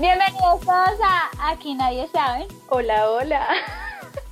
Bienvenidos 0.00 0.60
todos 0.60 0.98
a 1.04 1.50
Aquí 1.50 1.74
Nadie 1.74 2.08
Sabe. 2.08 2.48
Hola, 2.70 3.10
hola. 3.10 3.46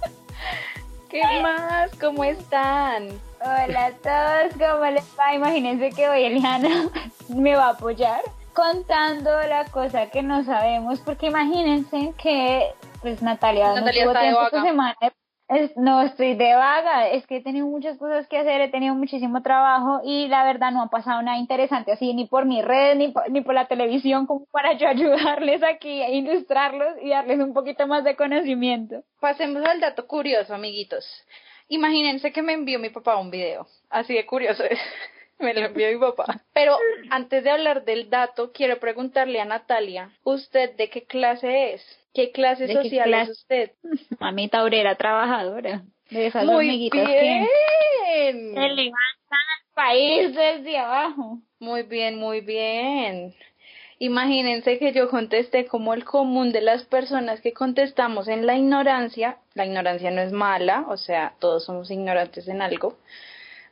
¿Qué 1.11 1.23
más? 1.43 1.91
¿Cómo 2.01 2.25
están? 2.25 3.09
Hola 3.43 3.87
a 3.87 3.93
todos, 3.93 4.55
¿cómo 4.55 4.87
les 4.87 5.05
va? 5.19 5.35
Imagínense 5.35 5.91
que 5.91 6.09
hoy 6.09 6.25
Eliana 6.25 6.89
me 7.29 7.55
va 7.55 7.67
a 7.67 7.71
apoyar 7.73 8.23
contando 8.55 9.31
la 9.47 9.67
cosa 9.67 10.07
que 10.07 10.23
no 10.23 10.43
sabemos, 10.43 11.01
porque 11.01 11.27
imagínense 11.27 12.15
que 12.17 12.73
pues 13.03 13.21
Natalia, 13.21 13.75
Natalia 13.75 14.07
no 14.07 14.13
tuvo 14.13 14.19
de 14.19 14.25
tiempo 14.25 14.43
esta 14.45 14.63
semana. 14.63 14.97
Es- 15.49 15.75
no 15.77 16.03
estoy 16.03 16.35
de 16.35 16.55
vaga, 16.55 17.09
es 17.09 17.27
que 17.27 17.37
he 17.37 17.43
tenido 17.43 17.67
muchas 17.67 17.97
cosas 17.97 18.27
que 18.29 18.37
hacer, 18.39 18.61
he 18.61 18.69
tenido 18.69 18.95
muchísimo 18.95 19.43
trabajo 19.43 20.01
y 20.05 20.29
la 20.29 20.45
verdad 20.45 20.73
no 20.73 20.83
ha 20.83 20.91
pasado 20.91 21.23
nada 21.23 21.39
interesante 21.39 21.91
así 21.91 22.13
ni 22.13 22.27
por 22.27 22.45
mi 22.45 22.61
red 22.61 22.97
ni 22.97 23.09
por, 23.09 23.31
ni 23.31 23.41
por 23.41 23.55
la 23.55 23.67
televisión 23.67 24.27
como 24.27 24.45
para 24.53 24.75
yo 24.75 24.87
ayudarles 24.89 25.63
aquí 25.63 26.03
a 26.03 26.11
ilustrarlos 26.11 26.97
y 27.03 27.11
darles 27.11 27.39
un 27.41 27.55
poquito 27.55 27.87
más 27.87 28.05
de 28.05 28.15
conocimiento. 28.15 29.03
Pasemos 29.21 29.65
al 29.65 29.81
dato 29.81 30.07
curioso, 30.07 30.55
amiguitos. 30.55 31.07
Imagínense 31.69 32.31
que 32.33 32.43
me 32.43 32.53
envió 32.53 32.79
mi 32.79 32.91
papá 32.91 33.17
un 33.17 33.31
video. 33.31 33.67
Así 33.91 34.15
de 34.15 34.27
curioso 34.27 34.65
es. 34.65 34.79
Me 35.39 35.55
lo 35.55 35.61
envió 35.61 35.89
mi 35.93 35.99
papá. 35.99 36.41
Pero 36.53 36.77
antes 37.11 37.45
de 37.45 37.51
hablar 37.51 37.85
del 37.85 38.11
dato, 38.11 38.51
quiero 38.53 38.81
preguntarle 38.81 39.41
a 39.41 39.45
Natalia, 39.45 40.11
¿usted 40.25 40.75
de 40.77 40.91
qué 40.91 41.05
clase 41.05 41.75
es? 41.75 41.98
¿Qué 42.15 42.33
clase 42.33 42.67
¿De 42.67 42.75
qué 42.75 42.83
social 42.83 43.09
clase? 43.09 43.33
es 43.33 43.39
usted? 43.39 43.71
Mamita 44.21 44.63
obrera 44.65 44.95
trabajadora. 44.97 45.83
De 46.11 46.27
esas 46.27 46.45
Muy 46.45 46.69
bien. 46.69 46.91
que 46.91 47.05
se 47.05 48.33
levantan 48.33 48.95
al 49.31 49.75
país 49.75 50.35
desde 50.35 50.79
abajo. 50.79 51.39
Muy 51.61 51.83
bien, 51.83 52.19
muy 52.19 52.41
bien. 52.41 53.35
Imagínense 54.01 54.79
que 54.79 54.93
yo 54.93 55.11
contesté 55.11 55.67
como 55.67 55.93
el 55.93 56.05
común 56.05 56.53
de 56.53 56.61
las 56.61 56.85
personas 56.85 57.41
que 57.41 57.53
contestamos 57.53 58.29
en 58.29 58.47
la 58.47 58.57
ignorancia. 58.57 59.39
La 59.55 59.67
ignorancia 59.67 60.11
no 60.13 60.21
es 60.23 60.31
mala, 60.33 60.85
o 60.89 60.97
sea, 60.97 61.35
todos 61.41 61.65
somos 61.65 61.91
ignorantes 61.91 62.47
en 62.47 62.63
algo. 62.63 62.97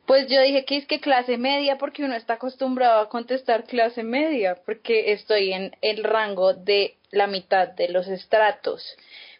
Pues 0.05 0.29
yo 0.29 0.41
dije 0.41 0.65
que 0.65 0.77
es 0.79 0.87
que 0.87 1.01
clase 1.01 1.37
media 1.39 1.79
porque 1.79 2.05
uno 2.05 2.15
está 2.15 2.35
acostumbrado 2.35 3.01
a 3.01 3.09
contestar 3.09 3.65
clase 3.65 4.03
media 4.03 4.57
porque 4.67 5.13
estoy 5.13 5.53
en 5.53 5.77
el 5.81 6.03
rango 6.05 6.55
de 6.55 6.96
la 7.17 7.27
mitad 7.27 7.69
de 7.69 7.89
los 7.89 8.07
estratos. 8.09 8.97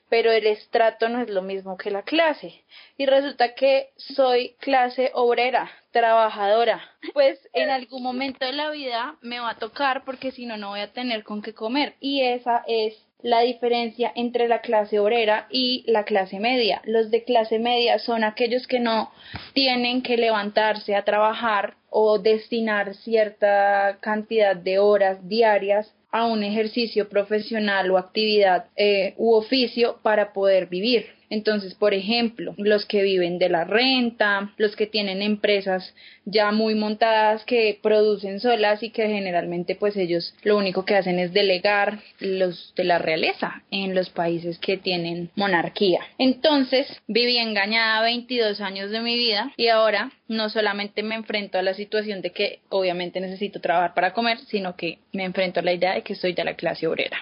Pero 0.09 0.31
el 0.31 0.47
estrato 0.47 1.09
no 1.09 1.21
es 1.21 1.31
lo 1.31 1.43
mismo 1.43 1.77
que 1.77 1.91
la 1.91 2.03
clase. 2.03 2.63
Y 2.97 3.07
resulta 3.07 3.55
que 3.55 3.91
soy 3.97 4.55
clase 4.61 5.11
obrera, 5.15 5.69
trabajadora. 5.91 6.81
Pues 7.13 7.41
en 7.53 7.71
algún 7.71 8.03
momento 8.03 8.45
de 8.45 8.53
la 8.53 8.71
vida 8.71 9.17
me 9.21 9.41
va 9.41 9.51
a 9.51 9.59
tocar 9.59 10.05
porque 10.05 10.31
si 10.31 10.47
no, 10.47 10.57
no 10.57 10.69
voy 10.69 10.81
a 10.81 10.93
tener 10.93 11.25
con 11.25 11.43
qué 11.43 11.55
comer. 11.55 11.95
Y 11.99 12.23
esa 12.23 12.63
es 12.69 12.95
la 13.23 13.41
diferencia 13.41 14.13
entre 14.15 14.47
la 14.47 14.61
clase 14.61 15.01
obrera 15.01 15.49
y 15.51 15.85
la 15.91 16.05
clase 16.05 16.39
media. 16.39 16.81
Los 16.85 17.11
de 17.11 17.25
clase 17.25 17.59
media 17.59 17.99
son 17.99 18.23
aquellos 18.23 18.69
que 18.69 18.79
no 18.79 19.11
tienen 19.53 20.03
que 20.03 20.17
levantarse 20.17 20.95
a 20.95 21.05
trabajar 21.05 21.75
o 21.91 22.19
destinar 22.19 22.95
cierta 22.95 23.99
cantidad 24.01 24.55
de 24.55 24.79
horas 24.79 25.27
diarias 25.29 25.93
a 26.17 26.25
un 26.25 26.43
ejercicio 26.43 27.09
profesional 27.09 27.91
o 27.91 27.99
actividad 27.99 28.67
eh, 28.77 29.13
u 29.19 29.35
oficio 29.35 29.99
para 30.03 30.33
poder 30.33 30.67
vivir. 30.67 31.07
Entonces, 31.31 31.75
por 31.75 31.95
ejemplo, 31.95 32.55
los 32.59 32.87
que 32.87 33.03
viven 33.03 33.39
de 33.39 33.49
la 33.49 33.65
renta, 33.65 34.53
los 34.57 34.77
que 34.77 34.87
tienen 34.87 35.23
empresas 35.23 35.95
ya 36.25 36.53
muy 36.53 36.75
montadas 36.75 37.45
que 37.45 37.79
producen 37.83 38.41
solas 38.41 38.83
y 38.83 38.91
que 38.91 39.07
generalmente 39.07 39.75
pues 39.75 39.97
ellos 39.97 40.35
lo 40.43 40.57
único 40.57 40.85
que 40.85 40.97
hacen 40.97 41.19
es 41.19 41.33
delegar 41.33 42.01
los 42.21 42.73
de 42.77 42.85
la 42.85 42.99
realeza 42.99 43.63
en 43.71 43.95
los 43.95 44.11
países 44.11 44.59
que 44.59 44.77
tienen 44.77 45.31
monarquía. 45.37 46.01
Entonces, 46.19 46.87
viví 47.07 47.39
engañada 47.39 48.03
22 48.03 48.61
años 48.61 48.91
de 48.91 49.01
mi 49.01 49.17
vida 49.17 49.53
y 49.57 49.69
ahora 49.69 50.11
no 50.29 50.49
solamente 50.49 51.03
me 51.03 51.15
enfrento 51.15 51.59
a 51.59 51.63
la 51.63 51.75
situación 51.75 52.23
de 52.23 52.31
que 52.31 52.61
obviamente 52.69 53.21
necesito 53.21 53.61
trabajar 53.61 53.95
para 53.95 54.13
comer, 54.13 54.39
sino 54.47 54.77
que 54.77 54.99
me 55.13 55.25
enfrento 55.25 55.61
a 55.61 55.63
la 55.63 55.73
idea 55.73 55.95
de 55.95 56.03
que 56.03 56.15
soy 56.15 56.33
de 56.33 56.45
la 56.45 56.55
clase 56.55 56.87
obrera. 56.87 57.19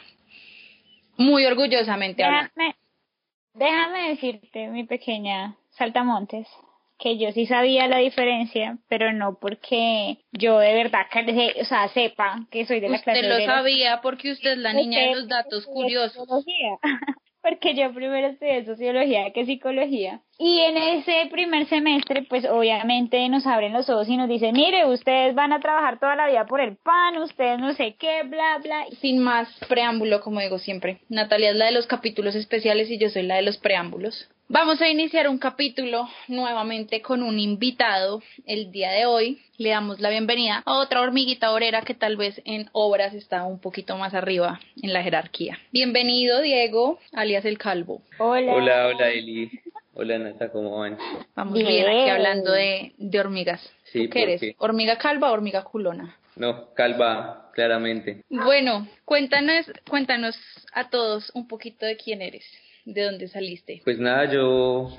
Muy 1.16 1.44
orgullosamente 1.46 2.24
hablando. 2.24 2.50
Déjame, 3.54 4.08
decirte, 4.10 4.68
mi 4.68 4.84
pequeña 4.84 5.56
saltamontes, 5.70 6.48
que 6.98 7.18
yo 7.18 7.32
sí 7.32 7.46
sabía 7.46 7.86
la 7.88 7.98
diferencia, 7.98 8.78
pero 8.88 9.12
no 9.12 9.38
porque 9.38 10.18
yo 10.32 10.58
de 10.58 10.74
verdad, 10.74 11.06
que- 11.10 11.60
o 11.60 11.64
sea, 11.64 11.88
sepa 11.88 12.46
que 12.50 12.66
soy 12.66 12.80
de 12.80 12.88
la 12.88 13.00
clase 13.00 13.20
Usted 13.20 13.38
lo 13.38 13.44
sabía 13.44 14.00
porque 14.02 14.32
usted 14.32 14.52
es 14.52 14.58
la 14.58 14.72
niña 14.72 15.00
de 15.00 15.14
los 15.14 15.28
datos 15.28 15.66
curiosos. 15.66 16.26
Porque 17.44 17.74
yo 17.74 17.92
primero 17.92 18.28
estudié 18.28 18.64
sociología 18.64 19.30
que 19.34 19.44
psicología. 19.44 20.22
Y 20.38 20.60
en 20.60 20.78
ese 20.78 21.28
primer 21.30 21.66
semestre, 21.66 22.22
pues 22.22 22.46
obviamente 22.46 23.28
nos 23.28 23.46
abren 23.46 23.74
los 23.74 23.90
ojos 23.90 24.08
y 24.08 24.16
nos 24.16 24.30
dicen, 24.30 24.54
mire, 24.54 24.86
ustedes 24.86 25.34
van 25.34 25.52
a 25.52 25.60
trabajar 25.60 26.00
toda 26.00 26.16
la 26.16 26.26
vida 26.26 26.46
por 26.46 26.62
el 26.62 26.76
pan, 26.76 27.18
ustedes 27.18 27.58
no 27.58 27.74
sé 27.74 27.96
qué, 27.98 28.22
bla, 28.22 28.60
bla. 28.62 28.86
Sin 29.02 29.18
más 29.18 29.46
preámbulo, 29.68 30.22
como 30.22 30.40
digo 30.40 30.58
siempre. 30.58 31.02
Natalia 31.10 31.50
es 31.50 31.56
la 31.56 31.66
de 31.66 31.72
los 31.72 31.86
capítulos 31.86 32.34
especiales 32.34 32.90
y 32.90 32.96
yo 32.96 33.10
soy 33.10 33.24
la 33.24 33.36
de 33.36 33.42
los 33.42 33.58
preámbulos. 33.58 34.30
Vamos 34.48 34.80
a 34.82 34.88
iniciar 34.88 35.26
un 35.28 35.38
capítulo 35.38 36.06
nuevamente 36.28 37.00
con 37.00 37.22
un 37.22 37.38
invitado 37.38 38.22
el 38.46 38.70
día 38.70 38.90
de 38.90 39.06
hoy. 39.06 39.40
Le 39.56 39.70
damos 39.70 40.00
la 40.00 40.10
bienvenida 40.10 40.62
a 40.66 40.78
otra 40.78 41.00
hormiguita 41.00 41.52
obrera 41.52 41.80
que 41.80 41.94
tal 41.94 42.16
vez 42.16 42.40
en 42.44 42.68
obras 42.72 43.14
está 43.14 43.44
un 43.44 43.58
poquito 43.58 43.96
más 43.96 44.12
arriba 44.12 44.60
en 44.82 44.92
la 44.92 45.02
jerarquía. 45.02 45.58
Bienvenido, 45.72 46.42
Diego, 46.42 46.98
alias 47.12 47.44
el 47.46 47.56
Calvo. 47.56 48.02
Hola. 48.18 48.52
Hola, 48.52 48.86
hola 48.88 49.08
Eli. 49.10 49.50
Hola 49.94 50.18
Nata, 50.18 50.50
¿cómo 50.50 50.78
van? 50.78 50.98
Vamos 51.34 51.54
Bien. 51.54 51.66
bien, 51.66 51.86
aquí 51.88 52.10
hablando 52.10 52.52
de, 52.52 52.92
de 52.98 53.20
hormigas. 53.20 53.60
Sí, 53.84 54.04
¿Tú 54.04 54.10
qué 54.10 54.22
eres? 54.24 54.42
¿Hormiga 54.58 54.98
calva 54.98 55.30
o 55.30 55.32
hormiga 55.32 55.64
culona? 55.64 56.18
No, 56.36 56.74
calva, 56.74 57.50
claramente. 57.54 58.24
Bueno, 58.28 58.88
cuéntanos, 59.04 59.66
cuéntanos 59.88 60.36
a 60.72 60.90
todos 60.90 61.30
un 61.34 61.46
poquito 61.46 61.86
de 61.86 61.96
quién 61.96 62.22
eres, 62.22 62.44
de 62.84 63.02
dónde 63.02 63.28
saliste. 63.28 63.80
Pues 63.84 63.98
nada, 63.98 64.32
yo 64.32 64.90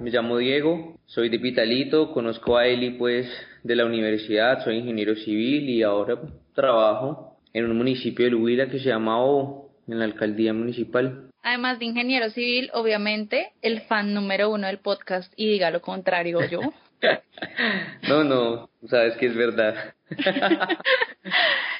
me 0.00 0.10
llamo 0.10 0.38
Diego, 0.38 0.98
soy 1.06 1.28
de 1.28 1.38
Pitalito, 1.38 2.12
conozco 2.12 2.56
a 2.56 2.66
Eli 2.66 2.90
pues 2.90 3.26
de 3.62 3.76
la 3.76 3.84
universidad, 3.84 4.64
soy 4.64 4.78
ingeniero 4.78 5.14
civil 5.16 5.68
y 5.68 5.82
ahora 5.82 6.18
trabajo 6.54 7.36
en 7.52 7.64
un 7.66 7.76
municipio 7.76 8.26
de 8.28 8.34
Huila 8.34 8.68
que 8.68 8.78
se 8.78 8.88
llama 8.88 9.22
O, 9.22 9.70
en 9.88 9.98
la 9.98 10.04
alcaldía 10.04 10.52
municipal. 10.52 11.30
Además 11.42 11.78
de 11.78 11.86
ingeniero 11.86 12.30
civil, 12.30 12.70
obviamente, 12.74 13.52
el 13.62 13.80
fan 13.82 14.14
número 14.14 14.50
uno 14.50 14.66
del 14.66 14.78
podcast 14.78 15.32
y 15.36 15.48
diga 15.48 15.70
lo 15.70 15.80
contrario 15.80 16.38
yo. 16.50 16.60
No, 18.08 18.24
no, 18.24 18.70
sabes 18.88 19.16
que 19.16 19.26
es 19.26 19.34
verdad. 19.34 19.94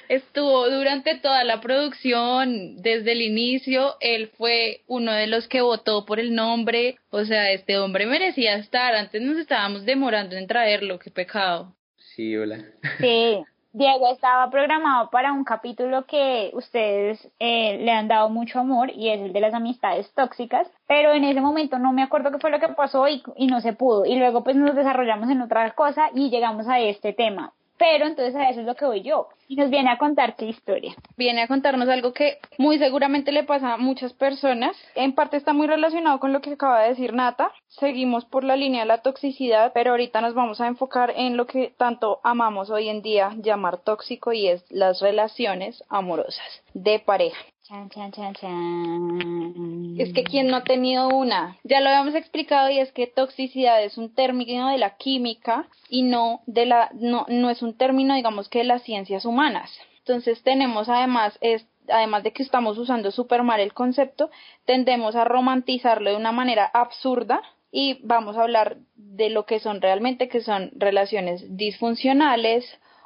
Estuvo 0.08 0.68
durante 0.68 1.18
toda 1.18 1.44
la 1.44 1.60
producción, 1.60 2.82
desde 2.82 3.12
el 3.12 3.22
inicio, 3.22 3.96
él 4.00 4.30
fue 4.36 4.82
uno 4.86 5.12
de 5.12 5.26
los 5.26 5.46
que 5.46 5.60
votó 5.60 6.04
por 6.04 6.18
el 6.18 6.34
nombre, 6.34 6.98
o 7.10 7.24
sea, 7.24 7.52
este 7.52 7.78
hombre 7.78 8.06
merecía 8.06 8.56
estar, 8.56 8.94
antes 8.94 9.22
nos 9.22 9.38
estábamos 9.38 9.84
demorando 9.84 10.36
en 10.36 10.46
traerlo, 10.46 10.98
qué 10.98 11.10
pecado. 11.10 11.76
Sí, 11.96 12.36
hola. 12.36 12.64
Sí, 12.98 13.44
Diego 13.72 14.08
estaba 14.08 14.50
programado 14.50 15.10
para 15.10 15.32
un 15.32 15.44
capítulo 15.44 16.04
que 16.04 16.50
ustedes 16.54 17.30
eh, 17.38 17.78
le 17.78 17.92
han 17.92 18.08
dado 18.08 18.28
mucho 18.28 18.58
amor 18.58 18.90
y 18.90 19.10
es 19.10 19.20
el 19.20 19.32
de 19.32 19.40
las 19.40 19.54
amistades 19.54 20.12
tóxicas, 20.12 20.66
pero 20.88 21.12
en 21.12 21.22
ese 21.22 21.40
momento 21.40 21.78
no 21.78 21.92
me 21.92 22.02
acuerdo 22.02 22.32
qué 22.32 22.38
fue 22.38 22.50
lo 22.50 22.58
que 22.58 22.68
pasó 22.68 23.06
y, 23.06 23.22
y 23.36 23.46
no 23.46 23.60
se 23.60 23.72
pudo. 23.72 24.04
Y 24.06 24.16
luego 24.16 24.42
pues 24.42 24.56
nos 24.56 24.74
desarrollamos 24.74 25.30
en 25.30 25.42
otra 25.42 25.70
cosa 25.72 26.10
y 26.12 26.30
llegamos 26.30 26.66
a 26.66 26.80
este 26.80 27.12
tema. 27.12 27.52
Pero 27.80 28.06
entonces 28.06 28.36
a 28.36 28.50
eso 28.50 28.60
es 28.60 28.66
lo 28.66 28.74
que 28.74 28.84
voy 28.84 29.00
yo. 29.00 29.28
Y 29.48 29.56
nos 29.56 29.70
viene 29.70 29.90
a 29.90 29.96
contar 29.96 30.36
qué 30.36 30.44
historia. 30.44 30.94
viene 31.16 31.40
a 31.40 31.48
contarnos 31.48 31.88
algo 31.88 32.12
que 32.12 32.36
muy 32.58 32.78
seguramente 32.78 33.32
le 33.32 33.42
pasa 33.42 33.72
a 33.72 33.76
muchas 33.78 34.12
personas. 34.12 34.76
En 34.94 35.14
parte 35.14 35.38
está 35.38 35.54
muy 35.54 35.66
relacionado 35.66 36.20
con 36.20 36.34
lo 36.34 36.42
que 36.42 36.52
acaba 36.52 36.82
de 36.82 36.90
decir 36.90 37.14
Nata. 37.14 37.50
Seguimos 37.68 38.26
por 38.26 38.44
la 38.44 38.54
línea 38.54 38.80
de 38.82 38.86
la 38.86 38.98
toxicidad, 38.98 39.72
pero 39.72 39.92
ahorita 39.92 40.20
nos 40.20 40.34
vamos 40.34 40.60
a 40.60 40.66
enfocar 40.66 41.14
en 41.16 41.38
lo 41.38 41.46
que 41.46 41.72
tanto 41.78 42.20
amamos 42.22 42.68
hoy 42.68 42.90
en 42.90 43.00
día 43.00 43.32
llamar 43.38 43.78
tóxico 43.78 44.34
y 44.34 44.48
es 44.48 44.62
las 44.70 45.00
relaciones 45.00 45.82
amorosas 45.88 46.62
de 46.74 46.98
pareja. 46.98 47.40
Chan, 47.70 47.88
chan, 47.88 48.10
chan, 48.10 48.34
chan. 48.34 49.94
Es 49.96 50.12
que 50.12 50.24
quien 50.24 50.48
no 50.48 50.56
ha 50.56 50.64
tenido 50.64 51.06
una, 51.06 51.56
ya 51.62 51.80
lo 51.80 51.88
habíamos 51.88 52.16
explicado 52.16 52.68
y 52.68 52.80
es 52.80 52.90
que 52.90 53.06
toxicidad 53.06 53.80
es 53.84 53.96
un 53.96 54.12
término 54.12 54.70
de 54.70 54.78
la 54.78 54.96
química 54.96 55.68
y 55.88 56.02
no 56.02 56.40
de 56.46 56.66
la 56.66 56.90
no 56.94 57.26
no 57.28 57.48
es 57.48 57.62
un 57.62 57.76
término 57.76 58.16
digamos 58.16 58.48
que 58.48 58.58
de 58.58 58.64
las 58.64 58.82
ciencias 58.82 59.24
humanas. 59.24 59.70
Entonces 59.98 60.42
tenemos 60.42 60.88
además 60.88 61.38
es 61.42 61.64
además 61.88 62.24
de 62.24 62.32
que 62.32 62.42
estamos 62.42 62.76
usando 62.76 63.12
súper 63.12 63.44
mal 63.44 63.60
el 63.60 63.72
concepto, 63.72 64.30
tendemos 64.64 65.14
a 65.14 65.22
romantizarlo 65.22 66.10
de 66.10 66.16
una 66.16 66.32
manera 66.32 66.68
absurda 66.74 67.40
y 67.70 68.00
vamos 68.02 68.36
a 68.36 68.42
hablar 68.42 68.78
de 68.96 69.30
lo 69.30 69.46
que 69.46 69.60
son 69.60 69.80
realmente, 69.80 70.28
que 70.28 70.40
son 70.40 70.72
relaciones 70.74 71.56
disfuncionales 71.56 72.64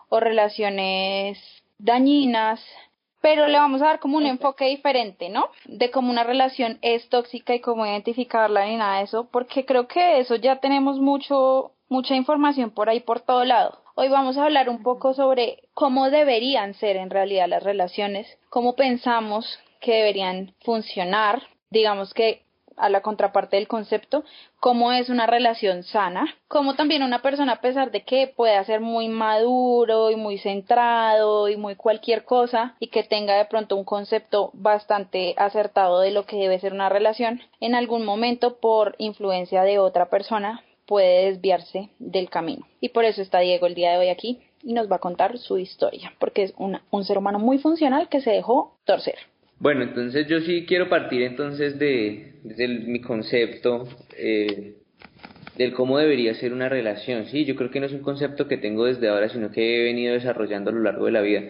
o 0.09 0.21
relaciones 0.21 1.39
dañinas, 1.77 2.65
pero 3.25 3.47
le 3.47 3.57
vamos 3.59 3.81
a 3.81 3.87
dar 3.87 4.01
como 4.01 4.19
un 4.19 4.27
enfoque 4.27 4.67
diferente, 4.67 5.31
¿no? 5.31 5.49
De 5.65 5.91
cómo 5.91 6.11
una 6.11 6.25
relación 6.25 6.79
es 6.83 7.09
tóxica 7.09 7.55
y 7.55 7.61
cómo 7.61 7.87
identificarla 7.87 8.67
ni 8.67 8.77
nada 8.77 8.99
de 8.99 9.05
eso, 9.05 9.31
porque 9.33 9.65
creo 9.65 9.89
que 9.89 10.19
eso 10.19 10.37
ya 10.37 10.61
tenemos 10.61 11.01
mucho, 11.01 11.73
mucha 11.89 12.15
información 12.15 12.71
por 12.71 12.91
ahí 12.91 13.01
por 13.01 13.21
todo 13.21 13.47
lado. 13.47 13.79
Hoy 13.95 14.11
vamos 14.11 14.37
a 14.37 14.45
hablar 14.45 14.69
un 14.69 14.83
poco 14.83 15.15
sobre 15.15 15.63
cómo 15.73 16.11
deberían 16.11 16.75
ser 16.75 16.97
en 16.97 17.09
realidad 17.09 17.49
las 17.49 17.63
relaciones, 17.63 18.27
cómo 18.51 18.77
pensamos 18.77 19.59
que 19.81 19.95
deberían 19.95 20.53
funcionar, 20.63 21.45
digamos 21.71 22.13
que 22.13 22.44
a 22.77 22.89
la 22.89 23.03
contraparte 23.03 23.57
del 23.57 23.69
concepto, 23.69 24.25
cómo 24.61 24.93
es 24.93 25.09
una 25.09 25.27
relación 25.27 25.83
sana, 25.83 26.27
cómo 26.49 26.75
también 26.75 27.03
una 27.03 27.23
persona 27.23 27.53
a 27.53 27.61
pesar 27.61 27.91
de 27.91 28.03
que 28.03 28.27
pueda 28.27 28.63
ser 28.65 28.81
muy 28.81 29.09
maduro 29.09 30.11
y 30.11 30.17
muy 30.17 30.39
centrado 30.39 31.49
y 31.49 31.57
muy 31.57 31.77
cualquier 31.77 32.25
cosa 32.25 32.77
y 32.81 32.89
que 32.89 33.03
tenga 33.03 33.37
de 33.37 33.45
pronto 33.45 33.77
un 33.77 33.85
concepto 33.85 34.51
bastante 34.53 35.35
acertado 35.37 36.01
de 36.01 36.11
lo 36.11 36.27
que 36.27 36.37
debe 36.37 36.61
ser 36.61 36.73
una 36.73 36.89
relación, 36.89 37.41
en 37.61 37.75
algún 37.75 38.05
momento 38.05 38.57
por 38.57 38.95
influencia 38.99 39.63
de 39.63 39.79
otra 39.79 40.11
persona 40.11 40.63
puede 40.87 41.27
desviarse 41.31 41.91
del 41.99 42.29
camino. 42.31 42.67
Y 42.81 42.91
por 42.91 43.05
eso 43.05 43.23
está 43.23 43.41
Diego 43.41 43.67
el 43.67 43.75
día 43.75 43.93
de 43.93 43.99
hoy 43.99 44.09
aquí 44.09 44.43
y 44.63 44.73
nos 44.73 44.91
va 44.91 44.97
a 44.97 45.01
contar 45.01 45.39
su 45.39 45.59
historia, 45.59 46.13
porque 46.19 46.43
es 46.43 46.55
un 46.57 47.05
ser 47.05 47.19
humano 47.19 47.39
muy 47.39 47.59
funcional 47.59 48.09
que 48.09 48.21
se 48.21 48.31
dejó 48.31 48.77
torcer. 48.85 49.17
Bueno, 49.65 49.83
entonces 49.83 50.27
yo 50.27 50.41
sí 50.41 50.67
quiero 50.69 50.91
partir 50.91 51.23
entonces 51.23 51.79
de, 51.79 52.35
mi 52.87 53.01
concepto 53.01 53.89
eh, 54.15 54.75
del 55.57 55.73
cómo 55.73 55.97
debería 55.97 56.35
ser 56.35 56.53
una 56.53 56.69
relación. 56.69 57.25
Sí, 57.25 57.47
yo 57.47 57.57
creo 57.57 57.71
que 57.71 57.81
no 57.81 57.87
es 57.87 57.93
un 57.95 58.03
concepto 58.03 58.47
que 58.47 58.59
tengo 58.59 58.85
desde 58.85 59.09
ahora, 59.09 59.31
sino 59.31 59.51
que 59.51 59.81
he 59.81 59.85
venido 59.85 60.13
desarrollando 60.13 60.69
a 60.69 60.75
lo 60.75 60.83
largo 60.83 61.07
de 61.07 61.13
la 61.13 61.23
vida. 61.23 61.45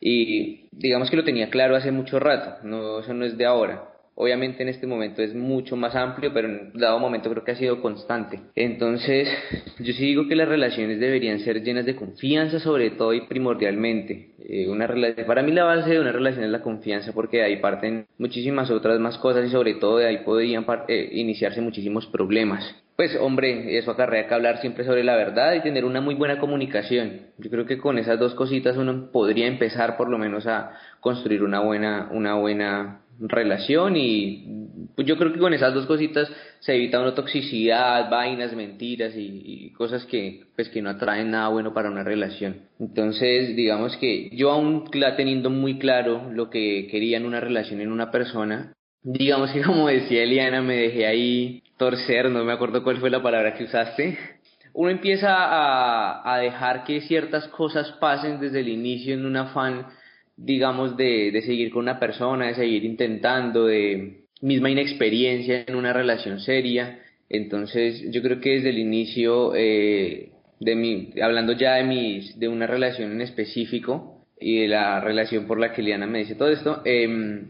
Y 0.00 0.66
digamos 0.72 1.10
que 1.10 1.16
lo 1.16 1.22
tenía 1.22 1.48
claro 1.48 1.76
hace 1.76 1.92
mucho 1.92 2.18
rato, 2.18 2.56
no, 2.66 2.98
eso 2.98 3.14
no 3.14 3.24
es 3.24 3.38
de 3.38 3.46
ahora. 3.46 3.89
Obviamente 4.20 4.62
en 4.62 4.68
este 4.68 4.86
momento 4.86 5.22
es 5.22 5.34
mucho 5.34 5.76
más 5.76 5.96
amplio, 5.96 6.30
pero 6.34 6.46
en 6.46 6.72
dado 6.74 6.98
momento 6.98 7.30
creo 7.30 7.42
que 7.42 7.52
ha 7.52 7.56
sido 7.56 7.80
constante. 7.80 8.38
Entonces, 8.54 9.26
yo 9.78 9.94
sí 9.94 10.04
digo 10.04 10.28
que 10.28 10.36
las 10.36 10.46
relaciones 10.46 11.00
deberían 11.00 11.40
ser 11.40 11.62
llenas 11.62 11.86
de 11.86 11.96
confianza 11.96 12.60
sobre 12.60 12.90
todo 12.90 13.14
y 13.14 13.22
primordialmente. 13.22 14.32
Eh, 14.38 14.68
una 14.68 14.86
para 15.26 15.42
mí 15.42 15.52
la 15.52 15.64
base 15.64 15.88
de 15.88 16.00
una 16.00 16.12
relación 16.12 16.44
es 16.44 16.50
la 16.50 16.60
confianza 16.60 17.12
porque 17.14 17.38
de 17.38 17.44
ahí 17.44 17.56
parten 17.62 18.08
muchísimas 18.18 18.70
otras 18.70 19.00
más 19.00 19.16
cosas 19.16 19.46
y 19.46 19.50
sobre 19.50 19.76
todo 19.76 19.96
de 19.96 20.08
ahí 20.08 20.18
podrían 20.18 20.66
eh, 20.88 21.08
iniciarse 21.12 21.62
muchísimos 21.62 22.06
problemas. 22.06 22.76
Pues 22.96 23.16
hombre, 23.18 23.78
eso 23.78 23.92
acarrea 23.92 24.28
que 24.28 24.34
hablar 24.34 24.58
siempre 24.60 24.84
sobre 24.84 25.02
la 25.02 25.16
verdad 25.16 25.54
y 25.54 25.62
tener 25.62 25.86
una 25.86 26.02
muy 26.02 26.14
buena 26.14 26.38
comunicación. 26.38 27.22
Yo 27.38 27.48
creo 27.48 27.64
que 27.64 27.78
con 27.78 27.96
esas 27.96 28.18
dos 28.18 28.34
cositas 28.34 28.76
uno 28.76 29.10
podría 29.10 29.46
empezar 29.46 29.96
por 29.96 30.10
lo 30.10 30.18
menos 30.18 30.46
a 30.46 30.72
construir 31.00 31.42
una 31.42 31.60
buena, 31.60 32.10
una 32.12 32.34
buena 32.34 33.00
relación 33.20 33.96
y 33.96 34.44
pues 34.94 35.06
yo 35.06 35.16
creo 35.16 35.32
que 35.32 35.38
con 35.38 35.54
esas 35.54 35.74
dos 35.74 35.86
cositas 35.86 36.30
se 36.60 36.74
evita 36.74 37.00
una 37.00 37.14
toxicidad, 37.14 38.10
vainas, 38.10 38.54
mentiras 38.54 39.14
y, 39.16 39.72
cosas 39.76 40.04
que 40.06 40.44
pues 40.54 40.68
que 40.68 40.82
no 40.82 40.90
atraen 40.90 41.30
nada 41.30 41.48
bueno 41.48 41.72
para 41.72 41.90
una 41.90 42.04
relación. 42.04 42.62
Entonces, 42.78 43.56
digamos 43.56 43.96
que 43.96 44.28
yo 44.32 44.50
aún 44.50 44.90
teniendo 45.16 45.48
muy 45.48 45.78
claro 45.78 46.30
lo 46.32 46.50
que 46.50 46.86
quería 46.90 47.16
en 47.16 47.24
una 47.24 47.40
relación 47.40 47.80
en 47.80 47.92
una 47.92 48.10
persona, 48.10 48.74
digamos 49.02 49.50
que 49.52 49.62
como 49.62 49.88
decía 49.88 50.22
Eliana, 50.22 50.60
me 50.60 50.76
dejé 50.76 51.06
ahí 51.06 51.62
torcer, 51.76 52.30
no 52.30 52.44
me 52.44 52.52
acuerdo 52.52 52.82
cuál 52.84 52.98
fue 52.98 53.10
la 53.10 53.22
palabra 53.22 53.54
que 53.54 53.64
usaste. 53.64 54.18
Uno 54.72 54.90
empieza 54.90 55.34
a, 55.34 56.34
a 56.34 56.38
dejar 56.38 56.84
que 56.84 57.00
ciertas 57.00 57.48
cosas 57.48 57.90
pasen 57.92 58.38
desde 58.38 58.60
el 58.60 58.68
inicio 58.68 59.14
en 59.14 59.24
un 59.26 59.36
afán 59.36 59.86
digamos, 60.42 60.96
de, 60.96 61.30
de 61.30 61.42
seguir 61.42 61.70
con 61.70 61.82
una 61.82 62.00
persona, 62.00 62.46
de 62.46 62.54
seguir 62.54 62.84
intentando, 62.84 63.66
de 63.66 64.24
misma 64.40 64.70
inexperiencia 64.70 65.64
en 65.66 65.76
una 65.76 65.92
relación 65.92 66.40
seria. 66.40 67.00
Entonces, 67.28 68.10
yo 68.10 68.22
creo 68.22 68.40
que 68.40 68.50
desde 68.50 68.70
el 68.70 68.78
inicio, 68.78 69.54
eh, 69.54 70.30
de 70.58 70.74
mi, 70.74 71.12
hablando 71.22 71.52
ya 71.52 71.74
de, 71.74 71.84
mis, 71.84 72.38
de 72.38 72.48
una 72.48 72.66
relación 72.66 73.12
en 73.12 73.20
específico 73.20 74.26
y 74.40 74.60
de 74.60 74.68
la 74.68 75.00
relación 75.00 75.46
por 75.46 75.60
la 75.60 75.72
que 75.72 75.82
Liana 75.82 76.06
me 76.06 76.20
dice 76.20 76.34
todo 76.34 76.48
esto, 76.48 76.82
eh, 76.84 77.44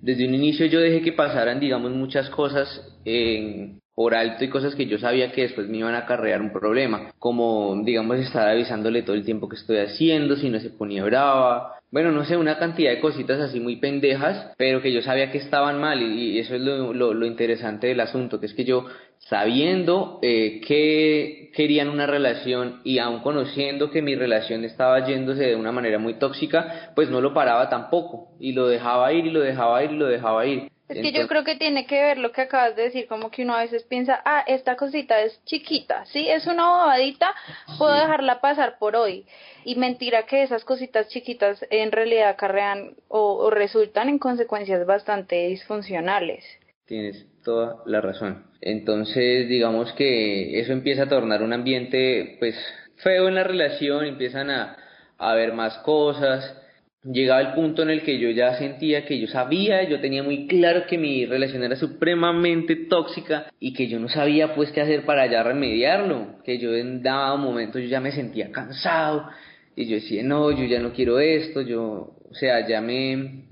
desde 0.00 0.26
un 0.26 0.34
inicio 0.34 0.66
yo 0.66 0.80
dejé 0.80 1.02
que 1.02 1.12
pasaran, 1.12 1.60
digamos, 1.60 1.92
muchas 1.92 2.30
cosas 2.30 2.98
en, 3.04 3.79
por 4.00 4.14
alto 4.14 4.42
y 4.42 4.48
cosas 4.48 4.74
que 4.74 4.86
yo 4.86 4.96
sabía 4.96 5.30
que 5.30 5.42
después 5.42 5.68
me 5.68 5.76
iban 5.76 5.94
a 5.94 5.98
acarrear 5.98 6.40
un 6.40 6.54
problema, 6.54 7.12
como 7.18 7.82
digamos 7.84 8.18
estar 8.18 8.48
avisándole 8.48 9.02
todo 9.02 9.14
el 9.14 9.26
tiempo 9.26 9.46
que 9.46 9.56
estoy 9.56 9.76
haciendo, 9.76 10.36
si 10.36 10.48
no 10.48 10.58
se 10.58 10.70
ponía 10.70 11.04
brava, 11.04 11.74
bueno, 11.90 12.10
no 12.10 12.24
sé, 12.24 12.38
una 12.38 12.56
cantidad 12.58 12.92
de 12.92 13.00
cositas 13.00 13.38
así 13.38 13.60
muy 13.60 13.76
pendejas, 13.76 14.54
pero 14.56 14.80
que 14.80 14.90
yo 14.90 15.02
sabía 15.02 15.30
que 15.30 15.36
estaban 15.36 15.78
mal 15.78 16.00
y, 16.00 16.38
eso 16.38 16.54
es 16.54 16.62
lo, 16.62 16.94
lo, 16.94 17.26
interesante 17.26 17.88
del 17.88 18.00
asunto, 18.00 18.40
que 18.40 18.46
es 18.46 18.54
que 18.54 18.64
yo 18.64 18.86
sabiendo 19.18 20.18
eh, 20.22 20.62
que 20.66 21.50
querían 21.54 21.90
una 21.90 22.06
relación 22.06 22.80
y 22.84 23.00
aún 23.00 23.20
conociendo 23.20 23.90
que 23.90 24.00
mi 24.00 24.14
relación 24.14 24.64
estaba 24.64 25.04
yéndose 25.06 25.42
de 25.42 25.56
una 25.56 25.72
manera 25.72 25.98
muy 25.98 26.14
tóxica, 26.14 26.90
pues 26.94 27.10
no 27.10 27.20
lo 27.20 27.34
paraba 27.34 27.68
tampoco 27.68 28.30
y 28.40 28.52
lo 28.52 28.66
dejaba 28.66 29.12
ir 29.12 29.26
y 29.26 29.30
lo 29.30 29.40
dejaba 29.40 29.84
ir 29.84 29.90
y 29.90 29.96
lo 29.98 30.06
dejaba 30.06 30.46
ir. 30.46 30.70
Es 30.90 31.02
que 31.02 31.12
yo 31.12 31.28
creo 31.28 31.44
que 31.44 31.54
tiene 31.54 31.86
que 31.86 32.00
ver 32.02 32.18
lo 32.18 32.32
que 32.32 32.42
acabas 32.42 32.74
de 32.74 32.82
decir, 32.82 33.06
como 33.06 33.30
que 33.30 33.44
uno 33.44 33.54
a 33.54 33.62
veces 33.62 33.84
piensa, 33.84 34.20
ah, 34.24 34.42
esta 34.46 34.74
cosita 34.74 35.20
es 35.20 35.40
chiquita, 35.44 36.04
sí, 36.06 36.28
es 36.28 36.48
una 36.48 36.66
bobadita, 36.68 37.32
puedo 37.78 37.94
dejarla 37.94 38.40
pasar 38.40 38.76
por 38.78 38.96
hoy. 38.96 39.24
Y 39.64 39.76
mentira 39.76 40.24
que 40.24 40.42
esas 40.42 40.64
cositas 40.64 41.08
chiquitas 41.08 41.64
en 41.70 41.92
realidad 41.92 42.30
acarrean 42.30 42.96
o, 43.06 43.50
resultan 43.50 44.08
en 44.08 44.18
consecuencias 44.18 44.84
bastante 44.84 45.46
disfuncionales. 45.46 46.44
Tienes 46.86 47.24
toda 47.44 47.76
la 47.86 48.00
razón. 48.00 48.46
Entonces, 48.60 49.48
digamos 49.48 49.92
que 49.92 50.58
eso 50.58 50.72
empieza 50.72 51.04
a 51.04 51.08
tornar 51.08 51.42
un 51.42 51.52
ambiente, 51.52 52.36
pues, 52.40 52.56
feo 52.96 53.28
en 53.28 53.36
la 53.36 53.44
relación, 53.44 54.04
empiezan 54.06 54.50
a, 54.50 54.76
a 55.18 55.34
ver 55.34 55.52
más 55.52 55.78
cosas, 55.78 56.56
llegaba 57.04 57.40
el 57.40 57.54
punto 57.54 57.82
en 57.82 57.90
el 57.90 58.02
que 58.02 58.18
yo 58.18 58.30
ya 58.30 58.58
sentía 58.58 59.06
que 59.06 59.18
yo 59.18 59.26
sabía, 59.26 59.84
yo 59.84 60.00
tenía 60.00 60.22
muy 60.22 60.46
claro 60.46 60.84
que 60.86 60.98
mi 60.98 61.24
relación 61.24 61.62
era 61.62 61.76
supremamente 61.76 62.76
tóxica 62.76 63.46
y 63.58 63.72
que 63.72 63.88
yo 63.88 63.98
no 63.98 64.08
sabía 64.08 64.54
pues 64.54 64.70
qué 64.70 64.82
hacer 64.82 65.04
para 65.04 65.26
ya 65.26 65.42
remediarlo, 65.42 66.42
que 66.44 66.58
yo 66.58 66.74
en 66.74 67.02
dado 67.02 67.38
momento 67.38 67.78
yo 67.78 67.86
ya 67.86 68.00
me 68.00 68.12
sentía 68.12 68.52
cansado 68.52 69.28
y 69.76 69.86
yo 69.86 69.94
decía, 69.94 70.22
no, 70.22 70.50
yo 70.50 70.64
ya 70.64 70.80
no 70.80 70.92
quiero 70.92 71.20
esto, 71.20 71.62
yo, 71.62 72.16
o 72.30 72.34
sea, 72.34 72.66
ya 72.66 72.80
me, 72.82 73.44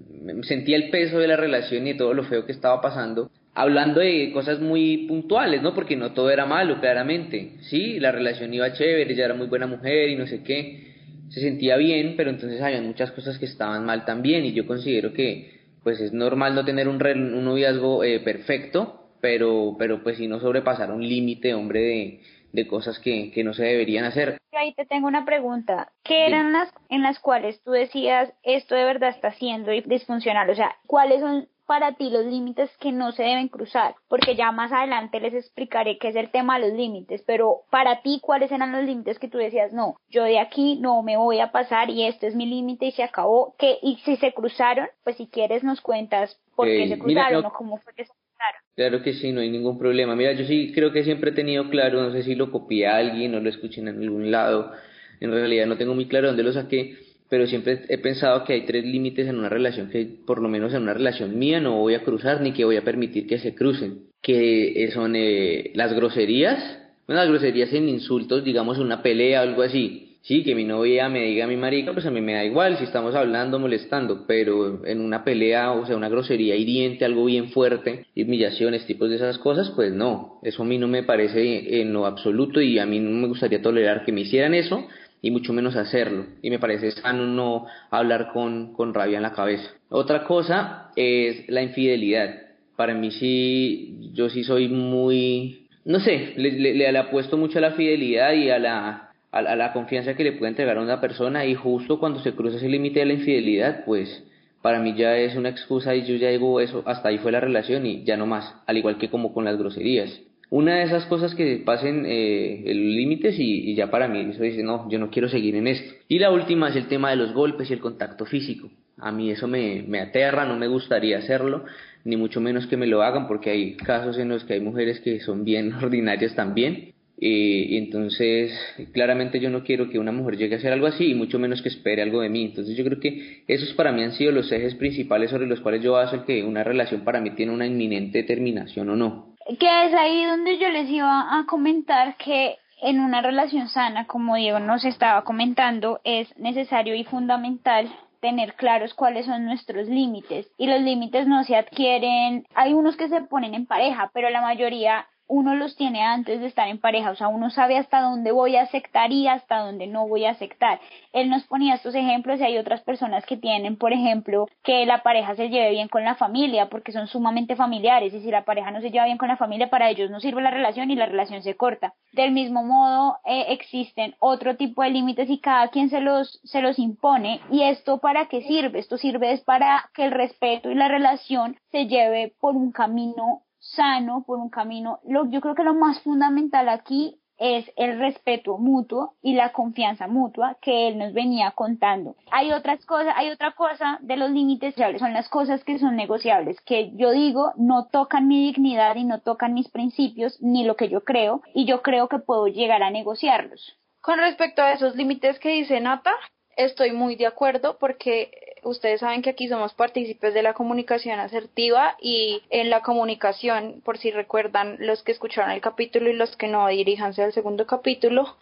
sentía 0.42 0.76
el 0.76 0.90
peso 0.90 1.18
de 1.18 1.28
la 1.28 1.36
relación 1.36 1.86
y 1.86 1.96
todo 1.96 2.12
lo 2.12 2.24
feo 2.24 2.44
que 2.44 2.52
estaba 2.52 2.80
pasando 2.80 3.30
hablando 3.54 3.98
de 3.98 4.30
cosas 4.32 4.60
muy 4.60 5.08
puntuales, 5.08 5.62
¿no? 5.62 5.74
Porque 5.74 5.96
no 5.96 6.12
todo 6.12 6.30
era 6.30 6.46
malo, 6.46 6.78
claramente. 6.78 7.54
Sí, 7.62 7.98
la 7.98 8.12
relación 8.12 8.54
iba 8.54 8.72
chévere, 8.72 9.12
ella 9.12 9.24
era 9.24 9.34
muy 9.34 9.48
buena 9.48 9.66
mujer 9.66 10.10
y 10.10 10.14
no 10.14 10.28
sé 10.28 10.44
qué 10.44 10.97
se 11.30 11.40
sentía 11.40 11.76
bien, 11.76 12.14
pero 12.16 12.30
entonces 12.30 12.60
había 12.60 12.80
muchas 12.80 13.10
cosas 13.12 13.38
que 13.38 13.46
estaban 13.46 13.84
mal 13.84 14.04
también 14.04 14.44
y 14.44 14.52
yo 14.52 14.66
considero 14.66 15.12
que 15.12 15.58
pues 15.82 16.00
es 16.00 16.12
normal 16.12 16.54
no 16.54 16.64
tener 16.64 16.88
un, 16.88 17.02
un 17.02 17.44
noviazgo 17.44 18.04
eh, 18.04 18.20
perfecto, 18.20 19.10
pero, 19.20 19.76
pero 19.78 20.02
pues 20.02 20.18
si 20.18 20.26
no 20.26 20.40
sobrepasar 20.40 20.90
un 20.90 21.06
límite, 21.06 21.54
hombre, 21.54 21.80
de, 21.80 22.20
de 22.52 22.66
cosas 22.66 22.98
que, 22.98 23.30
que 23.32 23.44
no 23.44 23.54
se 23.54 23.64
deberían 23.64 24.04
hacer. 24.04 24.38
Ahí 24.52 24.74
te 24.74 24.86
tengo 24.86 25.06
una 25.06 25.24
pregunta. 25.24 25.92
¿Qué 26.02 26.26
eran 26.26 26.52
las 26.52 26.72
en 26.88 27.02
las 27.02 27.18
cuales 27.20 27.62
tú 27.62 27.70
decías 27.70 28.32
esto 28.42 28.74
de 28.74 28.84
verdad 28.84 29.10
está 29.10 29.32
siendo 29.32 29.70
disfuncional? 29.70 30.50
O 30.50 30.54
sea, 30.54 30.76
¿cuáles 30.86 31.20
son 31.20 31.48
para 31.68 31.92
ti 31.92 32.08
los 32.08 32.24
límites 32.24 32.70
que 32.80 32.92
no 32.92 33.12
se 33.12 33.22
deben 33.22 33.48
cruzar, 33.48 33.94
porque 34.08 34.34
ya 34.34 34.52
más 34.52 34.72
adelante 34.72 35.20
les 35.20 35.34
explicaré 35.34 35.98
qué 35.98 36.08
es 36.08 36.16
el 36.16 36.30
tema 36.30 36.58
de 36.58 36.66
los 36.66 36.78
límites, 36.78 37.22
pero 37.26 37.58
para 37.70 38.00
ti 38.00 38.20
cuáles 38.22 38.50
eran 38.50 38.72
los 38.72 38.84
límites 38.84 39.18
que 39.18 39.28
tú 39.28 39.36
decías, 39.36 39.74
no, 39.74 39.96
yo 40.08 40.24
de 40.24 40.38
aquí 40.38 40.78
no 40.80 41.02
me 41.02 41.18
voy 41.18 41.40
a 41.40 41.52
pasar 41.52 41.90
y 41.90 42.06
este 42.06 42.26
es 42.26 42.34
mi 42.34 42.46
límite 42.46 42.86
y 42.86 42.92
se 42.92 43.02
acabó, 43.02 43.54
que 43.58 43.76
y 43.82 43.96
si 43.96 44.16
se 44.16 44.32
cruzaron, 44.32 44.88
pues 45.04 45.16
si 45.18 45.26
quieres 45.26 45.62
nos 45.62 45.82
cuentas 45.82 46.40
por 46.56 46.66
qué 46.66 46.88
se 46.88 46.98
cruzaron 46.98 47.44
o 47.44 47.52
cómo 47.52 47.76
fue 47.76 47.92
que 47.92 48.06
se 48.06 48.12
cruzaron. 48.12 48.60
Claro 48.74 49.02
que 49.02 49.12
sí, 49.12 49.30
no 49.32 49.42
hay 49.42 49.50
ningún 49.50 49.78
problema. 49.78 50.16
Mira, 50.16 50.32
yo 50.32 50.46
sí 50.46 50.72
creo 50.74 50.90
que 50.90 51.04
siempre 51.04 51.32
he 51.32 51.34
tenido 51.34 51.68
claro, 51.68 52.00
no 52.00 52.12
sé 52.12 52.22
si 52.22 52.34
lo 52.34 52.50
copié 52.50 52.86
a 52.86 52.96
alguien 52.96 53.34
o 53.34 53.40
lo 53.40 53.50
escuché 53.50 53.82
en 53.82 53.88
algún 53.88 54.30
lado, 54.30 54.72
en 55.20 55.30
realidad 55.30 55.66
no 55.66 55.76
tengo 55.76 55.94
muy 55.94 56.08
claro 56.08 56.28
dónde 56.28 56.44
lo 56.44 56.52
saqué, 56.54 56.96
pero 57.28 57.46
siempre 57.46 57.80
he 57.88 57.98
pensado 57.98 58.44
que 58.44 58.54
hay 58.54 58.66
tres 58.66 58.84
límites 58.84 59.28
en 59.28 59.38
una 59.38 59.48
relación 59.48 59.90
que 59.90 60.06
por 60.26 60.40
lo 60.40 60.48
menos 60.48 60.72
en 60.72 60.82
una 60.82 60.94
relación 60.94 61.38
mía 61.38 61.60
no 61.60 61.78
voy 61.78 61.94
a 61.94 62.02
cruzar 62.02 62.40
ni 62.40 62.52
que 62.52 62.64
voy 62.64 62.76
a 62.76 62.84
permitir 62.84 63.26
que 63.26 63.38
se 63.38 63.54
crucen, 63.54 64.08
que 64.22 64.90
son 64.94 65.14
eh, 65.16 65.70
las 65.74 65.92
groserías, 65.92 66.58
bueno, 67.06 67.22
las 67.22 67.30
groserías 67.30 67.72
en 67.72 67.88
insultos, 67.88 68.44
digamos 68.44 68.78
una 68.78 69.02
pelea 69.02 69.40
o 69.40 69.42
algo 69.42 69.62
así. 69.62 70.04
Sí, 70.20 70.42
que 70.42 70.54
mi 70.54 70.64
novia 70.64 71.08
me 71.08 71.22
diga 71.22 71.44
a 71.44 71.48
mi 71.48 71.56
marica, 71.56 71.94
pues 71.94 72.04
a 72.04 72.10
mí 72.10 72.20
me 72.20 72.34
da 72.34 72.44
igual 72.44 72.76
si 72.76 72.84
estamos 72.84 73.14
hablando, 73.14 73.58
molestando, 73.58 74.26
pero 74.26 74.84
en 74.84 75.00
una 75.00 75.24
pelea, 75.24 75.72
o 75.72 75.86
sea, 75.86 75.96
una 75.96 76.10
grosería 76.10 76.54
hiriente, 76.54 77.06
algo 77.06 77.24
bien 77.24 77.48
fuerte, 77.50 78.04
humillaciones, 78.14 78.84
tipos 78.84 79.08
de 79.08 79.16
esas 79.16 79.38
cosas, 79.38 79.70
pues 79.74 79.92
no, 79.92 80.38
eso 80.42 80.64
a 80.64 80.66
mí 80.66 80.76
no 80.76 80.86
me 80.86 81.04
parece 81.04 81.80
en 81.80 81.94
lo 81.94 82.04
absoluto 82.04 82.60
y 82.60 82.78
a 82.78 82.84
mí 82.84 83.00
no 83.00 83.10
me 83.10 83.28
gustaría 83.28 83.62
tolerar 83.62 84.04
que 84.04 84.12
me 84.12 84.22
hicieran 84.22 84.52
eso 84.52 84.86
y 85.22 85.30
mucho 85.30 85.52
menos 85.52 85.76
hacerlo. 85.76 86.26
Y 86.42 86.50
me 86.50 86.58
parece 86.58 86.90
sano 86.92 87.26
no 87.26 87.66
hablar 87.90 88.30
con, 88.32 88.72
con 88.74 88.94
rabia 88.94 89.16
en 89.16 89.22
la 89.22 89.32
cabeza. 89.32 89.70
Otra 89.88 90.24
cosa 90.24 90.90
es 90.96 91.48
la 91.48 91.62
infidelidad. 91.62 92.42
Para 92.76 92.94
mí 92.94 93.10
sí, 93.10 94.10
yo 94.12 94.28
sí 94.28 94.44
soy 94.44 94.68
muy, 94.68 95.66
no 95.84 96.00
sé, 96.00 96.34
le, 96.36 96.52
le, 96.52 96.74
le 96.74 96.98
apuesto 96.98 97.36
mucho 97.36 97.58
a 97.58 97.62
la 97.62 97.72
fidelidad 97.72 98.32
y 98.34 98.50
a 98.50 98.58
la, 98.58 99.08
a, 99.32 99.56
la 99.56 99.72
confianza 99.72 100.14
que 100.14 100.24
le 100.24 100.32
puede 100.32 100.50
entregar 100.50 100.78
a 100.78 100.82
una 100.82 101.00
persona 101.00 101.44
y 101.44 101.54
justo 101.54 101.98
cuando 101.98 102.20
se 102.20 102.32
cruza 102.32 102.56
ese 102.56 102.68
límite 102.68 103.00
de 103.00 103.06
la 103.06 103.12
infidelidad, 103.14 103.84
pues 103.84 104.24
para 104.62 104.80
mí 104.80 104.94
ya 104.96 105.16
es 105.16 105.36
una 105.36 105.48
excusa 105.48 105.94
y 105.94 106.04
yo 106.04 106.16
ya 106.16 106.28
digo 106.28 106.60
eso, 106.60 106.82
hasta 106.86 107.08
ahí 107.08 107.18
fue 107.18 107.32
la 107.32 107.40
relación 107.40 107.86
y 107.86 108.04
ya 108.04 108.16
no 108.16 108.26
más, 108.26 108.54
al 108.66 108.76
igual 108.76 108.98
que 108.98 109.10
como 109.10 109.32
con 109.32 109.44
las 109.44 109.58
groserías. 109.58 110.20
Una 110.50 110.76
de 110.76 110.84
esas 110.84 111.04
cosas 111.06 111.34
que 111.34 111.62
pasen 111.64 112.04
eh, 112.06 112.62
el 112.66 112.96
límites 112.96 113.36
y, 113.38 113.74
ya 113.74 113.90
para 113.90 114.08
mí 114.08 114.20
eso 114.30 114.42
dice, 114.42 114.62
no, 114.62 114.88
yo 114.90 114.98
no 114.98 115.10
quiero 115.10 115.28
seguir 115.28 115.54
en 115.56 115.66
esto. 115.66 115.94
Y 116.08 116.18
la 116.18 116.30
última 116.30 116.68
es 116.68 116.76
el 116.76 116.86
tema 116.88 117.10
de 117.10 117.16
los 117.16 117.32
golpes 117.32 117.70
y 117.70 117.74
el 117.74 117.80
contacto 117.80 118.24
físico. 118.24 118.70
A 118.96 119.12
mí 119.12 119.30
eso 119.30 119.46
me, 119.46 119.84
me 119.86 120.00
aterra, 120.00 120.46
no 120.46 120.56
me 120.56 120.66
gustaría 120.66 121.18
hacerlo, 121.18 121.64
ni 122.04 122.16
mucho 122.16 122.40
menos 122.40 122.66
que 122.66 122.76
me 122.76 122.86
lo 122.86 123.02
hagan, 123.02 123.28
porque 123.28 123.50
hay 123.50 123.76
casos 123.76 124.18
en 124.18 124.30
los 124.30 124.44
que 124.44 124.54
hay 124.54 124.60
mujeres 124.60 125.00
que 125.00 125.20
son 125.20 125.44
bien 125.44 125.72
ordinarias 125.82 126.34
también 126.34 126.94
y 127.20 127.76
entonces, 127.76 128.52
claramente 128.92 129.40
yo 129.40 129.50
no 129.50 129.64
quiero 129.64 129.90
que 129.90 129.98
una 129.98 130.12
mujer 130.12 130.36
llegue 130.36 130.54
a 130.54 130.58
hacer 130.58 130.72
algo 130.72 130.86
así 130.86 131.10
y 131.10 131.14
mucho 131.14 131.40
menos 131.40 131.62
que 131.62 131.68
espere 131.68 132.00
algo 132.00 132.20
de 132.20 132.28
mí. 132.28 132.44
Entonces 132.44 132.76
yo 132.76 132.84
creo 132.84 133.00
que 133.00 133.42
esos 133.48 133.72
para 133.74 133.90
mí 133.90 134.02
han 134.04 134.12
sido 134.12 134.30
los 134.30 134.50
ejes 134.52 134.76
principales 134.76 135.30
sobre 135.30 135.48
los 135.48 135.60
cuales 135.60 135.82
yo 135.82 135.92
baso 135.92 136.14
el 136.14 136.24
que 136.24 136.44
una 136.44 136.62
relación 136.62 137.02
para 137.02 137.20
mí 137.20 137.30
tiene 137.30 137.52
una 137.52 137.66
inminente 137.66 138.22
terminación 138.22 138.88
o 138.90 138.96
no. 138.96 139.34
Que 139.48 139.86
es 139.86 139.94
ahí 139.94 140.24
donde 140.24 140.58
yo 140.58 140.68
les 140.68 140.90
iba 140.90 141.38
a 141.38 141.46
comentar 141.46 142.16
que 142.16 142.58
en 142.82 143.00
una 143.00 143.22
relación 143.22 143.68
sana, 143.68 144.06
como 144.06 144.36
Diego 144.36 144.58
nos 144.60 144.84
estaba 144.84 145.24
comentando, 145.24 146.00
es 146.04 146.36
necesario 146.38 146.94
y 146.94 147.04
fundamental 147.04 147.90
tener 148.20 148.54
claros 148.54 148.94
cuáles 148.94 149.26
son 149.26 149.44
nuestros 149.44 149.88
límites. 149.88 150.50
Y 150.58 150.66
los 150.66 150.80
límites 150.80 151.26
no 151.26 151.44
se 151.44 151.56
adquieren, 151.56 152.46
hay 152.54 152.74
unos 152.74 152.96
que 152.96 153.08
se 153.08 153.22
ponen 153.22 153.54
en 153.54 153.66
pareja, 153.66 154.10
pero 154.12 154.30
la 154.30 154.42
mayoría 154.42 155.06
uno 155.28 155.54
los 155.54 155.76
tiene 155.76 156.02
antes 156.02 156.40
de 156.40 156.46
estar 156.46 156.68
en 156.68 156.78
pareja, 156.78 157.10
o 157.10 157.14
sea, 157.14 157.28
uno 157.28 157.50
sabe 157.50 157.76
hasta 157.76 158.00
dónde 158.00 158.32
voy 158.32 158.56
a 158.56 158.62
aceptar 158.62 159.12
y 159.12 159.28
hasta 159.28 159.58
dónde 159.58 159.86
no 159.86 160.08
voy 160.08 160.24
a 160.24 160.30
aceptar. 160.30 160.80
Él 161.12 161.28
nos 161.28 161.44
ponía 161.44 161.74
estos 161.74 161.94
ejemplos 161.94 162.40
y 162.40 162.44
hay 162.44 162.58
otras 162.58 162.80
personas 162.80 163.24
que 163.26 163.36
tienen, 163.36 163.76
por 163.76 163.92
ejemplo, 163.92 164.48
que 164.62 164.86
la 164.86 165.02
pareja 165.02 165.36
se 165.36 165.50
lleve 165.50 165.70
bien 165.70 165.88
con 165.88 166.02
la 166.02 166.14
familia 166.14 166.68
porque 166.68 166.92
son 166.92 167.06
sumamente 167.06 167.56
familiares 167.56 168.14
y 168.14 168.20
si 168.20 168.30
la 168.30 168.44
pareja 168.44 168.70
no 168.70 168.80
se 168.80 168.90
lleva 168.90 169.04
bien 169.04 169.18
con 169.18 169.28
la 169.28 169.36
familia, 169.36 169.70
para 169.70 169.90
ellos 169.90 170.10
no 170.10 170.20
sirve 170.20 170.42
la 170.42 170.50
relación 170.50 170.90
y 170.90 170.96
la 170.96 171.06
relación 171.06 171.42
se 171.42 171.56
corta. 171.56 171.94
Del 172.12 172.32
mismo 172.32 172.64
modo, 172.64 173.18
eh, 173.26 173.46
existen 173.48 174.14
otro 174.20 174.56
tipo 174.56 174.82
de 174.82 174.90
límites 174.90 175.28
y 175.28 175.38
cada 175.38 175.68
quien 175.68 175.90
se 175.90 176.00
los, 176.00 176.40
se 176.44 176.62
los 176.62 176.78
impone 176.78 177.40
y 177.50 177.62
esto 177.62 177.98
para 177.98 178.26
qué 178.26 178.42
sirve? 178.42 178.78
Esto 178.78 178.96
sirve 178.96 179.32
es 179.32 179.42
para 179.42 179.90
que 179.94 180.06
el 180.06 180.10
respeto 180.10 180.70
y 180.70 180.74
la 180.74 180.88
relación 180.88 181.56
se 181.70 181.86
lleve 181.86 182.32
por 182.40 182.56
un 182.56 182.72
camino 182.72 183.42
sano, 183.58 184.24
por 184.26 184.38
un 184.38 184.50
camino. 184.50 185.00
Lo, 185.04 185.28
yo 185.30 185.40
creo 185.40 185.54
que 185.54 185.64
lo 185.64 185.74
más 185.74 186.00
fundamental 186.02 186.68
aquí 186.68 187.20
es 187.38 187.70
el 187.76 187.98
respeto 187.98 188.58
mutuo 188.58 189.14
y 189.22 189.34
la 189.34 189.52
confianza 189.52 190.08
mutua 190.08 190.56
que 190.60 190.88
él 190.88 190.98
nos 190.98 191.12
venía 191.12 191.52
contando. 191.52 192.16
Hay 192.30 192.52
otras 192.52 192.84
cosas, 192.84 193.14
hay 193.16 193.30
otra 193.30 193.52
cosa 193.52 193.98
de 194.02 194.16
los 194.16 194.30
límites 194.30 194.74
son 194.98 195.12
las 195.12 195.28
cosas 195.28 195.62
que 195.64 195.78
son 195.78 195.96
negociables, 195.96 196.60
que 196.62 196.90
yo 196.96 197.12
digo 197.12 197.52
no 197.56 197.86
tocan 197.86 198.26
mi 198.26 198.44
dignidad 198.46 198.96
y 198.96 199.04
no 199.04 199.20
tocan 199.20 199.54
mis 199.54 199.68
principios 199.70 200.36
ni 200.42 200.64
lo 200.64 200.76
que 200.76 200.88
yo 200.88 201.04
creo 201.04 201.42
y 201.54 201.64
yo 201.64 201.82
creo 201.82 202.08
que 202.08 202.18
puedo 202.18 202.48
llegar 202.48 202.82
a 202.82 202.90
negociarlos. 202.90 203.78
Con 204.00 204.18
respecto 204.18 204.62
a 204.62 204.72
esos 204.72 204.96
límites 204.96 205.38
que 205.38 205.50
dice 205.50 205.80
Nata, 205.80 206.12
estoy 206.56 206.92
muy 206.92 207.14
de 207.16 207.26
acuerdo 207.26 207.78
porque 207.78 208.30
ustedes 208.62 209.00
saben 209.00 209.22
que 209.22 209.30
aquí 209.30 209.48
somos 209.48 209.74
partícipes 209.74 210.34
de 210.34 210.42
la 210.42 210.54
comunicación 210.54 211.18
asertiva 211.20 211.96
y 212.00 212.42
en 212.50 212.70
la 212.70 212.82
comunicación, 212.82 213.80
por 213.84 213.98
si 213.98 214.10
recuerdan 214.10 214.76
los 214.80 215.02
que 215.02 215.12
escucharon 215.12 215.50
el 215.50 215.60
capítulo 215.60 216.10
y 216.10 216.14
los 216.14 216.36
que 216.36 216.48
no, 216.48 216.68
diríjanse 216.68 217.22
al 217.22 217.32
segundo 217.32 217.66
capítulo 217.66 218.36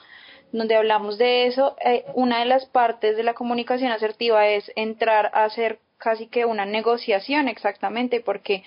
donde 0.52 0.76
hablamos 0.76 1.18
de 1.18 1.46
eso. 1.46 1.76
Eh, 1.85 2.04
una 2.14 2.40
de 2.40 2.46
las 2.46 2.66
partes 2.66 3.16
de 3.16 3.23
la 3.23 3.35
comunicación 3.35 3.92
asertiva 3.92 4.46
es 4.49 4.70
entrar 4.76 5.30
a 5.35 5.44
hacer 5.44 5.80
casi 5.99 6.26
que 6.26 6.44
una 6.44 6.66
negociación 6.66 7.49
exactamente 7.49 8.20
porque 8.20 8.64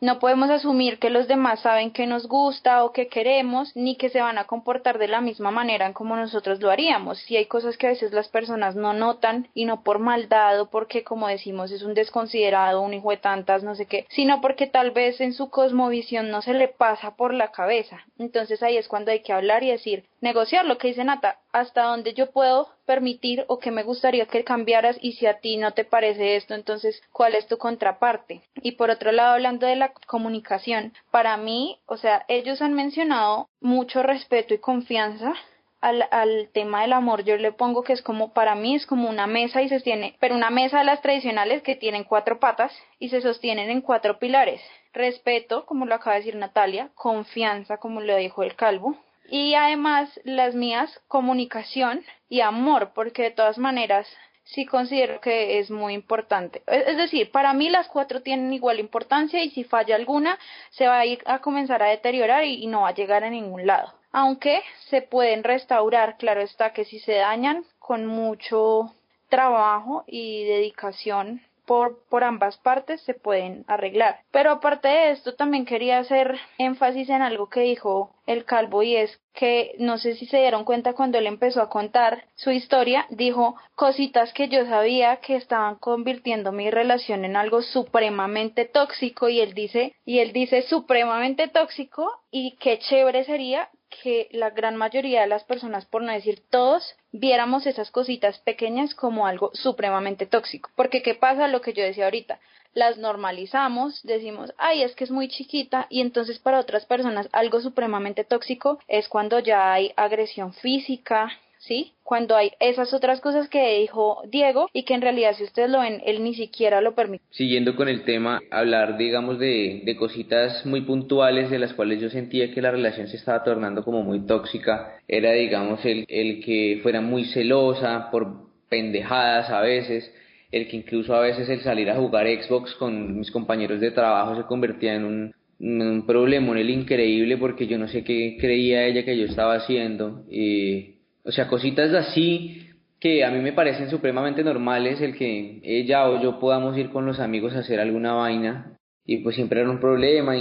no 0.00 0.18
podemos 0.18 0.50
asumir 0.50 0.98
que 0.98 1.10
los 1.10 1.28
demás 1.28 1.60
saben 1.60 1.90
que 1.90 2.06
nos 2.06 2.28
gusta 2.28 2.84
o 2.84 2.92
que 2.92 3.08
queremos, 3.08 3.74
ni 3.74 3.96
que 3.96 4.10
se 4.10 4.20
van 4.20 4.38
a 4.38 4.44
comportar 4.44 4.98
de 4.98 5.08
la 5.08 5.20
misma 5.20 5.50
manera 5.50 5.86
en 5.86 5.92
como 5.92 6.16
nosotros 6.16 6.60
lo 6.60 6.70
haríamos. 6.70 7.18
Si 7.18 7.36
hay 7.36 7.46
cosas 7.46 7.76
que 7.76 7.86
a 7.86 7.90
veces 7.90 8.12
las 8.12 8.28
personas 8.28 8.76
no 8.76 8.92
notan, 8.92 9.48
y 9.54 9.64
no 9.64 9.82
por 9.82 9.98
maldad 9.98 10.60
o 10.60 10.70
porque, 10.70 11.04
como 11.04 11.28
decimos, 11.28 11.70
es 11.70 11.82
un 11.82 11.94
desconsiderado, 11.94 12.80
un 12.80 12.94
hijo 12.94 13.10
de 13.10 13.16
tantas, 13.16 13.62
no 13.62 13.74
sé 13.74 13.86
qué, 13.86 14.06
sino 14.10 14.40
porque 14.40 14.66
tal 14.66 14.90
vez 14.90 15.20
en 15.20 15.32
su 15.32 15.50
cosmovisión 15.50 16.30
no 16.30 16.42
se 16.42 16.54
le 16.54 16.68
pasa 16.68 17.16
por 17.16 17.34
la 17.34 17.50
cabeza. 17.50 18.04
Entonces 18.18 18.62
ahí 18.62 18.76
es 18.76 18.88
cuando 18.88 19.10
hay 19.10 19.20
que 19.20 19.32
hablar 19.32 19.62
y 19.62 19.70
decir, 19.70 20.04
negociar 20.20 20.64
lo 20.64 20.78
que 20.78 20.88
dice 20.88 21.04
Nata, 21.04 21.38
hasta 21.60 21.82
donde 21.82 22.14
yo 22.14 22.30
puedo 22.30 22.68
permitir 22.86 23.44
o 23.48 23.58
que 23.58 23.70
me 23.70 23.82
gustaría 23.82 24.26
que 24.26 24.44
cambiaras 24.44 24.96
y 25.00 25.12
si 25.12 25.26
a 25.26 25.40
ti 25.40 25.56
no 25.56 25.72
te 25.72 25.84
parece 25.84 26.36
esto, 26.36 26.54
entonces, 26.54 27.02
¿cuál 27.12 27.34
es 27.34 27.46
tu 27.46 27.58
contraparte? 27.58 28.42
Y 28.56 28.72
por 28.72 28.90
otro 28.90 29.12
lado, 29.12 29.34
hablando 29.34 29.66
de 29.66 29.76
la 29.76 29.92
comunicación, 30.06 30.94
para 31.10 31.36
mí, 31.36 31.78
o 31.86 31.96
sea, 31.96 32.24
ellos 32.28 32.62
han 32.62 32.74
mencionado 32.74 33.48
mucho 33.60 34.02
respeto 34.02 34.54
y 34.54 34.58
confianza, 34.58 35.34
al, 35.80 36.08
al, 36.10 36.48
tema 36.52 36.82
del 36.82 36.92
amor 36.92 37.22
yo 37.22 37.36
le 37.36 37.52
pongo 37.52 37.82
que 37.84 37.92
es 37.92 38.02
como 38.02 38.32
para 38.32 38.56
mí 38.56 38.74
es 38.74 38.84
como 38.84 39.08
una 39.08 39.26
mesa 39.26 39.62
y 39.62 39.68
se 39.68 39.76
sostiene, 39.76 40.16
pero 40.18 40.34
una 40.34 40.50
mesa 40.50 40.80
de 40.80 40.84
las 40.84 41.02
tradicionales 41.02 41.62
que 41.62 41.76
tienen 41.76 42.04
cuatro 42.04 42.40
patas 42.40 42.72
y 42.98 43.10
se 43.10 43.20
sostienen 43.20 43.70
en 43.70 43.80
cuatro 43.80 44.18
pilares. 44.18 44.60
Respeto, 44.92 45.66
como 45.66 45.86
lo 45.86 45.94
acaba 45.94 46.14
de 46.14 46.20
decir 46.22 46.34
Natalia, 46.34 46.90
confianza, 46.94 47.76
como 47.76 48.00
lo 48.00 48.16
dijo 48.16 48.42
el 48.42 48.56
calvo, 48.56 48.96
y 49.28 49.54
además 49.54 50.08
las 50.24 50.54
mías 50.54 51.00
comunicación 51.06 52.04
y 52.28 52.40
amor, 52.40 52.92
porque 52.94 53.24
de 53.24 53.30
todas 53.30 53.58
maneras 53.58 54.06
sí 54.44 54.64
considero 54.64 55.20
que 55.20 55.58
es 55.58 55.70
muy 55.70 55.94
importante. 55.94 56.62
Es 56.66 56.96
decir, 56.96 57.30
para 57.30 57.52
mí 57.52 57.68
las 57.68 57.88
cuatro 57.88 58.22
tienen 58.22 58.52
igual 58.52 58.80
importancia 58.80 59.42
y 59.42 59.50
si 59.50 59.64
falla 59.64 59.94
alguna 59.94 60.38
se 60.70 60.86
va 60.86 60.98
a 60.98 61.06
ir 61.06 61.22
a 61.26 61.40
comenzar 61.40 61.82
a 61.82 61.88
deteriorar 61.88 62.44
y, 62.44 62.66
no 62.66 62.82
va 62.82 62.88
a 62.88 62.94
llegar 62.94 63.24
a 63.24 63.30
ningún 63.30 63.66
lado. 63.66 63.92
Aunque 64.10 64.62
se 64.88 65.02
pueden 65.02 65.44
restaurar, 65.44 66.16
claro 66.16 66.40
está 66.40 66.72
que 66.72 66.86
si 66.86 66.98
se 66.98 67.14
dañan 67.14 67.64
con 67.78 68.06
mucho 68.06 68.94
trabajo 69.28 70.04
y 70.06 70.44
dedicación 70.44 71.42
por, 71.68 71.98
por 72.08 72.24
ambas 72.24 72.56
partes 72.56 73.02
se 73.02 73.12
pueden 73.12 73.64
arreglar. 73.68 74.20
Pero 74.32 74.50
aparte 74.50 74.88
de 74.88 75.10
esto, 75.10 75.34
también 75.34 75.66
quería 75.66 75.98
hacer 75.98 76.40
énfasis 76.56 77.10
en 77.10 77.20
algo 77.20 77.50
que 77.50 77.60
dijo 77.60 78.14
el 78.26 78.46
calvo 78.46 78.82
y 78.82 78.96
es 78.96 79.20
que 79.34 79.74
no 79.78 79.98
sé 79.98 80.14
si 80.14 80.26
se 80.26 80.38
dieron 80.38 80.64
cuenta 80.64 80.94
cuando 80.94 81.18
él 81.18 81.26
empezó 81.26 81.60
a 81.60 81.68
contar 81.68 82.24
su 82.34 82.50
historia, 82.50 83.06
dijo 83.10 83.54
cositas 83.74 84.32
que 84.32 84.48
yo 84.48 84.64
sabía 84.64 85.16
que 85.18 85.36
estaban 85.36 85.76
convirtiendo 85.76 86.52
mi 86.52 86.70
relación 86.70 87.24
en 87.24 87.36
algo 87.36 87.62
supremamente 87.62 88.64
tóxico 88.64 89.28
y 89.28 89.40
él 89.40 89.52
dice, 89.52 89.94
y 90.04 90.18
él 90.20 90.32
dice 90.32 90.62
supremamente 90.62 91.48
tóxico 91.48 92.10
y 92.30 92.56
qué 92.56 92.78
chévere 92.78 93.24
sería 93.24 93.68
que 93.88 94.28
la 94.32 94.50
gran 94.50 94.76
mayoría 94.76 95.22
de 95.22 95.26
las 95.26 95.44
personas, 95.44 95.86
por 95.86 96.02
no 96.02 96.12
decir 96.12 96.42
todos, 96.50 96.96
viéramos 97.12 97.66
esas 97.66 97.90
cositas 97.90 98.38
pequeñas 98.38 98.94
como 98.94 99.26
algo 99.26 99.50
supremamente 99.54 100.26
tóxico. 100.26 100.70
Porque 100.74 101.02
¿qué 101.02 101.14
pasa? 101.14 101.48
Lo 101.48 101.60
que 101.60 101.72
yo 101.72 101.82
decía 101.82 102.04
ahorita, 102.04 102.38
las 102.74 102.98
normalizamos, 102.98 104.02
decimos, 104.02 104.52
ay, 104.58 104.82
es 104.82 104.94
que 104.94 105.04
es 105.04 105.10
muy 105.10 105.28
chiquita 105.28 105.86
y 105.90 106.00
entonces 106.00 106.38
para 106.38 106.60
otras 106.60 106.86
personas 106.86 107.28
algo 107.32 107.60
supremamente 107.60 108.24
tóxico 108.24 108.78
es 108.88 109.08
cuando 109.08 109.38
ya 109.40 109.72
hay 109.72 109.92
agresión 109.96 110.52
física, 110.52 111.30
¿sí? 111.68 111.92
Cuando 112.02 112.34
hay 112.34 112.52
esas 112.58 112.92
otras 112.94 113.20
cosas 113.20 113.48
que 113.48 113.78
dijo 113.80 114.22
Diego 114.28 114.68
y 114.72 114.84
que 114.84 114.94
en 114.94 115.02
realidad 115.02 115.34
si 115.36 115.44
ustedes 115.44 115.70
lo 115.70 115.80
ven, 115.80 116.00
él 116.04 116.24
ni 116.24 116.34
siquiera 116.34 116.80
lo 116.80 116.94
permite. 116.94 117.22
Siguiendo 117.30 117.76
con 117.76 117.88
el 117.88 118.02
tema, 118.02 118.40
hablar, 118.50 118.96
digamos, 118.96 119.38
de, 119.38 119.82
de 119.84 119.96
cositas 119.96 120.64
muy 120.64 120.80
puntuales 120.80 121.50
de 121.50 121.58
las 121.58 121.74
cuales 121.74 122.00
yo 122.00 122.08
sentía 122.08 122.52
que 122.52 122.62
la 122.62 122.70
relación 122.70 123.06
se 123.08 123.18
estaba 123.18 123.44
tornando 123.44 123.84
como 123.84 124.02
muy 124.02 124.26
tóxica, 124.26 124.98
era, 125.06 125.32
digamos, 125.32 125.84
el, 125.84 126.06
el 126.08 126.42
que 126.42 126.80
fuera 126.82 127.02
muy 127.02 127.26
celosa 127.26 128.10
por 128.10 128.48
pendejadas 128.70 129.50
a 129.50 129.60
veces, 129.60 130.12
el 130.50 130.68
que 130.68 130.76
incluso 130.76 131.14
a 131.14 131.20
veces 131.20 131.48
el 131.50 131.60
salir 131.60 131.90
a 131.90 131.96
jugar 131.96 132.26
Xbox 132.26 132.74
con 132.74 133.18
mis 133.18 133.30
compañeros 133.30 133.80
de 133.80 133.90
trabajo 133.90 134.36
se 134.36 134.46
convertía 134.46 134.94
en 134.94 135.04
un, 135.04 135.34
un 135.60 136.06
problema 136.06 136.52
en 136.52 136.58
el 136.58 136.70
increíble 136.70 137.36
porque 137.36 137.66
yo 137.66 137.78
no 137.78 137.88
sé 137.88 138.02
qué 138.04 138.38
creía 138.40 138.86
ella 138.86 139.04
que 139.04 139.18
yo 139.18 139.26
estaba 139.26 139.56
haciendo 139.56 140.24
y 140.30 140.97
o 141.28 141.32
sea, 141.32 141.46
cositas 141.46 141.92
así 141.92 142.70
que 142.98 143.22
a 143.22 143.30
mí 143.30 143.40
me 143.40 143.52
parecen 143.52 143.90
supremamente 143.90 144.42
normales 144.42 144.98
el 145.02 145.14
que 145.14 145.60
ella 145.62 146.08
o 146.08 146.22
yo 146.22 146.38
podamos 146.40 146.76
ir 146.78 146.88
con 146.88 147.04
los 147.04 147.20
amigos 147.20 147.54
a 147.54 147.58
hacer 147.58 147.80
alguna 147.80 148.14
vaina 148.14 148.78
y 149.04 149.18
pues 149.18 149.36
siempre 149.36 149.60
era 149.60 149.68
un 149.68 149.78
problema. 149.78 150.34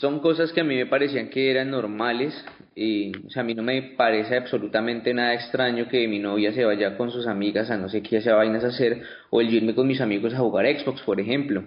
Son 0.00 0.20
cosas 0.20 0.52
que 0.52 0.60
a 0.60 0.64
mí 0.64 0.76
me 0.76 0.84
parecían 0.84 1.30
que 1.30 1.50
eran 1.50 1.70
normales 1.70 2.34
Y, 2.76 3.12
o 3.26 3.30
sea, 3.30 3.42
a 3.42 3.44
mí 3.44 3.54
no 3.54 3.62
me 3.62 3.80
parece 3.96 4.36
absolutamente 4.36 5.14
nada 5.14 5.34
extraño 5.34 5.88
que 5.88 6.08
mi 6.08 6.18
novia 6.18 6.52
se 6.52 6.64
vaya 6.64 6.96
con 6.96 7.10
sus 7.10 7.26
amigas 7.26 7.70
a 7.70 7.76
no 7.76 7.88
sé 7.88 8.02
qué 8.02 8.20
sea 8.20 8.34
vainas 8.34 8.64
a 8.64 8.68
hacer, 8.68 9.02
o 9.30 9.40
el 9.40 9.52
irme 9.52 9.74
con 9.74 9.86
mis 9.86 10.00
amigos 10.00 10.34
a 10.34 10.38
jugar 10.38 10.66
Xbox, 10.66 11.02
por 11.02 11.20
ejemplo. 11.20 11.62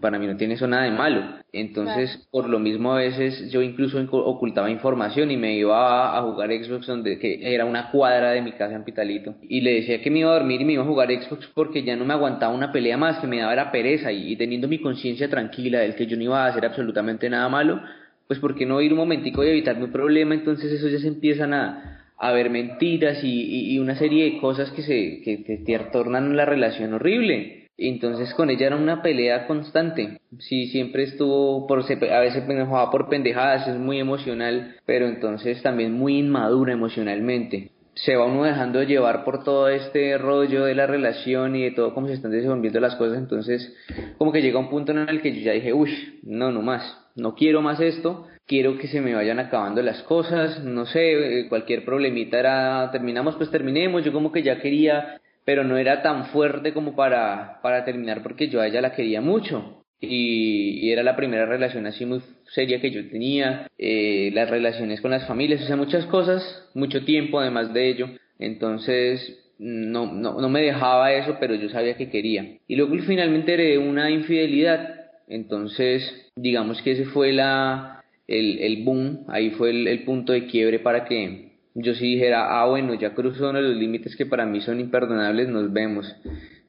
Para 0.00 0.18
mí 0.18 0.26
no 0.26 0.36
tiene 0.36 0.54
eso 0.54 0.66
nada 0.66 0.84
de 0.84 0.90
malo. 0.90 1.22
Entonces, 1.52 2.28
por 2.30 2.48
lo 2.48 2.58
mismo, 2.58 2.92
a 2.92 2.98
veces 2.98 3.50
yo 3.50 3.62
incluso 3.62 4.00
ocultaba 4.10 4.70
información 4.70 5.30
y 5.30 5.36
me 5.36 5.56
iba 5.56 6.16
a, 6.16 6.22
jugar 6.22 6.50
Xbox, 6.50 6.86
donde 6.86 7.18
que 7.18 7.54
era 7.54 7.64
una 7.64 7.90
cuadra 7.90 8.32
de 8.32 8.42
mi 8.42 8.52
casa 8.52 8.74
en 8.74 8.84
Pitalito. 8.84 9.36
Y 9.42 9.60
le 9.60 9.74
decía 9.74 10.02
que 10.02 10.10
me 10.10 10.20
iba 10.20 10.30
a 10.30 10.38
dormir 10.38 10.60
y 10.60 10.64
me 10.64 10.72
iba 10.72 10.82
a 10.82 10.86
jugar 10.86 11.08
Xbox 11.10 11.48
porque 11.54 11.82
ya 11.84 11.96
no 11.96 12.04
me 12.04 12.14
aguantaba 12.14 12.54
una 12.54 12.72
pelea 12.72 12.96
más, 12.96 13.18
que 13.18 13.26
me 13.26 13.38
daba 13.38 13.54
la 13.54 13.70
pereza. 13.70 14.10
Y, 14.10 14.32
y 14.32 14.36
teniendo 14.36 14.66
mi 14.66 14.80
conciencia 14.80 15.28
tranquila 15.28 15.80
del 15.80 15.94
que 15.94 16.06
yo 16.06 16.16
no 16.16 16.24
iba 16.24 16.44
a 16.44 16.48
hacer 16.48 16.64
absolutamente 16.64 17.30
nada 17.30 17.48
malo, 17.48 17.80
pues 18.28 18.38
¿por 18.38 18.54
qué 18.54 18.66
no 18.66 18.80
ir 18.80 18.92
un 18.92 18.98
momentico 18.98 19.42
y 19.42 19.48
evitarme 19.48 19.86
un 19.86 19.92
problema? 19.92 20.34
Entonces 20.34 20.70
eso 20.70 20.86
ya 20.88 21.00
se 21.00 21.08
empiezan 21.08 21.54
a, 21.54 22.04
a 22.18 22.32
ver 22.32 22.50
mentiras 22.50 23.24
y, 23.24 23.74
y, 23.74 23.78
una 23.78 23.96
serie 23.96 24.24
de 24.24 24.38
cosas 24.38 24.70
que 24.70 24.82
se 24.82 25.22
que, 25.22 25.62
te 25.64 25.78
tornan 25.90 26.36
la 26.36 26.44
relación 26.44 26.94
horrible. 26.94 27.68
Entonces 27.78 28.34
con 28.34 28.50
ella 28.50 28.66
era 28.66 28.76
una 28.76 29.02
pelea 29.02 29.46
constante. 29.46 30.20
Sí, 30.38 30.66
siempre 30.66 31.04
estuvo 31.04 31.66
por 31.66 31.80
a 31.80 32.20
veces 32.20 32.46
me 32.46 32.54
enojaba 32.54 32.90
por 32.90 33.08
pendejadas, 33.08 33.66
es 33.68 33.76
muy 33.76 33.98
emocional, 33.98 34.76
pero 34.84 35.06
entonces 35.06 35.62
también 35.62 35.92
muy 35.92 36.18
inmadura 36.18 36.72
emocionalmente. 36.72 37.70
Se 38.04 38.16
va 38.16 38.26
uno 38.26 38.44
dejando 38.44 38.82
llevar 38.82 39.24
por 39.24 39.44
todo 39.44 39.68
este 39.68 40.18
rollo 40.18 40.64
de 40.64 40.74
la 40.74 40.86
relación 40.86 41.56
y 41.56 41.64
de 41.64 41.70
todo 41.72 41.94
cómo 41.94 42.06
se 42.06 42.14
están 42.14 42.30
desenvolviendo 42.30 42.80
las 42.80 42.96
cosas, 42.96 43.18
entonces 43.18 43.74
como 44.18 44.32
que 44.32 44.42
llega 44.42 44.58
un 44.58 44.70
punto 44.70 44.92
en 44.92 45.08
el 45.08 45.20
que 45.20 45.32
yo 45.34 45.40
ya 45.40 45.52
dije, 45.52 45.72
uy, 45.72 46.20
no, 46.22 46.50
no 46.52 46.62
más 46.62 47.08
no 47.18 47.34
quiero 47.34 47.60
más 47.60 47.80
esto, 47.80 48.26
quiero 48.46 48.78
que 48.78 48.88
se 48.88 49.00
me 49.00 49.14
vayan 49.14 49.38
acabando 49.40 49.82
las 49.82 50.02
cosas, 50.04 50.62
no 50.64 50.86
sé, 50.86 51.40
eh, 51.40 51.48
cualquier 51.48 51.84
problemita 51.84 52.38
era, 52.38 52.90
terminamos, 52.92 53.34
pues 53.36 53.50
terminemos, 53.50 54.04
yo 54.04 54.12
como 54.12 54.32
que 54.32 54.42
ya 54.42 54.60
quería, 54.60 55.20
pero 55.44 55.64
no 55.64 55.76
era 55.76 56.00
tan 56.00 56.26
fuerte 56.26 56.72
como 56.72 56.94
para, 56.94 57.60
para 57.62 57.84
terminar 57.84 58.22
porque 58.22 58.48
yo 58.48 58.60
a 58.60 58.68
ella 58.68 58.80
la 58.80 58.92
quería 58.92 59.20
mucho. 59.20 59.84
Y, 60.00 60.92
era 60.92 61.02
la 61.02 61.16
primera 61.16 61.44
relación 61.44 61.86
así 61.86 62.06
muy 62.06 62.20
seria 62.54 62.80
que 62.80 62.90
yo 62.90 63.08
tenía, 63.08 63.68
eh, 63.78 64.30
las 64.32 64.48
relaciones 64.50 65.00
con 65.00 65.10
las 65.10 65.26
familias, 65.26 65.62
o 65.62 65.66
sea, 65.66 65.76
muchas 65.76 66.06
cosas, 66.06 66.42
mucho 66.74 67.04
tiempo 67.04 67.40
además 67.40 67.72
de 67.72 67.88
ello. 67.88 68.08
Entonces, 68.38 69.38
no, 69.58 70.12
no, 70.12 70.40
no 70.40 70.48
me 70.48 70.62
dejaba 70.62 71.12
eso, 71.12 71.36
pero 71.40 71.54
yo 71.54 71.68
sabía 71.68 71.96
que 71.96 72.10
quería. 72.10 72.58
Y 72.66 72.76
luego 72.76 72.96
finalmente 73.06 73.54
heredé 73.54 73.78
una 73.78 74.10
infidelidad 74.10 74.98
entonces, 75.28 76.30
digamos 76.36 76.80
que 76.82 76.92
ese 76.92 77.04
fue 77.04 77.32
la, 77.32 78.02
el, 78.26 78.58
el 78.60 78.82
boom, 78.82 79.24
ahí 79.28 79.50
fue 79.50 79.70
el, 79.70 79.86
el, 79.86 80.04
punto 80.04 80.32
de 80.32 80.46
quiebre 80.46 80.78
para 80.78 81.04
que 81.04 81.52
yo 81.74 81.94
sí 81.94 82.14
dijera, 82.14 82.60
ah, 82.60 82.66
bueno, 82.66 82.94
ya 82.94 83.14
cruzó 83.14 83.50
uno 83.50 83.60
de 83.60 83.68
los 83.68 83.76
límites 83.76 84.16
que 84.16 84.26
para 84.26 84.46
mí 84.46 84.60
son 84.62 84.80
imperdonables, 84.80 85.48
nos 85.48 85.72
vemos. 85.72 86.16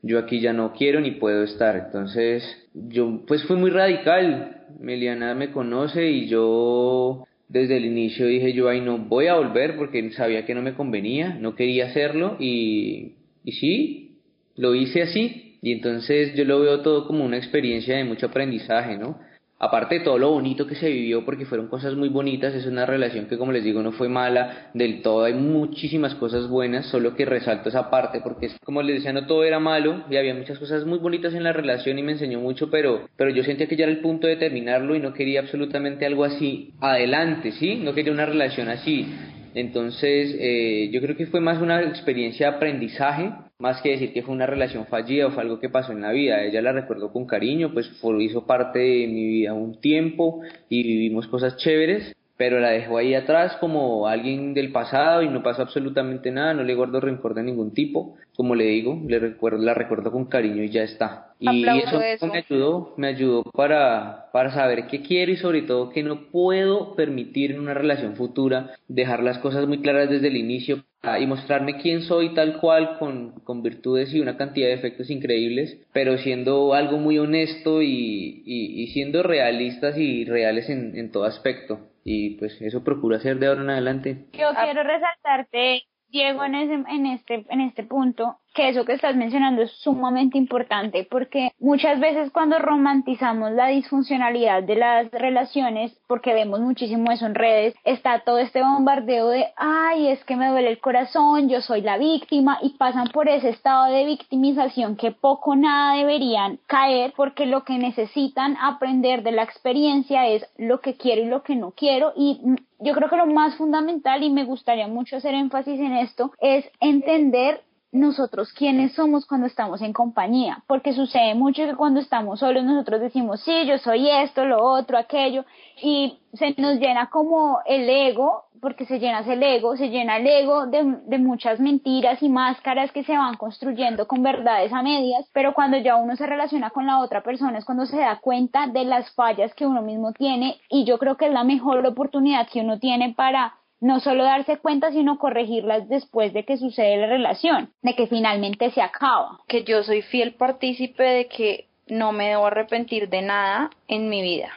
Yo 0.01 0.19
aquí 0.19 0.39
ya 0.39 0.53
no 0.53 0.73
quiero 0.73 0.99
ni 0.99 1.11
puedo 1.11 1.43
estar. 1.43 1.75
Entonces, 1.75 2.43
yo 2.73 3.23
pues 3.25 3.43
fui 3.43 3.55
muy 3.55 3.71
radical. 3.71 4.58
Meliana 4.79 5.33
me 5.35 5.51
conoce 5.51 6.09
y 6.09 6.27
yo 6.27 7.25
desde 7.47 7.77
el 7.77 7.85
inicio 7.85 8.27
dije 8.27 8.53
yo 8.53 8.69
ahí 8.69 8.79
no 8.81 8.97
voy 8.97 9.27
a 9.27 9.35
volver 9.35 9.75
porque 9.75 10.11
sabía 10.11 10.45
que 10.45 10.53
no 10.53 10.61
me 10.61 10.75
convenía, 10.75 11.33
no 11.33 11.55
quería 11.55 11.87
hacerlo 11.87 12.37
y, 12.39 13.15
y 13.43 13.51
sí, 13.53 14.17
lo 14.55 14.75
hice 14.75 15.01
así 15.01 15.57
y 15.61 15.73
entonces 15.73 16.35
yo 16.35 16.45
lo 16.45 16.59
veo 16.59 16.81
todo 16.81 17.07
como 17.07 17.25
una 17.25 17.37
experiencia 17.37 17.97
de 17.97 18.03
mucho 18.03 18.27
aprendizaje, 18.27 18.97
¿no? 18.97 19.19
Aparte 19.61 19.99
de 19.99 20.05
todo 20.05 20.17
lo 20.17 20.31
bonito 20.31 20.65
que 20.65 20.75
se 20.75 20.89
vivió, 20.89 21.25
porque 21.25 21.45
fueron 21.45 21.67
cosas 21.67 21.93
muy 21.95 22.07
bonitas, 22.07 22.53
es 22.53 22.65
una 22.65 22.85
relación 22.85 23.25
que, 23.25 23.37
como 23.37 23.51
les 23.51 23.63
digo, 23.63 23.81
no 23.81 23.91
fue 23.91 24.07
mala 24.07 24.69
del 24.73 25.01
todo, 25.01 25.25
hay 25.25 25.33
muchísimas 25.33 26.15
cosas 26.15 26.47
buenas, 26.47 26.85
solo 26.85 27.13
que 27.13 27.25
resalto 27.25 27.67
esa 27.67 27.89
parte, 27.89 28.21
porque 28.21 28.49
como 28.63 28.81
les 28.81 28.95
decía, 28.95 29.11
no 29.11 29.27
todo 29.27 29.43
era 29.43 29.59
malo, 29.59 30.05
y 30.09 30.15
había 30.15 30.33
muchas 30.33 30.59
cosas 30.59 30.85
muy 30.85 30.99
bonitas 30.99 31.33
en 31.33 31.43
la 31.43 31.51
relación 31.51 31.99
y 31.99 32.03
me 32.03 32.13
enseñó 32.13 32.39
mucho, 32.39 32.69
pero, 32.69 33.09
pero 33.17 33.31
yo 33.31 33.43
sentía 33.43 33.67
que 33.67 33.75
ya 33.75 33.83
era 33.83 33.91
el 33.91 33.99
punto 33.99 34.27
de 34.27 34.37
terminarlo 34.37 34.95
y 34.95 34.99
no 34.99 35.13
quería 35.13 35.41
absolutamente 35.41 36.05
algo 36.05 36.23
así 36.23 36.73
adelante, 36.79 37.51
¿sí? 37.51 37.75
No 37.75 37.93
quería 37.93 38.13
una 38.13 38.25
relación 38.25 38.69
así. 38.69 39.07
Entonces, 39.53 40.35
eh, 40.39 40.89
yo 40.91 41.01
creo 41.01 41.15
que 41.15 41.27
fue 41.27 41.39
más 41.39 41.61
una 41.61 41.81
experiencia 41.81 42.49
de 42.49 42.55
aprendizaje, 42.55 43.31
más 43.59 43.81
que 43.81 43.91
decir 43.91 44.13
que 44.13 44.21
fue 44.21 44.33
una 44.33 44.45
relación 44.45 44.85
fallida 44.85 45.27
o 45.27 45.31
fue 45.31 45.43
algo 45.43 45.59
que 45.59 45.69
pasó 45.69 45.91
en 45.91 46.01
la 46.01 46.11
vida. 46.11 46.43
Ella 46.43 46.61
la 46.61 46.71
recuerdo 46.71 47.11
con 47.11 47.25
cariño, 47.25 47.73
pues 47.73 47.91
hizo 48.19 48.45
parte 48.45 48.79
de 48.79 49.07
mi 49.07 49.27
vida 49.27 49.53
un 49.53 49.79
tiempo 49.81 50.41
y 50.69 50.83
vivimos 50.83 51.27
cosas 51.27 51.57
chéveres, 51.57 52.15
pero 52.39 52.61
la 52.61 52.69
dejó 52.69 52.97
ahí 52.97 53.15
atrás 53.15 53.57
como 53.59 54.07
alguien 54.07 54.53
del 54.53 54.71
pasado 54.71 55.21
y 55.23 55.27
no 55.27 55.43
pasó 55.43 55.61
absolutamente 55.61 56.31
nada, 56.31 56.53
no 56.53 56.63
le 56.63 56.73
guardo 56.73 57.01
rencor 57.01 57.33
de 57.33 57.43
ningún 57.43 57.73
tipo, 57.73 58.15
como 58.33 58.55
le 58.55 58.63
digo, 58.63 58.97
le 59.05 59.19
recuerdo, 59.19 59.57
la 59.57 59.73
recuerdo 59.73 60.09
con 60.09 60.23
cariño 60.23 60.63
y 60.63 60.69
ya 60.69 60.83
está. 60.83 61.33
Y 61.37 61.67
eso, 61.67 61.99
me 62.27 62.37
ayudó, 62.37 62.93
me 62.95 63.07
ayudó 63.07 63.43
para, 63.43 64.29
para 64.31 64.53
saber 64.53 64.87
qué 64.87 65.01
quiero 65.01 65.33
y 65.33 65.35
sobre 65.35 65.63
todo 65.63 65.89
que 65.89 66.01
no 66.01 66.27
puedo 66.31 66.95
permitir 66.95 67.51
en 67.51 67.59
una 67.59 67.73
relación 67.73 68.15
futura 68.15 68.71
dejar 68.87 69.21
las 69.21 69.39
cosas 69.39 69.67
muy 69.67 69.79
claras 69.79 70.09
desde 70.09 70.29
el 70.29 70.37
inicio 70.37 70.85
y 71.19 71.25
mostrarme 71.25 71.75
quién 71.75 72.03
soy 72.03 72.33
tal 72.35 72.57
cual 72.61 72.99
con, 72.99 73.31
con 73.43 73.63
virtudes 73.63 74.13
y 74.13 74.21
una 74.21 74.37
cantidad 74.37 74.69
de 74.69 74.75
efectos 74.75 75.09
increíbles, 75.09 75.77
pero 75.91 76.17
siendo 76.17 76.73
algo 76.73 76.99
muy 76.99 77.19
honesto 77.19 77.81
y, 77.81 78.43
y, 78.45 78.81
y 78.81 78.87
siendo 78.87 79.23
realistas 79.23 79.97
y 79.97 80.23
reales 80.23 80.69
en, 80.69 80.97
en 80.97 81.11
todo 81.11 81.25
aspecto 81.25 81.88
y 82.11 82.31
pues 82.31 82.59
eso 82.59 82.83
procura 82.83 83.17
hacer 83.17 83.37
de 83.37 83.45
ahora 83.45 83.61
en 83.61 83.69
adelante. 83.69 84.25
Yo 84.33 84.49
quiero 84.63 84.81
resaltarte, 84.81 85.83
Diego, 86.07 86.43
en, 86.43 86.55
ese, 86.55 86.73
en, 86.73 87.05
este, 87.05 87.45
en 87.49 87.61
este 87.61 87.83
punto, 87.83 88.39
que 88.53 88.69
eso 88.69 88.85
que 88.85 88.93
estás 88.93 89.15
mencionando 89.15 89.61
es 89.61 89.71
sumamente 89.71 90.37
importante 90.37 91.07
porque 91.09 91.51
muchas 91.59 91.99
veces 91.99 92.31
cuando 92.31 92.59
romantizamos 92.59 93.51
la 93.51 93.67
disfuncionalidad 93.67 94.63
de 94.63 94.75
las 94.75 95.11
relaciones, 95.11 95.97
porque 96.07 96.33
vemos 96.33 96.59
muchísimo 96.59 97.11
eso 97.11 97.25
en 97.25 97.35
redes, 97.35 97.75
está 97.83 98.19
todo 98.19 98.39
este 98.39 98.61
bombardeo 98.61 99.29
de, 99.29 99.47
ay, 99.55 100.09
es 100.09 100.23
que 100.25 100.35
me 100.35 100.49
duele 100.49 100.69
el 100.69 100.79
corazón, 100.79 101.49
yo 101.49 101.61
soy 101.61 101.81
la 101.81 101.97
víctima 101.97 102.57
y 102.61 102.71
pasan 102.77 103.07
por 103.09 103.29
ese 103.29 103.49
estado 103.49 103.85
de 103.93 104.05
victimización 104.05 104.95
que 104.95 105.11
poco 105.11 105.55
nada 105.55 105.95
deberían 105.95 106.59
caer 106.67 107.13
porque 107.15 107.45
lo 107.45 107.63
que 107.63 107.77
necesitan 107.77 108.57
aprender 108.61 109.23
de 109.23 109.31
la 109.31 109.43
experiencia 109.43 110.27
es 110.27 110.45
lo 110.57 110.81
que 110.81 110.95
quiero 110.95 111.21
y 111.21 111.25
lo 111.25 111.43
que 111.43 111.55
no 111.55 111.71
quiero. 111.71 112.13
Y 112.15 112.41
yo 112.79 112.93
creo 112.93 113.09
que 113.09 113.17
lo 113.17 113.25
más 113.25 113.55
fundamental 113.55 114.23
y 114.23 114.29
me 114.29 114.45
gustaría 114.45 114.87
mucho 114.87 115.17
hacer 115.17 115.33
énfasis 115.33 115.79
en 115.79 115.97
esto 115.97 116.31
es 116.39 116.65
entender 116.79 117.61
nosotros 117.91 118.53
quiénes 118.53 118.93
somos 118.93 119.25
cuando 119.25 119.47
estamos 119.47 119.81
en 119.81 119.93
compañía, 119.93 120.63
porque 120.67 120.93
sucede 120.93 121.33
mucho 121.33 121.65
que 121.65 121.75
cuando 121.75 121.99
estamos 121.99 122.39
solos 122.39 122.63
nosotros 122.63 123.01
decimos, 123.01 123.41
sí, 123.41 123.65
yo 123.65 123.77
soy 123.79 124.09
esto, 124.09 124.45
lo 124.45 124.63
otro, 124.63 124.97
aquello, 124.97 125.43
y 125.81 126.19
se 126.33 126.53
nos 126.57 126.79
llena 126.79 127.09
como 127.09 127.59
el 127.65 127.89
ego, 127.89 128.43
porque 128.61 128.85
se 128.85 128.99
llena 128.99 129.21
el 129.21 129.41
ego, 129.41 129.75
se 129.75 129.89
llena 129.89 130.17
el 130.17 130.27
ego 130.27 130.67
de, 130.67 130.99
de 131.05 131.17
muchas 131.17 131.59
mentiras 131.59 132.21
y 132.21 132.29
máscaras 132.29 132.91
que 132.91 133.03
se 133.03 133.17
van 133.17 133.37
construyendo 133.37 134.07
con 134.07 134.21
verdades 134.21 134.71
a 134.71 134.83
medias, 134.83 135.27
pero 135.33 135.53
cuando 135.53 135.77
ya 135.77 135.95
uno 135.95 136.15
se 136.15 136.27
relaciona 136.27 136.69
con 136.69 136.85
la 136.85 136.99
otra 136.99 137.23
persona 137.23 137.57
es 137.57 137.65
cuando 137.65 137.85
se 137.85 137.97
da 137.97 138.19
cuenta 138.19 138.67
de 138.67 138.85
las 138.85 139.09
fallas 139.15 139.53
que 139.55 139.65
uno 139.65 139.81
mismo 139.81 140.13
tiene 140.13 140.59
y 140.69 140.83
yo 140.83 140.99
creo 140.99 141.17
que 141.17 141.27
es 141.27 141.33
la 141.33 141.43
mejor 141.43 141.83
oportunidad 141.85 142.47
que 142.49 142.61
uno 142.61 142.79
tiene 142.79 143.13
para 143.13 143.55
no 143.81 143.99
solo 143.99 144.23
darse 144.23 144.57
cuenta, 144.57 144.91
sino 144.91 145.19
corregirlas 145.19 145.87
después 145.87 146.33
de 146.33 146.43
que 146.43 146.57
sucede 146.57 146.97
la 146.97 147.07
relación, 147.07 147.71
de 147.81 147.95
que 147.95 148.07
finalmente 148.07 148.71
se 148.71 148.81
acaba. 148.81 149.39
Que 149.47 149.63
yo 149.63 149.83
soy 149.83 150.01
fiel 150.01 150.33
partícipe 150.33 151.03
de 151.03 151.27
que 151.27 151.67
no 151.87 152.11
me 152.11 152.29
debo 152.29 152.47
arrepentir 152.47 153.09
de 153.09 153.21
nada 153.21 153.69
en 153.87 154.09
mi 154.09 154.21
vida 154.21 154.51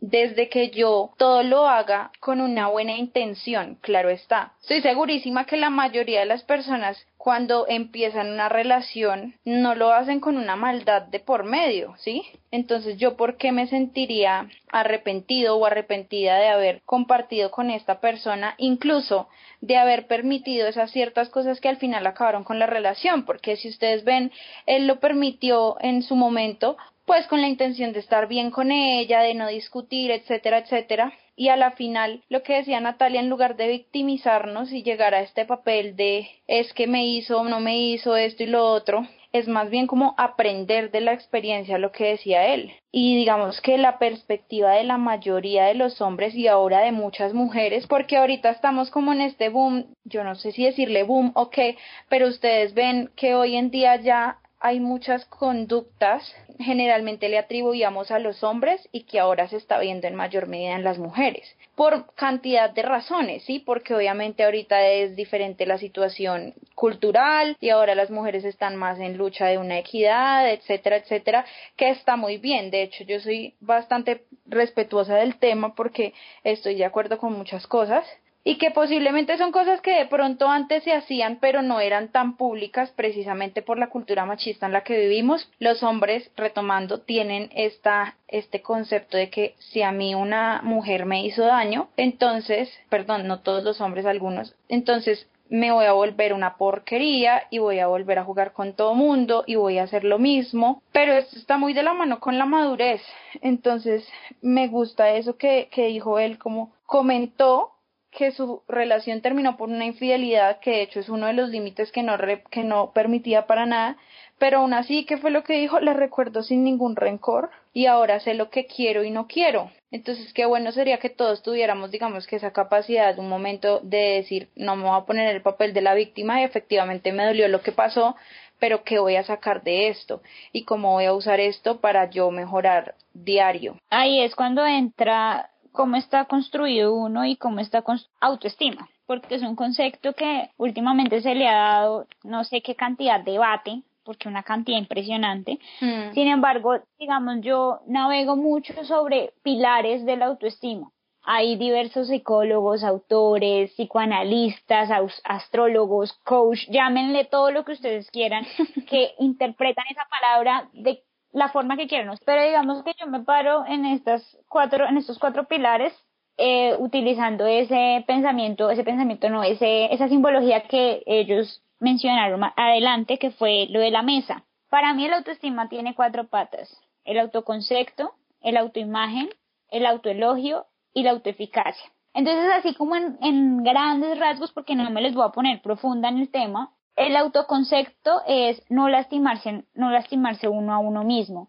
desde 0.00 0.48
que 0.48 0.70
yo 0.70 1.10
todo 1.18 1.42
lo 1.42 1.68
haga 1.68 2.10
con 2.20 2.40
una 2.40 2.68
buena 2.68 2.96
intención, 2.96 3.78
claro 3.80 4.10
está. 4.10 4.54
Estoy 4.62 4.80
segurísima 4.80 5.44
que 5.44 5.56
la 5.56 5.70
mayoría 5.70 6.20
de 6.20 6.26
las 6.26 6.42
personas 6.42 7.06
cuando 7.16 7.66
empiezan 7.68 8.32
una 8.32 8.48
relación 8.48 9.34
no 9.44 9.74
lo 9.74 9.92
hacen 9.92 10.20
con 10.20 10.38
una 10.38 10.56
maldad 10.56 11.02
de 11.02 11.20
por 11.20 11.44
medio, 11.44 11.94
¿sí? 11.98 12.22
Entonces 12.50 12.96
yo 12.96 13.16
por 13.16 13.36
qué 13.36 13.52
me 13.52 13.66
sentiría 13.66 14.48
arrepentido 14.72 15.56
o 15.56 15.66
arrepentida 15.66 16.38
de 16.38 16.48
haber 16.48 16.80
compartido 16.86 17.50
con 17.50 17.70
esta 17.70 18.00
persona, 18.00 18.54
incluso 18.56 19.28
de 19.60 19.76
haber 19.76 20.06
permitido 20.06 20.66
esas 20.66 20.90
ciertas 20.92 21.28
cosas 21.28 21.60
que 21.60 21.68
al 21.68 21.76
final 21.76 22.06
acabaron 22.06 22.42
con 22.42 22.58
la 22.58 22.66
relación, 22.66 23.26
porque 23.26 23.56
si 23.56 23.68
ustedes 23.68 24.04
ven, 24.04 24.32
él 24.64 24.86
lo 24.86 24.98
permitió 24.98 25.76
en 25.80 26.02
su 26.02 26.16
momento, 26.16 26.78
pues 27.10 27.26
con 27.26 27.40
la 27.40 27.48
intención 27.48 27.92
de 27.92 27.98
estar 27.98 28.28
bien 28.28 28.52
con 28.52 28.70
ella, 28.70 29.22
de 29.22 29.34
no 29.34 29.48
discutir, 29.48 30.12
etcétera, 30.12 30.58
etcétera. 30.58 31.12
Y 31.34 31.48
a 31.48 31.56
la 31.56 31.72
final, 31.72 32.22
lo 32.28 32.44
que 32.44 32.54
decía 32.54 32.78
Natalia, 32.78 33.18
en 33.18 33.28
lugar 33.28 33.56
de 33.56 33.66
victimizarnos 33.66 34.70
y 34.70 34.84
llegar 34.84 35.12
a 35.12 35.22
este 35.22 35.44
papel 35.44 35.96
de 35.96 36.28
es 36.46 36.72
que 36.72 36.86
me 36.86 37.08
hizo 37.08 37.42
no 37.42 37.58
me 37.58 37.76
hizo 37.80 38.14
esto 38.14 38.44
y 38.44 38.46
lo 38.46 38.64
otro, 38.64 39.08
es 39.32 39.48
más 39.48 39.70
bien 39.70 39.88
como 39.88 40.14
aprender 40.18 40.92
de 40.92 41.00
la 41.00 41.12
experiencia 41.12 41.78
lo 41.78 41.90
que 41.90 42.10
decía 42.10 42.46
él. 42.54 42.70
Y 42.92 43.16
digamos 43.16 43.60
que 43.60 43.76
la 43.76 43.98
perspectiva 43.98 44.70
de 44.74 44.84
la 44.84 44.96
mayoría 44.96 45.64
de 45.64 45.74
los 45.74 46.00
hombres 46.00 46.36
y 46.36 46.46
ahora 46.46 46.78
de 46.78 46.92
muchas 46.92 47.34
mujeres, 47.34 47.88
porque 47.88 48.18
ahorita 48.18 48.50
estamos 48.50 48.88
como 48.92 49.12
en 49.12 49.22
este 49.22 49.48
boom, 49.48 49.86
yo 50.04 50.22
no 50.22 50.36
sé 50.36 50.52
si 50.52 50.64
decirle 50.64 51.02
boom 51.02 51.32
o 51.34 51.50
qué, 51.50 51.76
pero 52.08 52.28
ustedes 52.28 52.72
ven 52.72 53.10
que 53.16 53.34
hoy 53.34 53.56
en 53.56 53.72
día 53.72 53.96
ya 53.96 54.38
hay 54.60 54.78
muchas 54.78 55.24
conductas, 55.24 56.34
generalmente 56.58 57.30
le 57.30 57.38
atribuíamos 57.38 58.10
a 58.10 58.18
los 58.18 58.44
hombres 58.44 58.86
y 58.92 59.04
que 59.04 59.18
ahora 59.18 59.48
se 59.48 59.56
está 59.56 59.78
viendo 59.78 60.06
en 60.06 60.14
mayor 60.14 60.48
medida 60.48 60.76
en 60.76 60.84
las 60.84 60.98
mujeres, 60.98 61.56
por 61.74 62.14
cantidad 62.14 62.68
de 62.68 62.82
razones, 62.82 63.42
¿sí? 63.44 63.58
Porque 63.58 63.94
obviamente 63.94 64.44
ahorita 64.44 64.86
es 64.86 65.16
diferente 65.16 65.64
la 65.64 65.78
situación 65.78 66.52
cultural 66.74 67.56
y 67.58 67.70
ahora 67.70 67.94
las 67.94 68.10
mujeres 68.10 68.44
están 68.44 68.76
más 68.76 69.00
en 69.00 69.16
lucha 69.16 69.46
de 69.46 69.56
una 69.56 69.78
equidad, 69.78 70.50
etcétera, 70.50 70.96
etcétera, 70.96 71.46
que 71.76 71.88
está 71.88 72.16
muy 72.16 72.36
bien. 72.36 72.70
De 72.70 72.82
hecho, 72.82 73.04
yo 73.04 73.18
soy 73.18 73.54
bastante 73.60 74.24
respetuosa 74.44 75.14
del 75.14 75.38
tema 75.38 75.74
porque 75.74 76.12
estoy 76.44 76.74
de 76.74 76.84
acuerdo 76.84 77.16
con 77.16 77.32
muchas 77.32 77.66
cosas, 77.66 78.04
y 78.44 78.56
que 78.56 78.70
posiblemente 78.70 79.36
son 79.36 79.52
cosas 79.52 79.80
que 79.80 79.94
de 79.94 80.06
pronto 80.06 80.48
antes 80.48 80.84
se 80.84 80.92
hacían 80.92 81.38
pero 81.40 81.62
no 81.62 81.80
eran 81.80 82.08
tan 82.08 82.36
públicas 82.36 82.90
precisamente 82.96 83.62
por 83.62 83.78
la 83.78 83.90
cultura 83.90 84.24
machista 84.24 84.66
en 84.66 84.72
la 84.72 84.82
que 84.82 84.98
vivimos. 84.98 85.50
Los 85.58 85.82
hombres, 85.82 86.30
retomando, 86.36 87.00
tienen 87.00 87.50
esta, 87.54 88.16
este 88.28 88.62
concepto 88.62 89.16
de 89.16 89.30
que 89.30 89.54
si 89.58 89.82
a 89.82 89.92
mí 89.92 90.14
una 90.14 90.62
mujer 90.62 91.06
me 91.06 91.24
hizo 91.24 91.44
daño, 91.44 91.88
entonces, 91.96 92.70
perdón, 92.88 93.26
no 93.26 93.40
todos 93.40 93.62
los 93.64 93.80
hombres, 93.80 94.06
algunos, 94.06 94.54
entonces 94.68 95.28
me 95.50 95.72
voy 95.72 95.84
a 95.86 95.92
volver 95.92 96.32
una 96.32 96.56
porquería 96.56 97.42
y 97.50 97.58
voy 97.58 97.80
a 97.80 97.88
volver 97.88 98.20
a 98.20 98.24
jugar 98.24 98.52
con 98.52 98.74
todo 98.74 98.94
mundo 98.94 99.42
y 99.46 99.56
voy 99.56 99.78
a 99.78 99.82
hacer 99.82 100.04
lo 100.04 100.18
mismo, 100.18 100.80
pero 100.92 101.12
esto 101.12 101.36
está 101.36 101.58
muy 101.58 101.74
de 101.74 101.82
la 101.82 101.92
mano 101.92 102.20
con 102.20 102.38
la 102.38 102.46
madurez. 102.46 103.02
Entonces, 103.42 104.08
me 104.40 104.68
gusta 104.68 105.10
eso 105.10 105.36
que, 105.36 105.68
que 105.72 105.86
dijo 105.86 106.20
él, 106.20 106.38
como 106.38 106.72
comentó 106.86 107.72
que 108.10 108.32
su 108.32 108.62
relación 108.68 109.20
terminó 109.20 109.56
por 109.56 109.68
una 109.68 109.86
infidelidad, 109.86 110.58
que 110.60 110.70
de 110.70 110.82
hecho 110.82 111.00
es 111.00 111.08
uno 111.08 111.26
de 111.26 111.32
los 111.32 111.50
límites 111.50 111.92
que 111.92 112.02
no, 112.02 112.16
que 112.50 112.64
no 112.64 112.92
permitía 112.92 113.46
para 113.46 113.66
nada, 113.66 113.96
pero 114.38 114.58
aún 114.58 114.72
así, 114.72 115.04
¿qué 115.04 115.18
fue 115.18 115.30
lo 115.30 115.44
que 115.44 115.60
dijo? 115.60 115.80
Le 115.80 115.92
recuerdo 115.92 116.42
sin 116.42 116.64
ningún 116.64 116.96
rencor 116.96 117.50
y 117.74 117.86
ahora 117.86 118.20
sé 118.20 118.34
lo 118.34 118.50
que 118.50 118.66
quiero 118.66 119.04
y 119.04 119.10
no 119.10 119.26
quiero. 119.26 119.70
Entonces, 119.90 120.32
qué 120.32 120.46
bueno 120.46 120.72
sería 120.72 120.98
que 120.98 121.10
todos 121.10 121.42
tuviéramos, 121.42 121.90
digamos, 121.90 122.26
que 122.26 122.36
esa 122.36 122.52
capacidad 122.52 123.18
un 123.18 123.28
momento 123.28 123.80
de 123.80 124.14
decir, 124.14 124.48
no 124.56 124.76
me 124.76 124.84
voy 124.84 124.96
a 124.96 125.04
poner 125.04 125.34
el 125.34 125.42
papel 125.42 125.74
de 125.74 125.82
la 125.82 125.94
víctima 125.94 126.40
y 126.40 126.44
efectivamente 126.44 127.12
me 127.12 127.26
dolió 127.26 127.48
lo 127.48 127.60
que 127.60 127.72
pasó, 127.72 128.16
pero 128.58 128.82
¿qué 128.82 128.98
voy 128.98 129.16
a 129.16 129.24
sacar 129.24 129.62
de 129.62 129.88
esto? 129.88 130.22
Y 130.52 130.64
cómo 130.64 130.92
voy 130.92 131.04
a 131.04 131.12
usar 131.12 131.38
esto 131.38 131.80
para 131.80 132.08
yo 132.08 132.30
mejorar 132.30 132.94
diario. 133.12 133.76
Ahí 133.90 134.22
es 134.22 134.34
cuando 134.34 134.64
entra 134.66 135.50
cómo 135.72 135.96
está 135.96 136.24
construido 136.24 136.94
uno 136.94 137.24
y 137.24 137.36
cómo 137.36 137.60
está 137.60 137.84
autoestima, 138.20 138.88
porque 139.06 139.34
es 139.34 139.42
un 139.42 139.56
concepto 139.56 140.12
que 140.12 140.50
últimamente 140.56 141.20
se 141.20 141.34
le 141.34 141.48
ha 141.48 141.56
dado 141.56 142.06
no 142.22 142.44
sé 142.44 142.62
qué 142.62 142.74
cantidad 142.74 143.20
de 143.20 143.32
debate, 143.32 143.82
porque 144.04 144.28
una 144.28 144.42
cantidad 144.42 144.78
impresionante. 144.78 145.58
Mm. 145.80 146.14
Sin 146.14 146.28
embargo, 146.28 146.80
digamos, 146.98 147.40
yo 147.42 147.80
navego 147.86 148.36
mucho 148.36 148.84
sobre 148.84 149.32
pilares 149.42 150.04
de 150.04 150.16
la 150.16 150.26
autoestima. 150.26 150.90
Hay 151.22 151.56
diversos 151.56 152.08
psicólogos, 152.08 152.82
autores, 152.82 153.72
psicoanalistas, 153.72 154.88
astrólogos, 155.22 156.14
coach, 156.24 156.60
llámenle 156.70 157.26
todo 157.26 157.50
lo 157.50 157.64
que 157.64 157.72
ustedes 157.72 158.10
quieran, 158.10 158.44
que 158.88 159.12
interpretan 159.18 159.84
esa 159.90 160.06
palabra 160.10 160.68
de 160.72 161.02
la 161.32 161.48
forma 161.48 161.76
que 161.76 161.86
quieran. 161.86 162.16
Pero 162.24 162.42
digamos 162.42 162.82
que 162.84 162.94
yo 162.98 163.06
me 163.06 163.20
paro 163.20 163.64
en 163.66 163.84
estas 163.86 164.38
cuatro, 164.48 164.86
en 164.88 164.96
estos 164.96 165.18
cuatro 165.18 165.44
pilares, 165.44 165.92
eh, 166.36 166.74
utilizando 166.78 167.46
ese 167.46 168.02
pensamiento, 168.06 168.70
ese 168.70 168.84
pensamiento 168.84 169.28
no, 169.28 169.42
ese, 169.42 169.92
esa 169.92 170.08
simbología 170.08 170.62
que 170.62 171.02
ellos 171.06 171.62
mencionaron 171.78 172.42
adelante, 172.56 173.18
que 173.18 173.30
fue 173.30 173.66
lo 173.70 173.80
de 173.80 173.90
la 173.90 174.02
mesa. 174.02 174.44
Para 174.68 174.94
mí 174.94 175.04
el 175.04 175.12
autoestima 175.12 175.68
tiene 175.68 175.94
cuatro 175.94 176.28
patas. 176.28 176.80
El 177.04 177.18
autoconcepto, 177.18 178.14
el 178.40 178.56
autoimagen, 178.56 179.28
el 179.68 179.86
autoelogio 179.86 180.66
y 180.94 181.02
la 181.02 181.10
autoeficacia. 181.10 181.90
Entonces, 182.12 182.50
así 182.52 182.74
como 182.74 182.96
en, 182.96 183.18
en 183.22 183.62
grandes 183.62 184.18
rasgos, 184.18 184.52
porque 184.52 184.74
no 184.74 184.88
me 184.90 185.00
les 185.00 185.14
voy 185.14 185.26
a 185.26 185.32
poner 185.32 185.62
profunda 185.62 186.08
en 186.08 186.18
el 186.18 186.30
tema, 186.30 186.72
el 186.96 187.16
autoconcepto 187.16 188.22
es 188.26 188.62
no 188.68 188.88
lastimarse, 188.88 189.64
no 189.74 189.90
lastimarse 189.90 190.48
uno 190.48 190.74
a 190.74 190.78
uno 190.78 191.04
mismo. 191.04 191.48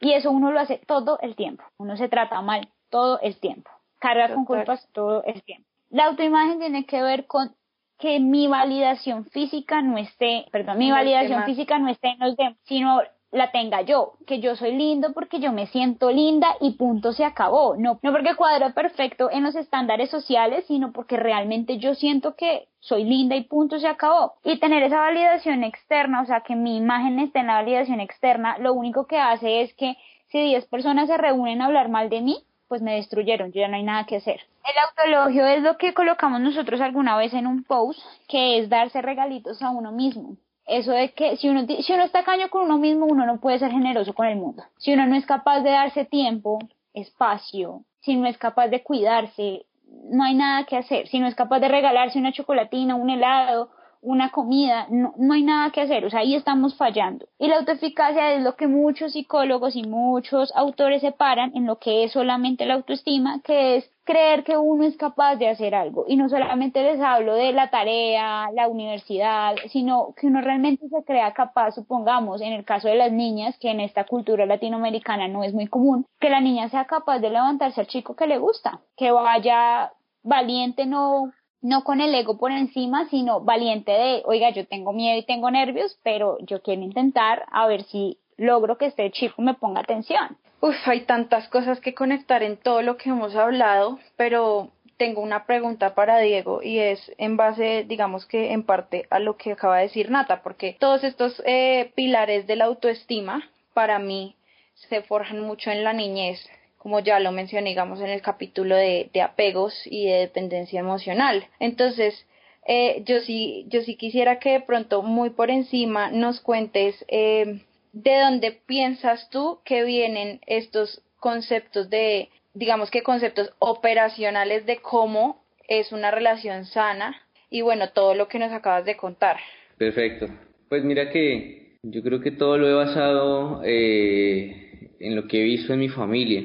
Y 0.00 0.12
eso 0.12 0.30
uno 0.30 0.52
lo 0.52 0.60
hace 0.60 0.80
todo 0.86 1.18
el 1.20 1.34
tiempo. 1.34 1.64
Uno 1.76 1.96
se 1.96 2.08
trata 2.08 2.40
mal 2.40 2.68
todo 2.90 3.20
el 3.20 3.38
tiempo. 3.38 3.70
Carga 3.98 4.32
con 4.32 4.44
culpas 4.44 4.88
todo 4.92 5.24
el 5.24 5.42
tiempo. 5.42 5.68
La 5.90 6.06
autoimagen 6.06 6.60
tiene 6.60 6.86
que 6.86 7.02
ver 7.02 7.26
con 7.26 7.54
que 7.98 8.20
mi 8.20 8.46
validación 8.46 9.24
física 9.26 9.82
no 9.82 9.98
esté, 9.98 10.46
perdón, 10.52 10.78
mi 10.78 10.90
validación 10.92 11.44
física 11.44 11.78
no 11.78 11.88
esté 11.88 12.10
en 12.10 12.20
los 12.20 12.36
demás, 12.36 12.56
sino 12.62 13.00
la 13.30 13.50
tenga 13.50 13.82
yo, 13.82 14.14
que 14.26 14.40
yo 14.40 14.56
soy 14.56 14.72
lindo 14.72 15.12
porque 15.12 15.38
yo 15.38 15.52
me 15.52 15.66
siento 15.66 16.10
linda 16.10 16.56
y 16.60 16.72
punto 16.72 17.12
se 17.12 17.24
acabó. 17.24 17.76
No, 17.76 17.98
no 18.02 18.12
porque 18.12 18.34
cuadro 18.34 18.72
perfecto 18.72 19.30
en 19.30 19.44
los 19.44 19.54
estándares 19.54 20.10
sociales, 20.10 20.64
sino 20.66 20.92
porque 20.92 21.16
realmente 21.16 21.78
yo 21.78 21.94
siento 21.94 22.34
que 22.36 22.68
soy 22.80 23.04
linda 23.04 23.36
y 23.36 23.44
punto 23.44 23.78
se 23.78 23.86
acabó. 23.86 24.34
Y 24.44 24.58
tener 24.58 24.82
esa 24.82 25.00
validación 25.00 25.62
externa, 25.62 26.22
o 26.22 26.26
sea, 26.26 26.40
que 26.40 26.56
mi 26.56 26.76
imagen 26.76 27.18
esté 27.18 27.40
en 27.40 27.48
la 27.48 27.54
validación 27.54 28.00
externa, 28.00 28.56
lo 28.58 28.72
único 28.72 29.06
que 29.06 29.18
hace 29.18 29.62
es 29.62 29.74
que 29.74 29.96
si 30.28 30.40
10 30.40 30.66
personas 30.66 31.08
se 31.08 31.16
reúnen 31.16 31.60
a 31.60 31.66
hablar 31.66 31.88
mal 31.88 32.08
de 32.08 32.20
mí, 32.20 32.44
pues 32.66 32.82
me 32.82 32.96
destruyeron, 32.96 33.50
yo 33.52 33.62
ya 33.62 33.68
no 33.68 33.76
hay 33.76 33.82
nada 33.82 34.04
que 34.04 34.16
hacer. 34.16 34.40
El 34.64 34.78
autoelogio 34.88 35.46
es 35.46 35.62
lo 35.62 35.78
que 35.78 35.94
colocamos 35.94 36.40
nosotros 36.40 36.80
alguna 36.82 37.16
vez 37.16 37.32
en 37.32 37.46
un 37.46 37.64
post, 37.64 38.00
que 38.28 38.58
es 38.58 38.68
darse 38.68 39.00
regalitos 39.00 39.62
a 39.62 39.70
uno 39.70 39.90
mismo 39.90 40.36
eso 40.68 40.92
de 40.92 41.12
que 41.12 41.36
si 41.36 41.48
uno, 41.48 41.66
si 41.66 41.92
uno 41.92 42.04
está 42.04 42.24
caño 42.24 42.48
con 42.50 42.64
uno 42.64 42.78
mismo, 42.78 43.06
uno 43.06 43.26
no 43.26 43.40
puede 43.40 43.58
ser 43.58 43.70
generoso 43.70 44.14
con 44.14 44.26
el 44.26 44.36
mundo. 44.36 44.62
Si 44.78 44.92
uno 44.92 45.06
no 45.06 45.16
es 45.16 45.26
capaz 45.26 45.60
de 45.60 45.70
darse 45.70 46.04
tiempo, 46.04 46.58
espacio, 46.94 47.82
si 48.00 48.16
no 48.16 48.26
es 48.26 48.38
capaz 48.38 48.68
de 48.68 48.82
cuidarse, 48.82 49.66
no 50.10 50.24
hay 50.24 50.34
nada 50.34 50.64
que 50.64 50.76
hacer. 50.76 51.08
Si 51.08 51.18
no 51.18 51.26
es 51.26 51.34
capaz 51.34 51.60
de 51.60 51.68
regalarse 51.68 52.18
una 52.18 52.32
chocolatina, 52.32 52.94
un 52.94 53.10
helado, 53.10 53.70
una 54.00 54.30
comida, 54.30 54.86
no, 54.90 55.14
no 55.16 55.34
hay 55.34 55.42
nada 55.42 55.70
que 55.70 55.80
hacer, 55.80 56.04
o 56.04 56.10
sea, 56.10 56.20
ahí 56.20 56.34
estamos 56.34 56.76
fallando. 56.76 57.26
Y 57.38 57.48
la 57.48 57.56
autoeficacia 57.56 58.34
es 58.34 58.42
lo 58.42 58.54
que 58.54 58.68
muchos 58.68 59.12
psicólogos 59.12 59.74
y 59.74 59.82
muchos 59.82 60.52
autores 60.54 61.00
separan 61.00 61.50
en 61.56 61.66
lo 61.66 61.78
que 61.78 62.04
es 62.04 62.12
solamente 62.12 62.64
la 62.64 62.74
autoestima, 62.74 63.40
que 63.42 63.76
es 63.76 63.90
creer 64.08 64.42
que 64.42 64.56
uno 64.56 64.84
es 64.84 64.96
capaz 64.96 65.36
de 65.36 65.50
hacer 65.50 65.74
algo. 65.74 66.06
Y 66.08 66.16
no 66.16 66.30
solamente 66.30 66.82
les 66.82 66.98
hablo 66.98 67.34
de 67.34 67.52
la 67.52 67.68
tarea, 67.68 68.50
la 68.54 68.66
universidad, 68.66 69.54
sino 69.70 70.14
que 70.16 70.28
uno 70.28 70.40
realmente 70.40 70.88
se 70.88 71.04
crea 71.04 71.34
capaz, 71.34 71.72
supongamos, 71.72 72.40
en 72.40 72.54
el 72.54 72.64
caso 72.64 72.88
de 72.88 72.94
las 72.94 73.12
niñas, 73.12 73.58
que 73.60 73.70
en 73.70 73.80
esta 73.80 74.04
cultura 74.04 74.46
latinoamericana 74.46 75.28
no 75.28 75.44
es 75.44 75.52
muy 75.52 75.66
común, 75.66 76.06
que 76.20 76.30
la 76.30 76.40
niña 76.40 76.70
sea 76.70 76.86
capaz 76.86 77.18
de 77.18 77.28
levantarse 77.28 77.82
al 77.82 77.86
chico 77.86 78.16
que 78.16 78.26
le 78.26 78.38
gusta, 78.38 78.80
que 78.96 79.10
vaya 79.10 79.92
valiente, 80.22 80.86
no 80.86 81.30
no 81.60 81.82
con 81.82 82.00
el 82.00 82.14
ego 82.14 82.38
por 82.38 82.52
encima, 82.52 83.08
sino 83.10 83.40
valiente 83.40 83.90
de, 83.90 84.22
oiga, 84.24 84.50
yo 84.50 84.66
tengo 84.66 84.92
miedo 84.92 85.18
y 85.18 85.26
tengo 85.26 85.50
nervios, 85.50 85.98
pero 86.02 86.38
yo 86.46 86.62
quiero 86.62 86.82
intentar 86.82 87.44
a 87.50 87.66
ver 87.66 87.82
si 87.82 88.20
logro 88.38 88.78
que 88.78 88.86
este 88.86 89.10
chico 89.10 89.42
me 89.42 89.54
ponga 89.54 89.80
atención. 89.80 90.38
Uf, 90.60 90.76
hay 90.86 91.02
tantas 91.02 91.48
cosas 91.48 91.80
que 91.80 91.94
conectar 91.94 92.42
en 92.42 92.56
todo 92.56 92.82
lo 92.82 92.96
que 92.96 93.10
hemos 93.10 93.36
hablado, 93.36 94.00
pero 94.16 94.72
tengo 94.96 95.22
una 95.22 95.46
pregunta 95.46 95.94
para 95.94 96.18
Diego 96.18 96.62
y 96.62 96.80
es 96.80 97.12
en 97.16 97.36
base, 97.36 97.84
digamos 97.86 98.26
que 98.26 98.52
en 98.52 98.64
parte 98.64 99.06
a 99.10 99.20
lo 99.20 99.36
que 99.36 99.52
acaba 99.52 99.76
de 99.76 99.84
decir 99.84 100.10
Nata, 100.10 100.42
porque 100.42 100.76
todos 100.80 101.04
estos 101.04 101.40
eh, 101.46 101.92
pilares 101.94 102.48
de 102.48 102.56
la 102.56 102.64
autoestima 102.64 103.48
para 103.72 104.00
mí 104.00 104.34
se 104.74 105.02
forjan 105.02 105.40
mucho 105.40 105.70
en 105.70 105.84
la 105.84 105.92
niñez, 105.92 106.44
como 106.78 106.98
ya 106.98 107.20
lo 107.20 107.30
mencioné, 107.30 107.70
digamos, 107.70 108.00
en 108.00 108.10
el 108.10 108.22
capítulo 108.22 108.74
de, 108.74 109.10
apegos 109.22 109.74
y 109.86 110.06
de 110.06 110.18
dependencia 110.18 110.80
emocional. 110.80 111.46
Entonces, 111.60 112.26
eh, 112.66 113.02
yo 113.06 113.20
sí, 113.20 113.66
yo 113.68 113.82
sí 113.82 113.94
quisiera 113.94 114.40
que 114.40 114.50
de 114.50 114.60
pronto 114.60 115.02
muy 115.02 115.30
por 115.30 115.50
encima 115.50 116.10
nos 116.10 116.40
cuentes 116.40 117.04
eh, 117.06 117.60
de 117.92 118.18
dónde 118.18 118.60
piensas 118.66 119.28
tú 119.30 119.60
que 119.64 119.84
vienen 119.84 120.40
estos 120.46 121.02
conceptos 121.18 121.90
de, 121.90 122.28
digamos 122.54 122.90
que 122.90 123.02
conceptos 123.02 123.50
operacionales 123.58 124.66
de 124.66 124.78
cómo 124.78 125.42
es 125.68 125.92
una 125.92 126.10
relación 126.10 126.64
sana 126.66 127.16
y 127.50 127.62
bueno, 127.62 127.90
todo 127.90 128.14
lo 128.14 128.28
que 128.28 128.38
nos 128.38 128.52
acabas 128.52 128.84
de 128.84 128.96
contar. 128.96 129.36
Perfecto. 129.76 130.26
Pues 130.68 130.84
mira 130.84 131.10
que 131.10 131.76
yo 131.82 132.02
creo 132.02 132.20
que 132.20 132.32
todo 132.32 132.58
lo 132.58 132.68
he 132.68 132.74
basado 132.74 133.62
eh, 133.64 134.90
en 135.00 135.16
lo 135.16 135.26
que 135.26 135.40
he 135.40 135.44
visto 135.44 135.72
en 135.72 135.80
mi 135.80 135.88
familia 135.88 136.42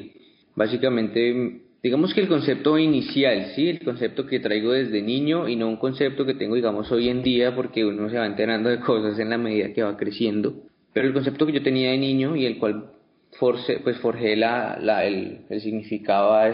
básicamente, 0.56 1.62
digamos 1.82 2.14
que 2.14 2.22
el 2.22 2.28
concepto 2.28 2.78
inicial, 2.78 3.52
¿sí? 3.56 3.70
El 3.70 3.80
concepto 3.80 4.26
que 4.26 4.40
traigo 4.40 4.72
desde 4.72 5.02
niño 5.02 5.48
y 5.48 5.56
no 5.56 5.68
un 5.68 5.78
concepto 5.78 6.26
que 6.26 6.36
tengo, 6.36 6.56
digamos, 6.56 6.92
hoy 6.92 7.10
en 7.10 7.24
día 7.24 7.56
porque 7.56 7.86
uno 7.86 8.10
se 8.10 8.18
va 8.18 8.26
enterando 8.26 8.70
de 8.70 8.80
cosas 8.80 9.18
en 9.20 9.30
la 9.30 9.38
medida 9.38 9.74
que 9.74 9.84
va 9.84 9.98
creciendo. 9.98 10.54
Pero 10.94 11.08
el 11.08 11.14
concepto 11.14 11.46
que 11.46 11.54
yo 11.54 11.64
tenía 11.64 11.92
de 11.92 11.98
niño 11.98 12.36
y 12.36 12.46
el 12.46 12.60
cual 12.60 12.86
force, 13.40 13.80
pues 13.84 13.98
forjé 13.98 14.36
la, 14.36 14.78
la, 14.80 15.06
el, 15.06 15.40
el 15.50 15.62
significado, 15.62 16.34
a, 16.34 16.50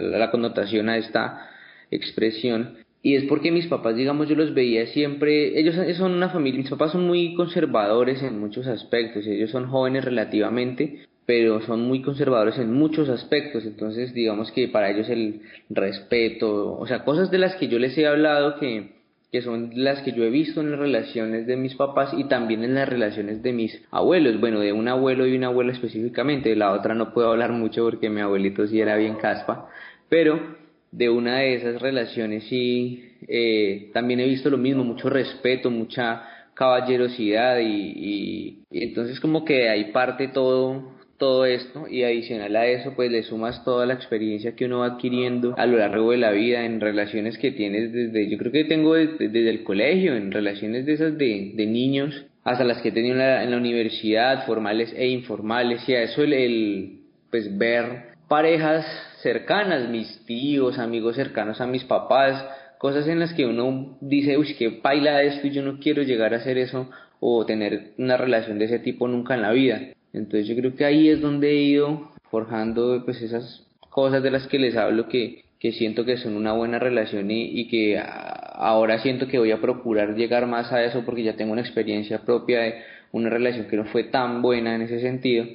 la 0.00 0.30
connotación 0.30 0.88
a 0.88 0.98
esta 0.98 1.48
expresión. 1.90 2.78
Y 3.02 3.14
es 3.14 3.24
porque 3.24 3.52
mis 3.52 3.66
papás, 3.66 3.96
digamos, 3.96 4.28
yo 4.28 4.34
los 4.34 4.52
veía 4.52 4.86
siempre, 4.88 5.58
ellos 5.58 5.76
son 5.96 6.12
una 6.12 6.30
familia, 6.30 6.60
mis 6.60 6.70
papás 6.70 6.92
son 6.92 7.06
muy 7.06 7.34
conservadores 7.34 8.22
en 8.22 8.38
muchos 8.40 8.66
aspectos, 8.66 9.26
ellos 9.26 9.50
son 9.50 9.68
jóvenes 9.68 10.04
relativamente, 10.04 11.06
pero 11.24 11.60
son 11.62 11.82
muy 11.82 12.02
conservadores 12.02 12.58
en 12.58 12.72
muchos 12.72 13.08
aspectos, 13.08 13.64
entonces 13.64 14.12
digamos 14.12 14.50
que 14.50 14.66
para 14.68 14.90
ellos 14.90 15.08
el 15.08 15.42
respeto, 15.70 16.76
o 16.76 16.86
sea, 16.86 17.04
cosas 17.04 17.30
de 17.30 17.38
las 17.38 17.54
que 17.56 17.68
yo 17.68 17.78
les 17.78 17.96
he 17.96 18.06
hablado 18.06 18.58
que, 18.58 18.95
que 19.36 19.42
son 19.42 19.70
las 19.74 20.00
que 20.00 20.12
yo 20.12 20.24
he 20.24 20.30
visto 20.30 20.62
en 20.62 20.70
las 20.70 20.80
relaciones 20.80 21.46
de 21.46 21.58
mis 21.58 21.74
papás 21.74 22.14
y 22.16 22.24
también 22.24 22.64
en 22.64 22.74
las 22.74 22.88
relaciones 22.88 23.42
de 23.42 23.52
mis 23.52 23.84
abuelos, 23.90 24.40
bueno, 24.40 24.60
de 24.60 24.72
un 24.72 24.88
abuelo 24.88 25.26
y 25.26 25.36
una 25.36 25.48
abuela 25.48 25.72
específicamente, 25.72 26.48
de 26.48 26.56
la 26.56 26.72
otra 26.72 26.94
no 26.94 27.12
puedo 27.12 27.32
hablar 27.32 27.52
mucho 27.52 27.84
porque 27.84 28.08
mi 28.08 28.22
abuelito 28.22 28.66
sí 28.66 28.80
era 28.80 28.96
bien 28.96 29.16
caspa, 29.16 29.68
pero 30.08 30.56
de 30.90 31.10
una 31.10 31.40
de 31.40 31.56
esas 31.56 31.82
relaciones 31.82 32.44
sí 32.44 33.12
eh, 33.28 33.90
también 33.92 34.20
he 34.20 34.26
visto 34.26 34.48
lo 34.48 34.56
mismo, 34.56 34.84
mucho 34.84 35.10
respeto, 35.10 35.70
mucha 35.70 36.22
caballerosidad 36.54 37.58
y, 37.58 38.62
y, 38.70 38.84
entonces 38.84 39.20
como 39.20 39.44
que 39.44 39.68
ahí 39.68 39.92
parte 39.92 40.28
todo 40.28 40.95
todo 41.18 41.46
esto 41.46 41.88
y 41.88 42.02
adicional 42.02 42.54
a 42.56 42.66
eso 42.66 42.92
pues 42.94 43.10
le 43.10 43.22
sumas 43.22 43.64
toda 43.64 43.86
la 43.86 43.94
experiencia 43.94 44.54
que 44.54 44.66
uno 44.66 44.80
va 44.80 44.86
adquiriendo 44.86 45.54
a 45.56 45.66
lo 45.66 45.78
largo 45.78 46.10
de 46.10 46.18
la 46.18 46.30
vida 46.30 46.64
en 46.64 46.80
relaciones 46.80 47.38
que 47.38 47.52
tienes 47.52 47.92
desde 47.92 48.28
yo 48.28 48.36
creo 48.38 48.52
que 48.52 48.64
tengo 48.64 48.94
desde, 48.94 49.48
el 49.48 49.64
colegio 49.64 50.14
en 50.14 50.30
relaciones 50.30 50.84
de 50.86 50.92
esas 50.92 51.16
de, 51.16 51.52
de 51.54 51.66
niños 51.66 52.26
hasta 52.44 52.64
las 52.64 52.82
que 52.82 52.90
he 52.90 52.92
tenido 52.92 53.14
en 53.14 53.50
la, 53.50 53.56
universidad 53.56 54.46
formales 54.46 54.92
e 54.96 55.08
informales 55.08 55.88
y 55.88 55.94
a 55.94 56.02
eso 56.02 56.22
el, 56.22 56.32
el 56.32 56.98
pues 57.30 57.56
ver 57.56 58.14
parejas 58.28 58.84
cercanas 59.22 59.88
mis 59.88 60.24
tíos 60.26 60.78
amigos 60.78 61.16
cercanos 61.16 61.60
a 61.60 61.66
mis 61.66 61.84
papás 61.84 62.44
cosas 62.78 63.08
en 63.08 63.20
las 63.20 63.32
que 63.32 63.46
uno 63.46 63.96
dice 64.02 64.36
uy 64.36 64.54
qué 64.58 64.80
baila 64.82 65.22
esto 65.22 65.46
y 65.46 65.50
yo 65.50 65.62
no 65.62 65.78
quiero 65.78 66.02
llegar 66.02 66.34
a 66.34 66.38
hacer 66.38 66.58
eso 66.58 66.90
o 67.20 67.46
tener 67.46 67.92
una 67.96 68.18
relación 68.18 68.58
de 68.58 68.66
ese 68.66 68.78
tipo 68.78 69.08
nunca 69.08 69.34
en 69.34 69.42
la 69.42 69.52
vida 69.52 69.80
entonces 70.16 70.48
yo 70.48 70.56
creo 70.56 70.74
que 70.74 70.84
ahí 70.84 71.08
es 71.08 71.20
donde 71.20 71.50
he 71.50 71.62
ido 71.62 72.10
forjando 72.30 73.02
pues 73.04 73.20
esas 73.22 73.66
cosas 73.90 74.22
de 74.22 74.30
las 74.30 74.46
que 74.46 74.58
les 74.58 74.76
hablo 74.76 75.08
que, 75.08 75.44
que 75.60 75.72
siento 75.72 76.04
que 76.04 76.16
son 76.16 76.36
una 76.36 76.52
buena 76.52 76.78
relación 76.78 77.30
y, 77.30 77.60
y 77.60 77.68
que 77.68 77.98
ahora 77.98 78.98
siento 78.98 79.28
que 79.28 79.38
voy 79.38 79.52
a 79.52 79.60
procurar 79.60 80.16
llegar 80.16 80.46
más 80.46 80.72
a 80.72 80.82
eso 80.84 81.04
porque 81.04 81.22
ya 81.22 81.36
tengo 81.36 81.52
una 81.52 81.62
experiencia 81.62 82.22
propia 82.22 82.60
de 82.60 82.74
una 83.12 83.30
relación 83.30 83.66
que 83.66 83.76
no 83.76 83.84
fue 83.84 84.04
tan 84.04 84.42
buena 84.42 84.74
en 84.74 84.82
ese 84.82 85.00
sentido 85.00 85.46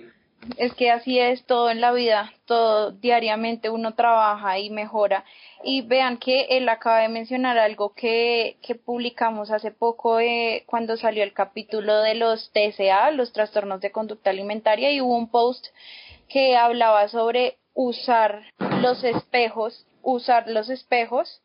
es 0.57 0.73
que 0.73 0.89
así 0.91 1.19
es 1.19 1.45
todo 1.45 1.69
en 1.69 1.81
la 1.81 1.91
vida, 1.91 2.33
todo 2.45 2.91
diariamente 2.91 3.69
uno 3.69 3.93
trabaja 3.93 4.59
y 4.59 4.69
mejora. 4.69 5.23
Y 5.63 5.81
vean 5.81 6.17
que 6.17 6.45
él 6.49 6.67
acaba 6.69 6.99
de 6.99 7.09
mencionar 7.09 7.57
algo 7.57 7.93
que, 7.93 8.57
que 8.61 8.75
publicamos 8.75 9.51
hace 9.51 9.71
poco 9.71 10.19
eh, 10.19 10.63
cuando 10.65 10.97
salió 10.97 11.23
el 11.23 11.33
capítulo 11.33 12.01
de 12.01 12.15
los 12.15 12.51
TCA, 12.51 13.11
los 13.11 13.31
trastornos 13.33 13.81
de 13.81 13.91
conducta 13.91 14.29
alimentaria, 14.31 14.91
y 14.91 15.01
hubo 15.01 15.15
un 15.15 15.29
post 15.29 15.67
que 16.27 16.57
hablaba 16.57 17.07
sobre 17.09 17.57
usar 17.73 18.43
los 18.81 19.03
espejos, 19.03 19.85
usar 20.01 20.47
los 20.47 20.69
espejos. 20.69 21.41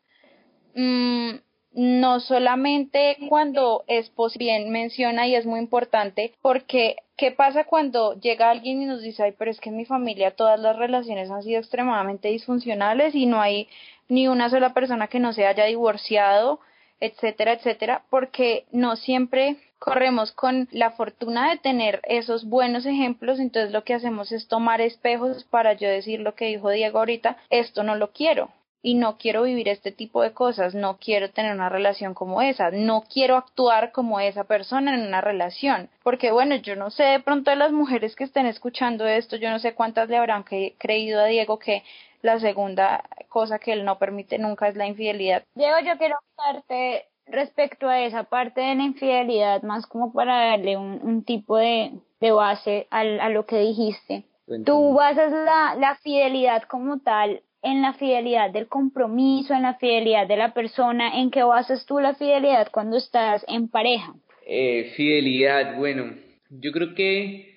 Mm, 0.75 1.35
no 1.73 2.19
solamente 2.19 3.17
cuando 3.29 3.83
es 3.87 4.11
bien 4.35 4.71
menciona 4.71 5.27
y 5.27 5.35
es 5.35 5.45
muy 5.45 5.59
importante 5.59 6.33
porque 6.41 6.95
¿qué 7.17 7.31
pasa 7.31 7.65
cuando 7.65 8.13
llega 8.13 8.49
alguien 8.51 8.81
y 8.81 8.85
nos 8.85 9.01
dice, 9.01 9.23
ay, 9.23 9.33
pero 9.37 9.51
es 9.51 9.59
que 9.59 9.69
en 9.69 9.77
mi 9.77 9.85
familia 9.85 10.35
todas 10.35 10.59
las 10.59 10.77
relaciones 10.77 11.31
han 11.31 11.43
sido 11.43 11.59
extremadamente 11.59 12.29
disfuncionales 12.29 13.15
y 13.15 13.25
no 13.25 13.41
hay 13.41 13.67
ni 14.07 14.27
una 14.27 14.49
sola 14.49 14.73
persona 14.73 15.07
que 15.07 15.19
no 15.19 15.33
se 15.33 15.47
haya 15.47 15.65
divorciado, 15.65 16.59
etcétera, 16.99 17.53
etcétera, 17.53 18.03
porque 18.09 18.65
no 18.71 18.95
siempre 18.95 19.57
corremos 19.79 20.31
con 20.31 20.67
la 20.71 20.91
fortuna 20.91 21.49
de 21.49 21.57
tener 21.57 22.01
esos 22.03 22.45
buenos 22.45 22.85
ejemplos, 22.85 23.39
entonces 23.39 23.71
lo 23.71 23.83
que 23.83 23.93
hacemos 23.93 24.31
es 24.31 24.47
tomar 24.47 24.81
espejos 24.81 25.43
para 25.45 25.73
yo 25.73 25.89
decir 25.89 26.19
lo 26.19 26.35
que 26.35 26.45
dijo 26.45 26.69
Diego 26.69 26.99
ahorita, 26.99 27.37
esto 27.49 27.83
no 27.83 27.95
lo 27.95 28.11
quiero, 28.11 28.49
y 28.81 28.95
no 28.95 29.17
quiero 29.17 29.43
vivir 29.43 29.67
este 29.69 29.91
tipo 29.91 30.21
de 30.21 30.33
cosas, 30.33 30.75
no 30.75 30.97
quiero 30.97 31.29
tener 31.31 31.53
una 31.53 31.69
relación 31.69 32.13
como 32.13 32.41
esa, 32.41 32.71
no 32.71 33.03
quiero 33.11 33.35
actuar 33.35 33.91
como 33.91 34.19
esa 34.19 34.43
persona 34.43 34.95
en 34.95 35.07
una 35.07 35.21
relación, 35.21 35.89
porque 36.03 36.31
bueno, 36.31 36.55
yo 36.55 36.75
no 36.75 36.89
sé 36.89 37.03
de 37.03 37.19
pronto 37.19 37.49
de 37.49 37.57
las 37.57 37.71
mujeres 37.71 38.15
que 38.15 38.23
estén 38.23 38.45
escuchando 38.45 39.05
esto, 39.07 39.35
yo 39.35 39.49
no 39.49 39.59
sé 39.59 39.73
cuántas 39.73 40.09
le 40.09 40.17
habrán 40.17 40.43
creído 40.43 41.21
a 41.21 41.25
Diego 41.25 41.59
que 41.59 41.83
la 42.21 42.39
segunda 42.39 43.03
cosa 43.29 43.59
que 43.59 43.73
él 43.73 43.85
no 43.85 43.97
permite 43.97 44.37
nunca 44.37 44.67
es 44.67 44.75
la 44.75 44.87
infidelidad. 44.87 45.43
Diego, 45.55 45.77
yo 45.79 45.97
quiero 45.97 46.15
preguntarte 46.37 47.05
respecto 47.25 47.87
a 47.87 48.01
esa 48.01 48.23
parte 48.23 48.61
de 48.61 48.75
la 48.75 48.83
infidelidad, 48.83 49.61
más 49.63 49.85
como 49.85 50.13
para 50.13 50.51
darle 50.51 50.77
un, 50.77 51.23
tipo 51.23 51.57
de, 51.57 51.91
base 52.21 52.87
a, 52.89 52.99
a 52.99 53.29
lo 53.29 53.45
que 53.45 53.59
dijiste. 53.59 54.25
Tú 54.65 54.93
basas 54.93 55.31
la, 55.31 55.75
la 55.75 55.95
fidelidad 55.95 56.63
como 56.63 56.99
tal 56.99 57.41
en 57.61 57.81
la 57.81 57.93
fidelidad 57.93 58.51
del 58.51 58.67
compromiso, 58.67 59.53
en 59.53 59.63
la 59.63 59.75
fidelidad 59.75 60.27
de 60.27 60.37
la 60.37 60.53
persona, 60.53 61.19
en 61.19 61.31
qué 61.31 61.43
basas 61.43 61.85
tú 61.85 61.99
la 61.99 62.15
fidelidad 62.15 62.69
cuando 62.71 62.97
estás 62.97 63.43
en 63.47 63.67
pareja. 63.67 64.13
Eh, 64.45 64.93
fidelidad, 64.95 65.77
bueno, 65.77 66.13
yo 66.49 66.71
creo 66.71 66.95
que 66.95 67.55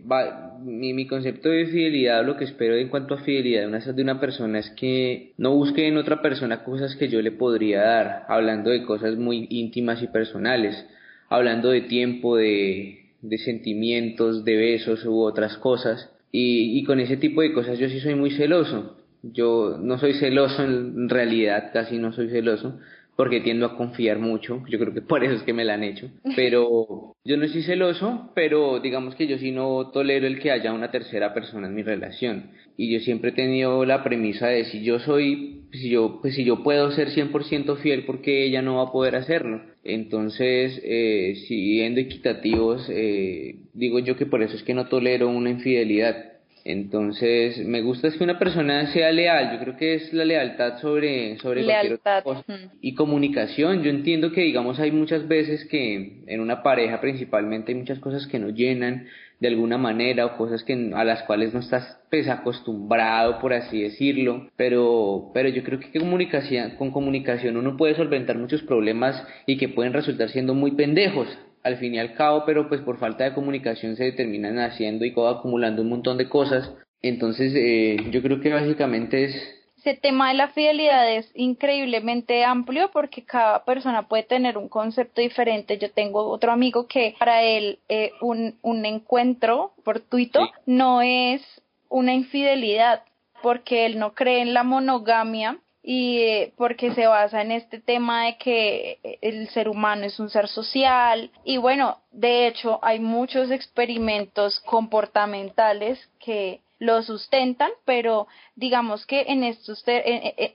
mi, 0.61 0.93
mi, 0.93 1.07
concepto 1.07 1.49
de 1.49 1.67
fidelidad, 1.67 2.25
lo 2.25 2.37
que 2.37 2.45
espero 2.45 2.75
en 2.75 2.89
cuanto 2.89 3.15
a 3.15 3.19
fidelidad 3.19 3.63
de 3.63 3.69
una, 3.69 3.79
de 3.79 4.03
una 4.03 4.21
persona 4.21 4.59
es 4.59 4.71
que 4.71 5.33
no 5.37 5.55
busque 5.55 5.87
en 5.87 5.97
otra 5.97 6.21
persona 6.23 6.65
cosas 6.65 6.97
que 6.97 7.09
yo 7.09 7.23
le 7.23 7.31
podría 7.31 7.83
dar, 7.83 8.25
hablando 8.29 8.71
de 8.71 8.85
cosas 8.85 9.17
muy 9.17 9.47
íntimas 9.51 10.03
y 10.03 10.09
personales, 10.09 10.85
hablando 11.29 11.71
de 11.71 11.83
tiempo, 11.83 12.37
de, 12.37 13.11
de 13.23 13.39
sentimientos, 13.39 14.45
de 14.45 14.57
besos 14.57 15.05
u 15.05 15.21
otras 15.21 15.57
cosas. 15.59 16.11
Y, 16.33 16.79
y 16.79 16.85
con 16.85 16.99
ese 16.99 17.17
tipo 17.17 17.43
de 17.43 17.53
cosas 17.53 17.79
yo 17.79 17.89
sí 17.89 18.01
soy 18.01 18.17
muy 18.17 18.33
celoso. 18.33 19.00
Yo 19.23 19.77
no 19.81 19.99
soy 19.99 20.15
celoso 20.15 20.63
en 20.63 21.09
realidad, 21.09 21.71
casi 21.73 21.99
no 21.99 22.13
soy 22.13 22.31
celoso, 22.31 22.79
porque 23.21 23.41
tiendo 23.41 23.67
a 23.67 23.77
confiar 23.77 24.19
mucho, 24.19 24.63
yo 24.71 24.79
creo 24.79 24.95
que 24.95 25.03
por 25.03 25.23
eso 25.23 25.35
es 25.35 25.43
que 25.43 25.53
me 25.53 25.67
la 25.67 25.75
han 25.75 25.85
hecho, 25.85 26.11
pero 26.37 27.17
yo 27.23 27.37
no 27.37 27.47
soy 27.49 27.63
celoso, 27.63 28.33
pero 28.35 28.81
digamos 28.81 29.15
que 29.15 29.27
yo 29.27 29.37
sí 29.37 29.53
no 29.53 29.91
tolero 29.91 30.27
el 30.27 30.41
que 30.41 30.51
haya 30.51 30.73
una 30.73 30.91
tercera 30.91 31.35
persona 31.35 31.67
en 31.67 31.75
mi 31.75 31.83
relación, 31.83 32.53
y 32.79 32.91
yo 32.91 33.01
siempre 33.01 33.31
he 33.31 33.35
tenido 33.35 33.85
la 33.85 34.03
premisa 34.03 34.47
de 34.47 34.65
si 34.65 34.83
yo 34.83 35.01
soy, 35.01 35.65
si 35.71 35.91
yo, 35.91 36.21
pues 36.23 36.35
si 36.35 36.45
yo 36.45 36.63
puedo 36.63 36.93
ser 36.93 37.11
100% 37.11 37.77
fiel, 37.77 38.07
porque 38.07 38.45
ella 38.47 38.63
no 38.63 38.77
va 38.77 38.85
a 38.85 38.93
poder 38.93 39.17
hacerlo, 39.17 39.61
entonces, 39.85 40.81
eh, 40.83 41.35
siendo 41.47 42.01
equitativos, 42.01 42.87
eh, 42.91 43.57
digo 43.75 43.99
yo 43.99 44.17
que 44.17 44.25
por 44.27 44.43
eso 44.43 44.57
es 44.57 44.63
que 44.63 44.73
no 44.73 44.89
tolero 44.89 45.29
una 45.29 45.51
infidelidad, 45.51 46.30
entonces, 46.65 47.65
me 47.67 47.81
gusta 47.81 48.09
es 48.09 48.17
que 48.17 48.25
una 48.25 48.39
persona 48.39 48.93
sea 48.93 49.11
leal. 49.13 49.53
Yo 49.53 49.61
creo 49.61 49.77
que 49.77 49.95
es 49.95 50.13
la 50.13 50.25
lealtad 50.25 50.79
sobre, 50.79 51.39
sobre 51.39 51.65
cualquier 51.65 51.95
otra 51.95 52.23
cosa. 52.23 52.45
Y 52.81 52.95
comunicación. 52.95 53.83
Yo 53.83 53.91
entiendo 53.91 54.33
que, 54.33 54.43
digamos, 54.43 54.79
hay 54.79 54.93
muchas 54.93 55.27
veces 55.27 55.65
que 55.67 56.23
en 56.27 56.41
una 56.41 56.63
pareja 56.63 57.01
principalmente 57.01 57.73
hay 57.73 57.79
muchas 57.79 57.99
cosas 57.99 58.27
que 58.27 58.39
no 58.39 58.51
llenan 58.51 59.07
de 59.41 59.49
alguna 59.49 59.79
manera 59.79 60.27
o 60.27 60.37
cosas 60.37 60.63
que 60.65 60.93
a 60.95 61.05
las 61.05 61.23
cuales 61.23 61.55
no 61.55 61.61
estás 61.61 61.99
pues 62.11 62.29
acostumbrado 62.29 63.39
por 63.39 63.55
así 63.55 63.81
decirlo 63.81 64.51
pero 64.55 65.31
pero 65.33 65.49
yo 65.49 65.65
creo 65.65 65.81
que 65.81 65.99
comunicación 65.99 66.73
con 66.77 66.91
comunicación 66.91 67.57
uno 67.57 67.79
puede 67.79 67.95
solventar 67.95 68.37
muchos 68.37 68.63
problemas 68.63 69.27
y 69.47 69.57
que 69.57 69.71
pueden 69.71 69.95
resultar 69.95 70.29
siendo 70.29 70.53
muy 70.53 70.73
pendejos 70.73 71.27
al 71.63 71.77
fin 71.77 71.95
y 71.95 71.99
al 71.99 72.15
cabo, 72.15 72.45
pero 72.47 72.69
pues 72.69 72.81
por 72.81 72.99
falta 72.99 73.25
de 73.25 73.35
comunicación 73.35 73.97
se 73.97 74.13
terminan 74.13 74.59
haciendo 74.59 75.05
y 75.05 75.13
acumulando 75.13 75.83
un 75.83 75.91
montón 75.91 76.19
de 76.19 76.29
cosas. 76.29 76.71
Entonces, 77.03 77.53
eh, 77.55 77.97
yo 78.11 78.23
creo 78.23 78.41
que 78.41 78.53
básicamente 78.53 79.25
es... 79.25 79.57
Ese 79.79 79.95
tema 79.95 80.29
de 80.29 80.35
la 80.35 80.49
fidelidad 80.49 81.11
es 81.11 81.31
increíblemente 81.35 82.45
amplio 82.45 82.91
porque 82.93 83.25
cada 83.25 83.65
persona 83.65 84.09
puede 84.09 84.25
tener 84.25 84.59
un 84.59 84.69
concepto 84.69 85.23
diferente. 85.23 85.79
Yo 85.79 85.91
tengo 85.91 86.29
otro 86.29 86.53
amigo 86.53 86.87
que 86.87 87.15
para 87.19 87.43
él 87.43 87.79
eh, 87.89 88.13
un, 88.21 88.59
un 88.61 88.85
encuentro 88.85 89.73
fortuito 89.83 90.51
no 90.67 91.01
es 91.01 91.41
una 91.89 92.13
infidelidad 92.13 93.05
porque 93.43 93.87
él 93.87 93.99
no 93.99 94.13
cree 94.13 94.43
en 94.43 94.53
la 94.53 94.65
monogamia 94.65 95.59
y 95.83 96.19
eh, 96.19 96.53
porque 96.57 96.93
se 96.93 97.07
basa 97.07 97.43
en 97.43 97.53
este 97.53 97.81
tema 97.81 98.27
de 98.27 98.37
que 98.37 99.19
el 99.23 99.49
ser 99.49 99.69
humano 99.69 100.05
es 100.05 100.21
un 100.21 100.31
ser 100.31 100.49
social. 100.49 101.31
Y 101.45 101.57
bueno, 101.57 101.99
de 102.11 102.47
hecho 102.47 102.79
hay 102.83 103.01
muchos 103.01 103.51
experimentos 103.51 104.61
comportamentales 104.61 105.99
que 106.19 106.61
lo 106.81 107.03
sustentan, 107.03 107.71
pero 107.85 108.27
digamos 108.57 109.07
que 109.07 109.27
en 109.29 109.45
estos, 109.45 109.85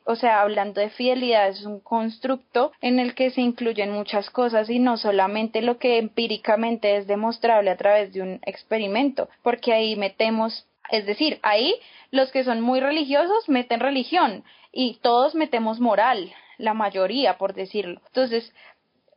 o 0.05 0.15
sea, 0.15 0.41
hablando 0.41 0.81
de 0.81 0.89
fidelidad, 0.89 1.47
es 1.47 1.63
un 1.63 1.79
constructo 1.79 2.71
en 2.81 2.99
el 2.99 3.13
que 3.13 3.29
se 3.29 3.41
incluyen 3.41 3.91
muchas 3.91 4.31
cosas 4.31 4.69
y 4.69 4.79
no 4.79 4.97
solamente 4.97 5.61
lo 5.61 5.77
que 5.77 5.99
empíricamente 5.99 6.97
es 6.97 7.05
demostrable 7.05 7.69
a 7.69 7.77
través 7.77 8.11
de 8.11 8.23
un 8.23 8.39
experimento, 8.43 9.29
porque 9.43 9.71
ahí 9.71 9.95
metemos, 9.95 10.65
es 10.89 11.05
decir, 11.05 11.39
ahí 11.43 11.75
los 12.11 12.31
que 12.31 12.43
son 12.43 12.61
muy 12.61 12.79
religiosos 12.79 13.49
meten 13.49 13.79
religión 13.79 14.43
y 14.71 14.99
todos 15.01 15.35
metemos 15.35 15.79
moral, 15.79 16.33
la 16.57 16.73
mayoría, 16.73 17.37
por 17.37 17.53
decirlo. 17.53 18.01
Entonces, 18.07 18.53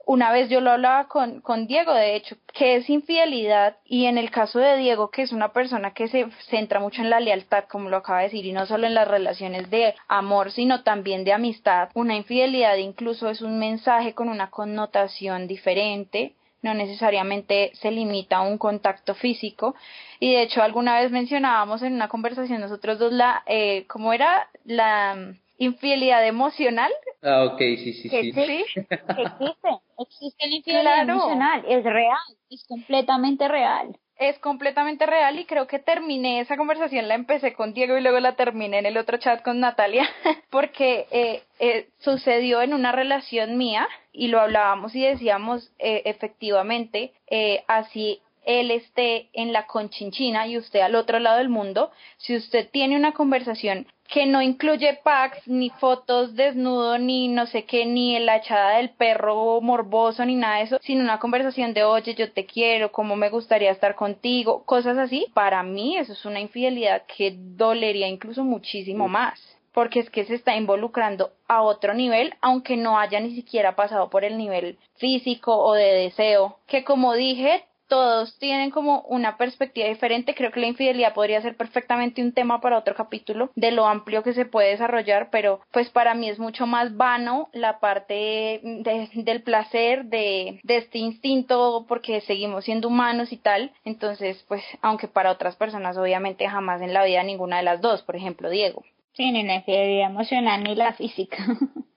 una 0.09 0.33
vez 0.33 0.49
yo 0.49 0.63
lo 0.63 0.71
hablaba 0.71 1.07
con, 1.07 1.43
con 1.43 1.67
Diego, 1.67 1.93
de 1.93 2.17
hecho, 2.17 2.39
que 2.55 2.77
es 2.77 2.89
infidelidad 2.89 3.77
y 3.85 4.07
en 4.07 4.17
el 4.17 4.31
caso 4.31 4.59
de 4.59 4.79
Diego, 4.79 5.11
que 5.11 5.21
es 5.21 5.33
una 5.33 5.53
persona 5.53 5.93
que 5.93 6.09
se 6.09 6.27
centra 6.49 6.81
mucho 6.81 7.03
en 7.03 7.11
la 7.11 7.21
lealtad, 7.21 7.65
como 7.65 7.91
lo 7.91 7.99
acaba 7.99 8.21
de 8.21 8.25
decir, 8.25 8.47
y 8.47 8.53
no 8.53 8.65
solo 8.65 8.87
en 8.87 8.95
las 8.95 9.07
relaciones 9.07 9.69
de 9.69 9.95
amor, 10.09 10.51
sino 10.51 10.83
también 10.83 11.25
de 11.25 11.35
amistad, 11.35 11.91
una 11.93 12.17
infidelidad 12.17 12.77
incluso 12.77 13.29
es 13.29 13.43
un 13.43 13.59
mensaje 13.59 14.15
con 14.15 14.31
una 14.31 14.49
connotación 14.49 15.47
diferente, 15.47 16.33
no 16.63 16.75
necesariamente 16.75 17.73
se 17.75 17.91
limita 17.91 18.39
a 18.39 18.43
un 18.43 18.59
contacto 18.59 19.15
físico 19.15 19.75
y 20.21 20.33
de 20.33 20.43
hecho 20.43 20.63
alguna 20.63 21.01
vez 21.01 21.11
mencionábamos 21.11 21.83
en 21.83 21.95
una 21.95 22.09
conversación 22.09 22.61
nosotros 22.61 22.99
dos 22.99 23.13
la 23.13 23.43
eh, 23.47 23.87
cómo 23.87 24.13
era 24.13 24.49
la 24.65 25.35
infidelidad 25.59 26.27
emocional. 26.27 26.93
Ah, 27.23 27.45
ok, 27.45 27.59
sí, 27.59 27.93
sí, 27.93 28.09
sí. 28.09 28.33
sí. 28.33 28.65
Existe, 28.75 29.69
existe 29.99 30.47
la 30.47 30.55
infidelidad 30.55 31.03
emocional, 31.03 31.65
es 31.69 31.85
real, 31.85 32.17
es 32.51 32.65
completamente 32.67 33.49
real. 33.49 33.97
Es 34.19 34.39
completamente 34.41 35.07
real 35.07 35.39
y 35.39 35.45
creo 35.45 35.69
que 35.69 35.79
terminé 35.79 36.41
esa 36.41 36.57
conversación, 36.57 37.07
la 37.07 37.15
empecé 37.15 37.53
con 37.53 37.73
Diego 37.73 37.97
y 37.97 38.01
luego 38.01 38.19
la 38.19 38.35
terminé 38.35 38.79
en 38.79 38.87
el 38.87 38.97
otro 38.97 39.19
chat 39.19 39.43
con 39.43 39.61
Natalia, 39.61 40.09
porque 40.51 41.07
eh, 41.13 41.43
eh, 41.61 41.89
sucedió 41.99 42.61
en 42.61 42.75
una 42.75 42.91
relación 42.91 43.57
mía 43.57 43.89
y 44.13 44.27
lo 44.27 44.41
hablábamos 44.41 44.95
y 44.97 45.03
decíamos 45.03 45.71
eh, 45.79 46.03
efectivamente, 46.05 47.13
eh, 47.29 47.63
así 47.69 48.21
él 48.45 48.73
esté 48.73 49.29
en 49.35 49.53
la 49.53 49.67
conchinchina 49.67 50.49
y 50.49 50.59
usted 50.59 50.81
al 50.81 50.97
otro 50.97 51.21
lado 51.21 51.39
del 51.39 51.49
mundo, 51.49 51.93
si 52.17 52.35
usted 52.35 52.69
tiene 52.71 52.97
una 52.97 53.13
conversación 53.13 53.87
que 54.09 54.27
no 54.27 54.41
incluye 54.41 54.99
packs, 55.05 55.47
ni 55.47 55.71
fotos 55.71 56.35
desnudo, 56.35 56.99
ni 56.99 57.29
no 57.29 57.47
sé 57.47 57.65
qué, 57.65 57.85
ni 57.85 58.19
la 58.19 58.37
echada 58.37 58.79
del 58.79 58.91
perro 58.91 59.61
morboso, 59.61 60.25
ni 60.25 60.35
nada 60.35 60.57
de 60.57 60.63
eso, 60.63 60.79
sino 60.81 61.03
una 61.03 61.19
conversación 61.19 61.75
de, 61.75 61.85
oye, 61.85 62.15
yo 62.15 62.33
te 62.33 62.47
quiero, 62.47 62.91
cómo 62.91 63.17
me 63.17 63.29
gustaría 63.29 63.71
estar 63.71 63.95
contigo, 63.95 64.65
cosas 64.65 64.97
así, 64.97 65.27
para 65.35 65.63
mí 65.63 65.97
eso 65.99 66.15
es 66.15 66.25
una 66.25 66.41
infidelidad 66.41 67.03
que 67.07 67.35
dolería 67.37 68.09
incluso 68.09 68.45
muchísimo 68.45 69.09
más 69.09 69.39
porque 69.79 70.01
es 70.01 70.11
que 70.11 70.25
se 70.25 70.35
está 70.35 70.57
involucrando 70.57 71.31
a 71.47 71.63
otro 71.63 71.95
nivel, 71.95 72.35
aunque 72.41 72.77
no 72.77 72.99
haya 72.99 73.21
ni 73.21 73.33
siquiera 73.37 73.77
pasado 73.77 74.11
por 74.11 74.25
el 74.25 74.37
nivel 74.37 74.77
físico 74.97 75.57
o 75.57 75.75
de 75.75 75.85
deseo, 75.85 76.59
que 76.67 76.83
como 76.83 77.15
dije, 77.15 77.65
todos 77.89 78.39
tienen 78.39 78.71
como 78.71 79.01
una 79.03 79.37
perspectiva 79.37 79.89
diferente. 79.89 80.35
Creo 80.35 80.53
que 80.53 80.61
la 80.61 80.67
infidelidad 80.67 81.15
podría 81.15 81.43
ser 81.43 81.57
perfectamente 81.57 82.23
un 82.23 82.33
tema 82.33 82.61
para 82.61 82.79
otro 82.79 82.95
capítulo 82.95 83.51
de 83.57 83.73
lo 83.73 83.87
amplio 83.87 84.23
que 84.23 84.35
se 84.35 84.45
puede 84.45 84.71
desarrollar, 84.71 85.31
pero 85.31 85.61
pues 85.73 85.91
para 85.91 86.15
mí 86.15 86.29
es 86.29 86.39
mucho 86.39 86.67
más 86.67 86.97
vano 86.97 87.49
la 87.53 87.81
parte 87.81 88.61
del 88.63 89.43
placer, 89.43 90.05
de, 90.05 90.61
de 90.63 90.77
este 90.77 90.99
instinto, 90.99 91.87
porque 91.89 92.21
seguimos 92.21 92.65
siendo 92.65 92.89
humanos 92.89 93.33
y 93.33 93.37
tal. 93.39 93.73
Entonces, 93.85 94.45
pues, 94.49 94.63
aunque 94.83 95.09
para 95.09 95.33
otras 95.33 95.57
personas 95.57 95.97
obviamente 95.97 96.49
jamás 96.49 96.81
en 96.83 96.93
la 96.93 97.05
vida 97.05 97.23
ninguna 97.23 97.57
de 97.59 97.63
las 97.63 97.81
dos, 97.81 98.03
por 98.03 98.17
ejemplo, 98.17 98.51
Diego. 98.51 98.85
Sí, 99.15 99.33
ni 99.33 99.43
la 99.43 99.57
infidelidad 99.57 100.11
emocional 100.11 100.63
ni 100.63 100.75
la 100.77 100.93
física. 100.93 101.39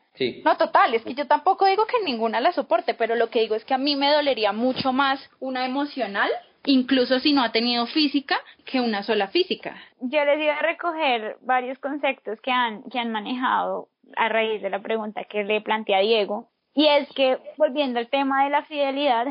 No, 0.44 0.58
total, 0.58 0.94
es 0.94 1.04
que 1.04 1.14
yo 1.14 1.28
tampoco 1.28 1.66
digo 1.66 1.86
que 1.86 2.04
ninguna 2.04 2.42
la 2.42 2.52
soporte, 2.52 2.94
pero 2.94 3.16
lo 3.16 3.30
que 3.30 3.42
digo 3.42 3.56
es 3.56 3.66
que 3.66 3.74
a 3.74 3.78
mí 3.78 3.96
me 3.96 4.12
dolería 4.12 4.54
mucho 4.54 4.94
más 4.94 5.20
una 5.40 5.66
emocional, 5.66 6.30
incluso 6.66 7.20
si 7.20 7.34
no 7.34 7.44
ha 7.44 7.52
tenido 7.52 7.88
física, 7.88 8.40
que 8.66 8.82
una 8.82 9.04
sola 9.04 9.28
física. 9.28 9.76
Yo 10.00 10.24
les 10.26 10.42
iba 10.42 10.54
a 10.54 10.62
recoger 10.62 11.38
varios 11.42 11.78
conceptos 11.80 12.40
que 12.42 12.52
han, 12.52 12.84
que 12.84 13.00
han 13.00 13.12
manejado 13.12 13.88
a 14.16 14.30
raíz 14.30 14.62
de 14.62 14.70
la 14.70 14.82
pregunta 14.82 15.24
que 15.24 15.44
le 15.44 15.62
planteé 15.62 15.96
a 15.96 16.00
Diego, 16.00 16.50
y 16.74 16.88
es 16.88 17.10
que, 17.16 17.38
volviendo 17.58 18.00
al 18.00 18.10
tema 18.10 18.46
de 18.46 18.50
la 18.50 18.64
fidelidad, 18.64 19.28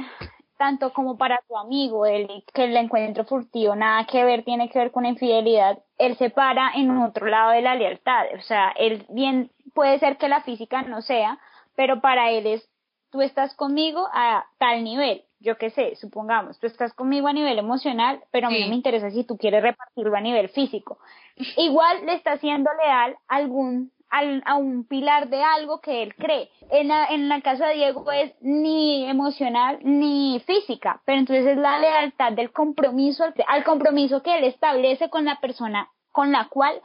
tanto 0.61 0.93
como 0.93 1.17
para 1.17 1.41
tu 1.49 1.57
amigo, 1.57 2.05
el 2.05 2.45
que 2.53 2.65
el 2.65 2.77
encuentro 2.77 3.25
furtivo 3.25 3.75
nada 3.75 4.05
que 4.05 4.23
ver, 4.25 4.45
tiene 4.45 4.69
que 4.69 4.79
ver 4.79 4.91
con 4.91 5.07
infidelidad, 5.07 5.79
él 5.97 6.19
se 6.19 6.29
para 6.29 6.73
en 6.75 6.91
otro 6.99 7.29
lado 7.29 7.53
de 7.53 7.63
la 7.63 7.75
lealtad, 7.75 8.27
o 8.39 8.43
sea, 8.43 8.69
él 8.77 9.07
bien 9.09 9.51
puede 9.73 9.99
ser 9.99 10.19
que 10.19 10.29
la 10.29 10.43
física 10.43 10.83
no 10.83 11.01
sea, 11.01 11.39
pero 11.77 12.03
para 12.03 12.31
él 12.31 12.47
es, 12.47 12.69
tú 13.11 13.23
estás 13.23 13.55
conmigo 13.55 14.07
a 14.13 14.45
tal 14.59 14.85
nivel, 14.85 15.25
yo 15.39 15.57
qué 15.57 15.71
sé, 15.71 15.97
supongamos, 15.97 16.59
tú 16.59 16.67
estás 16.67 16.93
conmigo 16.93 17.29
a 17.29 17.33
nivel 17.33 17.59
emocional, 17.59 18.23
pero 18.31 18.49
a 18.49 18.51
mí 18.51 18.61
no 18.61 18.69
me 18.69 18.75
interesa 18.75 19.11
si 19.11 19.25
tú 19.25 19.39
quieres 19.39 19.63
repartirlo 19.63 20.15
a 20.15 20.21
nivel 20.21 20.51
físico. 20.51 20.99
Igual 21.57 22.05
le 22.05 22.13
está 22.13 22.37
siendo 22.37 22.71
leal 22.85 23.17
algún 23.29 23.93
al, 24.11 24.43
a 24.45 24.57
un 24.57 24.85
pilar 24.85 25.29
de 25.29 25.43
algo 25.43 25.81
que 25.81 26.03
él 26.03 26.15
cree. 26.17 26.51
En, 26.71 26.89
la, 26.89 27.07
en 27.07 27.31
el 27.31 27.43
caso 27.43 27.65
de 27.65 27.75
Diego 27.75 28.11
es 28.13 28.33
ni 28.41 29.05
emocional 29.09 29.79
ni 29.83 30.43
física, 30.47 31.01
pero 31.05 31.19
entonces 31.19 31.47
es 31.47 31.57
la 31.57 31.79
lealtad 31.79 32.33
del 32.33 32.53
compromiso, 32.53 33.25
al 33.47 33.65
compromiso 33.65 34.23
que 34.23 34.39
él 34.39 34.45
establece 34.45 35.09
con 35.11 35.25
la 35.25 35.41
persona 35.41 35.89
con 36.13 36.33
la 36.33 36.49
cual 36.49 36.81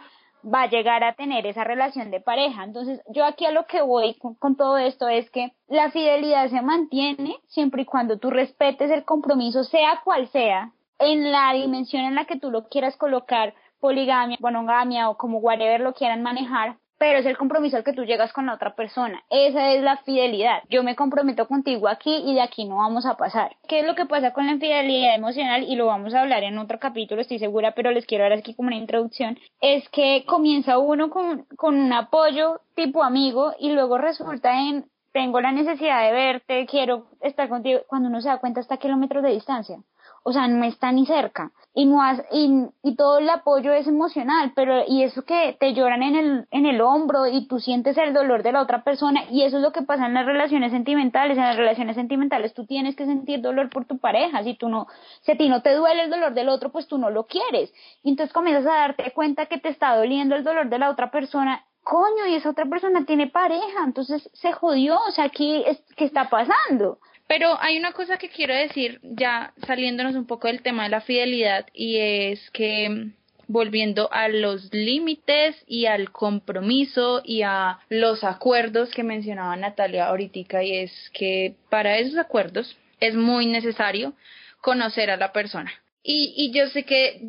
va 0.46 0.64
a 0.64 0.70
llegar 0.70 1.04
a 1.04 1.16
tener 1.16 1.48
esa 1.48 1.64
relación 1.64 2.12
de 2.12 2.22
pareja. 2.22 2.64
Entonces, 2.64 3.02
yo 3.10 3.26
aquí 3.26 3.46
a 3.46 3.52
lo 3.52 3.66
que 3.66 3.82
voy 3.82 4.14
con, 4.16 4.36
con, 4.36 4.56
todo 4.56 4.78
esto 4.78 5.08
es 5.10 5.30
que 5.32 5.54
la 5.68 5.90
fidelidad 5.90 6.50
se 6.50 6.62
mantiene 6.62 7.38
siempre 7.48 7.82
y 7.82 7.86
cuando 7.86 8.20
tú 8.20 8.30
respetes 8.30 8.92
el 8.92 9.06
compromiso, 9.06 9.64
sea 9.64 10.02
cual 10.04 10.28
sea, 10.28 10.72
en 11.00 11.32
la 11.32 11.54
dimensión 11.54 12.04
en 12.04 12.16
la 12.16 12.26
que 12.26 12.38
tú 12.38 12.52
lo 12.52 12.68
quieras 12.68 12.96
colocar, 12.98 13.54
poligamia, 13.80 14.38
monogamia 14.40 15.10
o 15.10 15.18
como 15.18 15.40
whatever 15.40 15.82
lo 15.82 15.94
quieran 15.94 16.22
manejar, 16.22 16.78
pero 17.06 17.20
es 17.20 17.26
el 17.28 17.38
compromiso 17.38 17.78
al 17.78 17.84
que 17.84 17.94
tú 17.94 18.04
llegas 18.04 18.34
con 18.34 18.48
la 18.48 18.56
otra 18.56 18.74
persona. 18.74 19.24
Esa 19.30 19.74
es 19.74 19.84
la 19.84 19.98
fidelidad. 19.98 20.64
Yo 20.70 20.82
me 20.82 20.96
comprometo 20.96 21.48
contigo 21.48 21.88
aquí 21.88 22.24
y 22.26 22.34
de 22.34 22.42
aquí 22.42 22.66
no 22.66 22.78
vamos 22.78 23.06
a 23.06 23.16
pasar. 23.16 23.56
¿Qué 23.68 23.82
es 23.82 23.86
lo 23.86 23.94
que 23.94 24.08
pasa 24.08 24.34
con 24.34 24.48
la 24.48 24.54
infidelidad 24.54 25.14
emocional? 25.14 25.66
Y 25.70 25.76
lo 25.76 25.86
vamos 25.86 26.16
a 26.16 26.22
hablar 26.22 26.42
en 26.42 26.58
otro 26.58 26.80
capítulo, 26.80 27.22
estoy 27.22 27.38
segura, 27.38 27.76
pero 27.76 27.92
les 27.92 28.08
quiero 28.08 28.24
dar 28.24 28.34
aquí 28.34 28.56
como 28.56 28.70
una 28.70 28.78
introducción. 28.78 29.38
Es 29.62 29.88
que 29.90 30.24
comienza 30.26 30.80
uno 30.80 31.12
con, 31.12 31.46
con 31.56 31.76
un 31.80 31.94
apoyo 31.94 32.62
tipo 32.74 33.04
amigo 33.04 33.54
y 33.60 33.72
luego 33.74 34.00
resulta 34.00 34.60
en 34.60 34.86
tengo 35.14 35.40
la 35.42 35.52
necesidad 35.52 36.02
de 36.08 36.12
verte, 36.12 36.66
quiero 36.66 37.06
estar 37.22 37.48
contigo, 37.50 37.82
cuando 37.86 38.10
uno 38.10 38.20
se 38.20 38.30
da 38.30 38.40
cuenta 38.40 38.62
hasta 38.62 38.78
kilómetros 38.78 39.22
de 39.22 39.30
distancia 39.30 39.78
o 40.28 40.34
sea, 40.34 40.48
no 40.48 40.66
está 40.66 40.92
ni 40.92 41.06
cerca. 41.06 41.52
Y 41.76 41.86
no 41.86 42.00
y, 42.32 42.66
y 42.82 42.96
todo 42.96 43.20
el 43.20 43.30
apoyo 43.30 43.72
es 43.74 43.86
emocional, 43.86 44.54
pero 44.56 44.84
y 44.88 45.04
eso 45.04 45.24
que 45.24 45.56
te 45.60 45.74
lloran 45.74 46.02
en 46.02 46.16
el 46.16 46.48
en 46.50 46.66
el 46.66 46.82
hombro 46.82 47.28
y 47.28 47.48
tú 47.48 47.60
sientes 47.60 47.96
el 47.98 48.14
dolor 48.14 48.42
de 48.42 48.52
la 48.52 48.62
otra 48.62 48.84
persona 48.84 49.26
y 49.30 49.44
eso 49.44 49.58
es 49.58 49.64
lo 49.64 49.72
que 49.72 49.84
pasa 49.84 50.08
en 50.08 50.16
las 50.16 50.26
relaciones 50.26 50.72
sentimentales, 50.72 51.38
en 51.38 51.44
las 51.44 51.58
relaciones 51.58 51.96
sentimentales 51.96 52.56
tú 52.56 52.66
tienes 52.66 52.96
que 52.96 53.06
sentir 53.06 53.42
dolor 53.42 53.70
por 53.70 53.86
tu 53.86 54.00
pareja, 54.00 54.44
si 54.44 54.56
tú 54.56 54.68
no 54.68 54.88
si 55.22 55.34
a 55.34 55.38
ti 55.38 55.48
no 55.48 55.62
te 55.62 55.76
duele 55.76 56.06
el 56.06 56.10
dolor 56.10 56.34
del 56.34 56.50
otro, 56.50 56.72
pues 56.72 56.88
tú 56.88 56.98
no 56.98 57.12
lo 57.12 57.28
quieres. 57.28 57.72
Y 58.02 58.10
entonces 58.10 58.34
comienzas 58.34 58.66
a 58.66 58.78
darte 58.78 59.12
cuenta 59.12 59.46
que 59.46 59.60
te 59.60 59.70
está 59.70 59.96
doliendo 59.96 60.36
el 60.36 60.44
dolor 60.44 60.70
de 60.70 60.80
la 60.80 60.90
otra 60.90 61.12
persona. 61.12 61.66
Coño, 61.84 62.26
y 62.28 62.34
esa 62.34 62.50
otra 62.50 62.66
persona 62.66 63.06
tiene 63.06 63.28
pareja, 63.28 63.84
entonces 63.86 64.28
se 64.34 64.54
jodió, 64.54 64.98
o 65.08 65.12
sea, 65.12 65.30
¿qué, 65.30 65.70
es, 65.70 65.84
qué 65.96 66.06
está 66.06 66.30
pasando? 66.30 66.98
Pero 67.28 67.60
hay 67.60 67.78
una 67.78 67.92
cosa 67.92 68.18
que 68.18 68.30
quiero 68.30 68.54
decir, 68.54 69.00
ya 69.04 69.54
saliéndonos 69.66 70.16
un 70.16 70.28
poco 70.28 70.48
del 70.48 70.62
tema 70.62 70.84
de 70.84 70.90
la 70.90 71.02
fidelidad, 71.02 71.68
y 71.74 71.98
es 71.98 72.52
que 72.52 73.10
volviendo 73.48 74.12
a 74.12 74.28
los 74.28 74.74
límites 74.74 75.56
y 75.68 75.86
al 75.86 76.12
compromiso 76.12 77.22
y 77.24 77.42
a 77.44 77.80
los 77.90 78.24
acuerdos 78.24 78.90
que 78.92 79.04
mencionaba 79.04 79.56
Natalia 79.56 80.08
ahorita, 80.08 80.64
y 80.64 80.78
es 80.78 81.12
que 81.14 81.56
para 81.70 81.98
esos 81.98 82.18
acuerdos 82.18 82.78
es 83.00 83.16
muy 83.16 83.48
necesario 83.48 84.14
conocer 84.62 85.10
a 85.10 85.18
la 85.18 85.32
persona. 85.32 85.72
Y, 86.04 86.34
y 86.38 86.52
yo 86.52 86.68
sé 86.68 86.84
que 86.84 87.22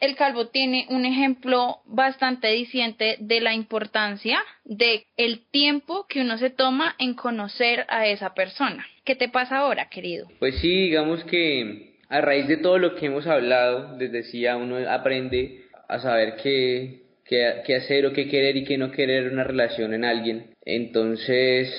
el 0.00 0.16
calvo 0.16 0.48
tiene 0.48 0.86
un 0.88 1.04
ejemplo 1.04 1.78
bastante 1.84 2.48
diciente 2.48 3.16
de 3.20 3.40
la 3.40 3.54
importancia 3.54 4.40
de 4.64 5.04
el 5.16 5.40
tiempo 5.50 6.06
que 6.08 6.22
uno 6.22 6.38
se 6.38 6.50
toma 6.50 6.96
en 6.98 7.14
conocer 7.14 7.84
a 7.88 8.06
esa 8.06 8.34
persona. 8.34 8.86
¿Qué 9.04 9.14
te 9.14 9.28
pasa 9.28 9.58
ahora, 9.58 9.88
querido? 9.90 10.26
Pues 10.38 10.58
sí, 10.60 10.68
digamos 10.68 11.22
que 11.24 11.96
a 12.08 12.20
raíz 12.20 12.48
de 12.48 12.56
todo 12.56 12.78
lo 12.78 12.96
que 12.96 13.06
hemos 13.06 13.26
hablado, 13.26 13.96
desde 13.96 14.18
decía, 14.18 14.56
uno 14.56 14.76
aprende 14.90 15.64
a 15.88 16.00
saber 16.00 16.36
qué, 16.42 17.02
qué, 17.24 17.76
hacer 17.76 18.06
o 18.06 18.12
qué 18.12 18.28
querer 18.28 18.56
y 18.56 18.64
qué 18.64 18.78
no 18.78 18.90
querer 18.90 19.32
una 19.32 19.44
relación 19.44 19.94
en 19.94 20.04
alguien. 20.04 20.50
Entonces, 20.64 21.72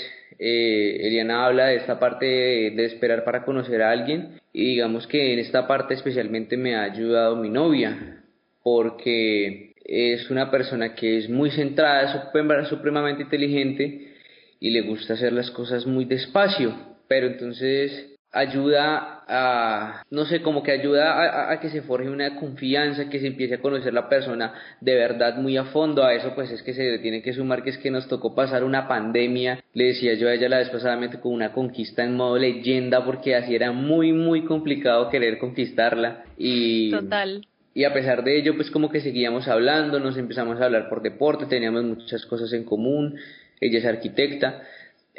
eh, 0.43 1.07
Eliana 1.07 1.45
habla 1.45 1.67
de 1.67 1.75
esta 1.75 1.99
parte 1.99 2.25
de, 2.25 2.85
esperar 2.85 3.23
para 3.23 3.45
conocer 3.45 3.83
a 3.83 3.91
alguien 3.91 4.39
y 4.51 4.71
digamos 4.71 5.05
que 5.05 5.33
en 5.33 5.39
esta 5.39 5.67
parte 5.67 5.93
especialmente 5.93 6.57
me 6.57 6.75
ha 6.75 6.81
ayudado 6.81 7.35
mi 7.35 7.49
novia. 7.49 8.17
porque 8.63 9.73
es 9.85 10.29
una 10.29 10.51
persona 10.51 10.95
que 10.95 11.17
es 11.17 11.29
muy 11.29 11.51
centrada, 11.51 12.23
supremamente 12.65 13.23
inteligente 13.23 14.13
y 14.59 14.69
le 14.71 14.81
gusta 14.81 15.13
hacer 15.13 15.33
las 15.33 15.49
cosas 15.51 15.85
muy 15.85 16.05
despacio, 16.05 16.75
pero 17.07 17.27
entonces 17.27 18.15
ayuda 18.31 19.20
a, 19.31 20.03
no 20.11 20.25
sé, 20.25 20.41
como 20.41 20.61
que 20.61 20.71
ayuda 20.71 21.51
a, 21.51 21.59
que 21.61 21.69
se 21.69 21.81
forje 21.81 22.09
una 22.09 22.35
confianza, 22.35 23.09
que 23.09 23.19
se 23.19 23.27
empiece 23.27 23.55
a 23.55 23.61
conocer 23.61 23.93
la 23.93 24.09
persona 24.09 24.53
de 24.81 24.95
verdad 24.95 25.37
muy 25.37 25.55
a 25.55 25.65
fondo. 25.65 26.03
A 26.03 26.13
eso 26.13 26.35
pues 26.35 26.51
es 26.51 26.61
que 26.61 26.73
se 26.73 26.99
tiene 26.99 27.21
que 27.21 27.33
sumar 27.33 27.63
que 27.63 27.69
es 27.69 27.77
que 27.77 27.89
nos 27.89 28.07
tocó 28.07 28.35
pasar 28.35 28.63
una 28.63 28.87
pandemia. 28.87 29.63
Le 29.73 29.85
decía 29.85 30.13
yo 30.15 30.27
a 30.27 30.33
ella 30.33 30.49
la 30.49 30.57
vez 30.57 30.69
pasadamente 30.69 31.19
con 31.19 31.33
una 31.33 31.53
conquista 31.53 32.03
en 32.03 32.15
modo 32.15 32.37
leyenda 32.37 33.05
porque 33.05 33.35
así 33.35 33.55
era 33.55 33.71
muy 33.71 34.11
muy 34.11 34.43
complicado 34.45 35.09
querer 35.09 35.37
conquistarla 35.39 36.23
y... 36.37 36.91
Total. 36.91 37.47
Y 37.73 37.85
a 37.85 37.93
pesar 37.93 38.25
de 38.25 38.37
ello, 38.37 38.55
pues 38.57 38.69
como 38.69 38.89
que 38.89 38.99
seguíamos 38.99 39.47
hablando, 39.47 39.97
nos 39.97 40.17
empezamos 40.17 40.59
a 40.59 40.65
hablar 40.65 40.89
por 40.89 41.01
deporte, 41.01 41.45
teníamos 41.45 41.85
muchas 41.85 42.25
cosas 42.25 42.51
en 42.51 42.65
común, 42.65 43.15
ella 43.61 43.79
es 43.79 43.85
arquitecta, 43.85 44.61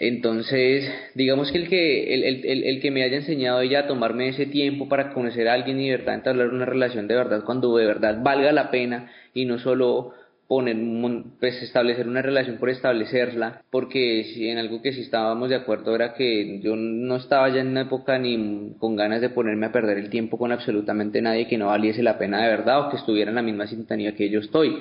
entonces, 0.05 0.84
digamos 1.14 1.53
que 1.53 1.59
el 1.59 1.68
que, 1.68 2.12
el, 2.12 2.24
el, 2.24 2.64
el, 2.64 2.80
que 2.80 2.90
me 2.90 3.05
haya 3.05 3.18
enseñado 3.18 3.61
ella 3.61 3.80
a 3.80 3.86
tomarme 3.86 4.30
ese 4.30 4.46
tiempo 4.46 4.88
para 4.88 5.12
conocer 5.12 5.46
a 5.46 5.53
alguien 5.53 5.78
y 5.78 5.88
de 5.88 5.96
verdad 5.96 6.16
entablar 6.16 6.48
una 6.48 6.64
relación 6.64 7.07
de 7.07 7.14
verdad 7.14 7.44
cuando 7.44 7.76
de 7.76 7.86
verdad 7.86 8.18
valga 8.20 8.50
la 8.50 8.72
pena 8.72 9.12
y 9.32 9.44
no 9.44 9.61
solo 9.61 10.12
poner, 10.48 10.76
pues 11.38 11.62
establecer 11.62 12.09
una 12.09 12.20
relación 12.20 12.57
por 12.59 12.68
establecerla, 12.68 13.62
porque 13.70 14.24
si 14.24 14.48
en 14.48 14.59
algo 14.59 14.82
que 14.82 14.92
sí 14.92 15.03
estábamos 15.03 15.50
de 15.50 15.55
acuerdo 15.55 15.94
era 15.94 16.14
que 16.14 16.59
yo 16.59 16.74
no 16.74 17.14
estaba 17.14 17.48
ya 17.50 17.61
en 17.61 17.68
una 17.68 17.82
época 17.82 18.18
ni 18.18 18.74
con 18.80 18.96
ganas 18.96 19.20
de 19.20 19.30
ponerme 19.30 19.66
a 19.66 19.72
perder 19.72 19.98
el 19.98 20.11
tiempo 20.11 20.36
con 20.36 20.50
absolutamente 20.50 21.22
nadie 21.22 21.46
que 21.46 21.59
no 21.59 21.68
valiese 21.68 22.03
la 22.03 22.18
pena 22.18 22.42
de 22.42 22.48
verdad 22.48 22.80
o 22.80 22.90
que 22.90 22.96
estuviera 22.96 23.30
en 23.30 23.36
la 23.36 23.42
misma 23.42 23.68
sintonía 23.68 24.16
que 24.16 24.30
yo 24.30 24.40
estoy. 24.40 24.78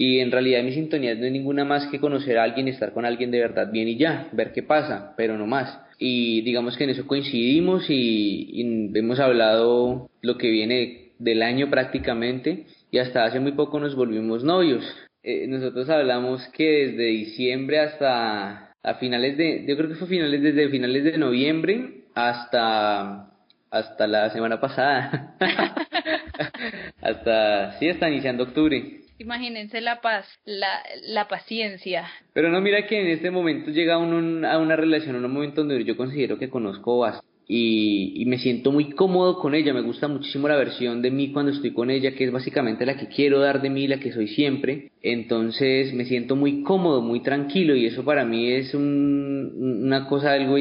Y 0.00 0.20
en 0.20 0.30
realidad 0.30 0.62
mi 0.62 0.70
sintonía 0.70 1.16
no 1.16 1.26
es 1.26 1.32
ninguna 1.32 1.64
más 1.64 1.88
que 1.88 1.98
conocer 1.98 2.38
a 2.38 2.44
alguien, 2.44 2.68
estar 2.68 2.92
con 2.92 3.04
alguien 3.04 3.32
de 3.32 3.40
verdad 3.40 3.68
bien 3.72 3.88
y 3.88 3.96
ya, 3.96 4.28
ver 4.30 4.52
qué 4.52 4.62
pasa, 4.62 5.12
pero 5.16 5.36
no 5.36 5.44
más. 5.48 5.76
Y 5.98 6.42
digamos 6.42 6.76
que 6.76 6.84
en 6.84 6.90
eso 6.90 7.04
coincidimos 7.04 7.90
y, 7.90 8.90
hemos 8.94 9.18
hablado 9.18 10.08
lo 10.22 10.38
que 10.38 10.50
viene 10.50 11.10
del 11.18 11.42
año 11.42 11.68
prácticamente 11.68 12.66
y 12.92 12.98
hasta 12.98 13.24
hace 13.24 13.40
muy 13.40 13.52
poco 13.52 13.80
nos 13.80 13.96
volvimos 13.96 14.44
novios. 14.44 14.84
Eh, 15.24 15.48
nosotros 15.48 15.90
hablamos 15.90 16.46
que 16.56 16.86
desde 16.86 17.04
diciembre 17.06 17.80
hasta 17.80 18.76
a 18.80 18.94
finales 19.00 19.36
de, 19.36 19.64
yo 19.66 19.76
creo 19.76 19.88
que 19.88 19.96
fue 19.96 20.06
finales 20.06 20.40
desde 20.40 20.68
finales 20.68 21.02
de 21.02 21.18
noviembre 21.18 22.04
hasta 22.14 23.32
hasta 23.68 24.06
la 24.06 24.30
semana 24.30 24.60
pasada, 24.60 25.34
hasta 27.02 27.78
sí, 27.80 27.88
hasta 27.88 28.08
iniciando 28.08 28.44
octubre. 28.44 29.07
Imagínense 29.18 29.80
la 29.80 30.00
paz, 30.00 30.26
la, 30.44 30.82
la 31.06 31.28
paciencia. 31.28 32.06
Pero 32.32 32.50
no, 32.50 32.60
mira 32.60 32.86
que 32.86 33.00
en 33.00 33.08
este 33.08 33.30
momento 33.30 33.70
llega 33.70 33.98
uno 33.98 34.46
a 34.48 34.58
una 34.58 34.76
relación, 34.76 35.16
a 35.16 35.26
un 35.26 35.32
momento 35.32 35.62
donde 35.62 35.84
yo 35.84 35.96
considero 35.96 36.38
que 36.38 36.48
conozco 36.48 36.98
bastante 36.98 37.26
y, 37.50 38.12
y, 38.20 38.26
me 38.26 38.38
siento 38.38 38.72
muy 38.72 38.90
cómodo 38.90 39.38
con 39.38 39.54
ella, 39.54 39.72
me 39.72 39.80
gusta 39.80 40.06
muchísimo 40.06 40.48
la 40.48 40.56
versión 40.56 41.00
de 41.00 41.10
mí 41.10 41.32
cuando 41.32 41.50
estoy 41.50 41.72
con 41.72 41.90
ella, 41.90 42.14
que 42.14 42.24
es 42.24 42.30
básicamente 42.30 42.84
la 42.84 42.98
que 42.98 43.08
quiero 43.08 43.40
dar 43.40 43.62
de 43.62 43.70
mí, 43.70 43.88
la 43.88 43.98
que 43.98 44.12
soy 44.12 44.28
siempre, 44.28 44.90
entonces 45.00 45.94
me 45.94 46.04
siento 46.04 46.36
muy 46.36 46.62
cómodo, 46.62 47.00
muy 47.00 47.22
tranquilo 47.22 47.74
y 47.74 47.86
eso 47.86 48.04
para 48.04 48.26
mí 48.26 48.52
es 48.52 48.74
un, 48.74 49.80
una 49.82 50.06
cosa 50.06 50.32
algo 50.32 50.56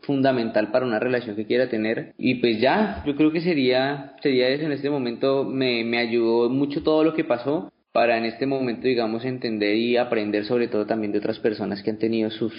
fundamental 0.00 0.70
para 0.70 0.86
una 0.86 0.98
relación 0.98 1.36
que 1.36 1.44
quiera 1.44 1.68
tener. 1.68 2.14
Y 2.16 2.36
pues 2.36 2.58
ya, 2.58 3.02
yo 3.06 3.14
creo 3.16 3.32
que 3.32 3.42
sería, 3.42 4.14
sería 4.22 4.48
eso. 4.48 4.64
En 4.64 4.72
este 4.72 4.88
momento, 4.88 5.44
me, 5.44 5.84
me 5.84 5.98
ayudó 5.98 6.48
mucho 6.48 6.82
todo 6.82 7.04
lo 7.04 7.12
que 7.12 7.24
pasó, 7.24 7.70
para 7.92 8.18
en 8.18 8.24
este 8.24 8.46
momento, 8.46 8.86
digamos, 8.86 9.24
entender 9.24 9.76
y 9.76 9.96
aprender 9.96 10.44
sobre 10.44 10.68
todo 10.68 10.86
también 10.86 11.12
de 11.12 11.18
otras 11.18 11.38
personas 11.38 11.82
que 11.82 11.90
han 11.90 11.98
tenido 11.98 12.30
sus 12.30 12.52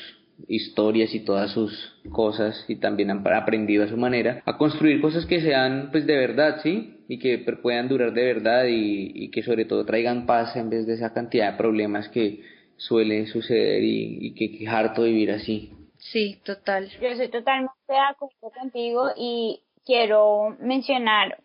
historias 0.47 1.13
y 1.13 1.23
todas 1.23 1.51
sus 1.51 2.01
cosas 2.11 2.65
y 2.67 2.77
también 2.77 3.11
han 3.11 3.25
aprendido 3.27 3.83
a 3.83 3.87
su 3.87 3.97
manera 3.97 4.41
a 4.45 4.57
construir 4.57 4.99
cosas 5.01 5.25
que 5.25 5.41
sean 5.41 5.89
pues 5.91 6.05
de 6.07 6.15
verdad, 6.15 6.59
¿sí? 6.63 7.03
Y 7.07 7.19
que 7.19 7.37
puedan 7.61 7.87
durar 7.87 8.13
de 8.13 8.25
verdad 8.25 8.65
y, 8.67 9.29
que 9.31 9.43
sobre 9.43 9.65
todo 9.65 9.85
traigan 9.85 10.25
paz 10.25 10.55
en 10.55 10.69
vez 10.69 10.87
de 10.87 10.93
esa 10.93 11.13
cantidad 11.13 11.51
de 11.51 11.57
problemas 11.57 12.09
que 12.09 12.41
suele 12.77 13.27
suceder 13.27 13.83
y, 13.83 14.17
y 14.27 14.33
que, 14.33 14.57
que 14.57 14.67
harto 14.67 15.03
vivir 15.03 15.31
así. 15.31 15.71
Sí, 15.97 16.41
total. 16.43 16.89
Yo 16.99 17.15
soy 17.15 17.29
totalmente 17.29 17.75
de 17.87 17.97
acuerdo 17.97 18.51
contigo 18.59 19.09
y 19.15 19.61
quiero 19.85 20.57
mencionar 20.59 21.37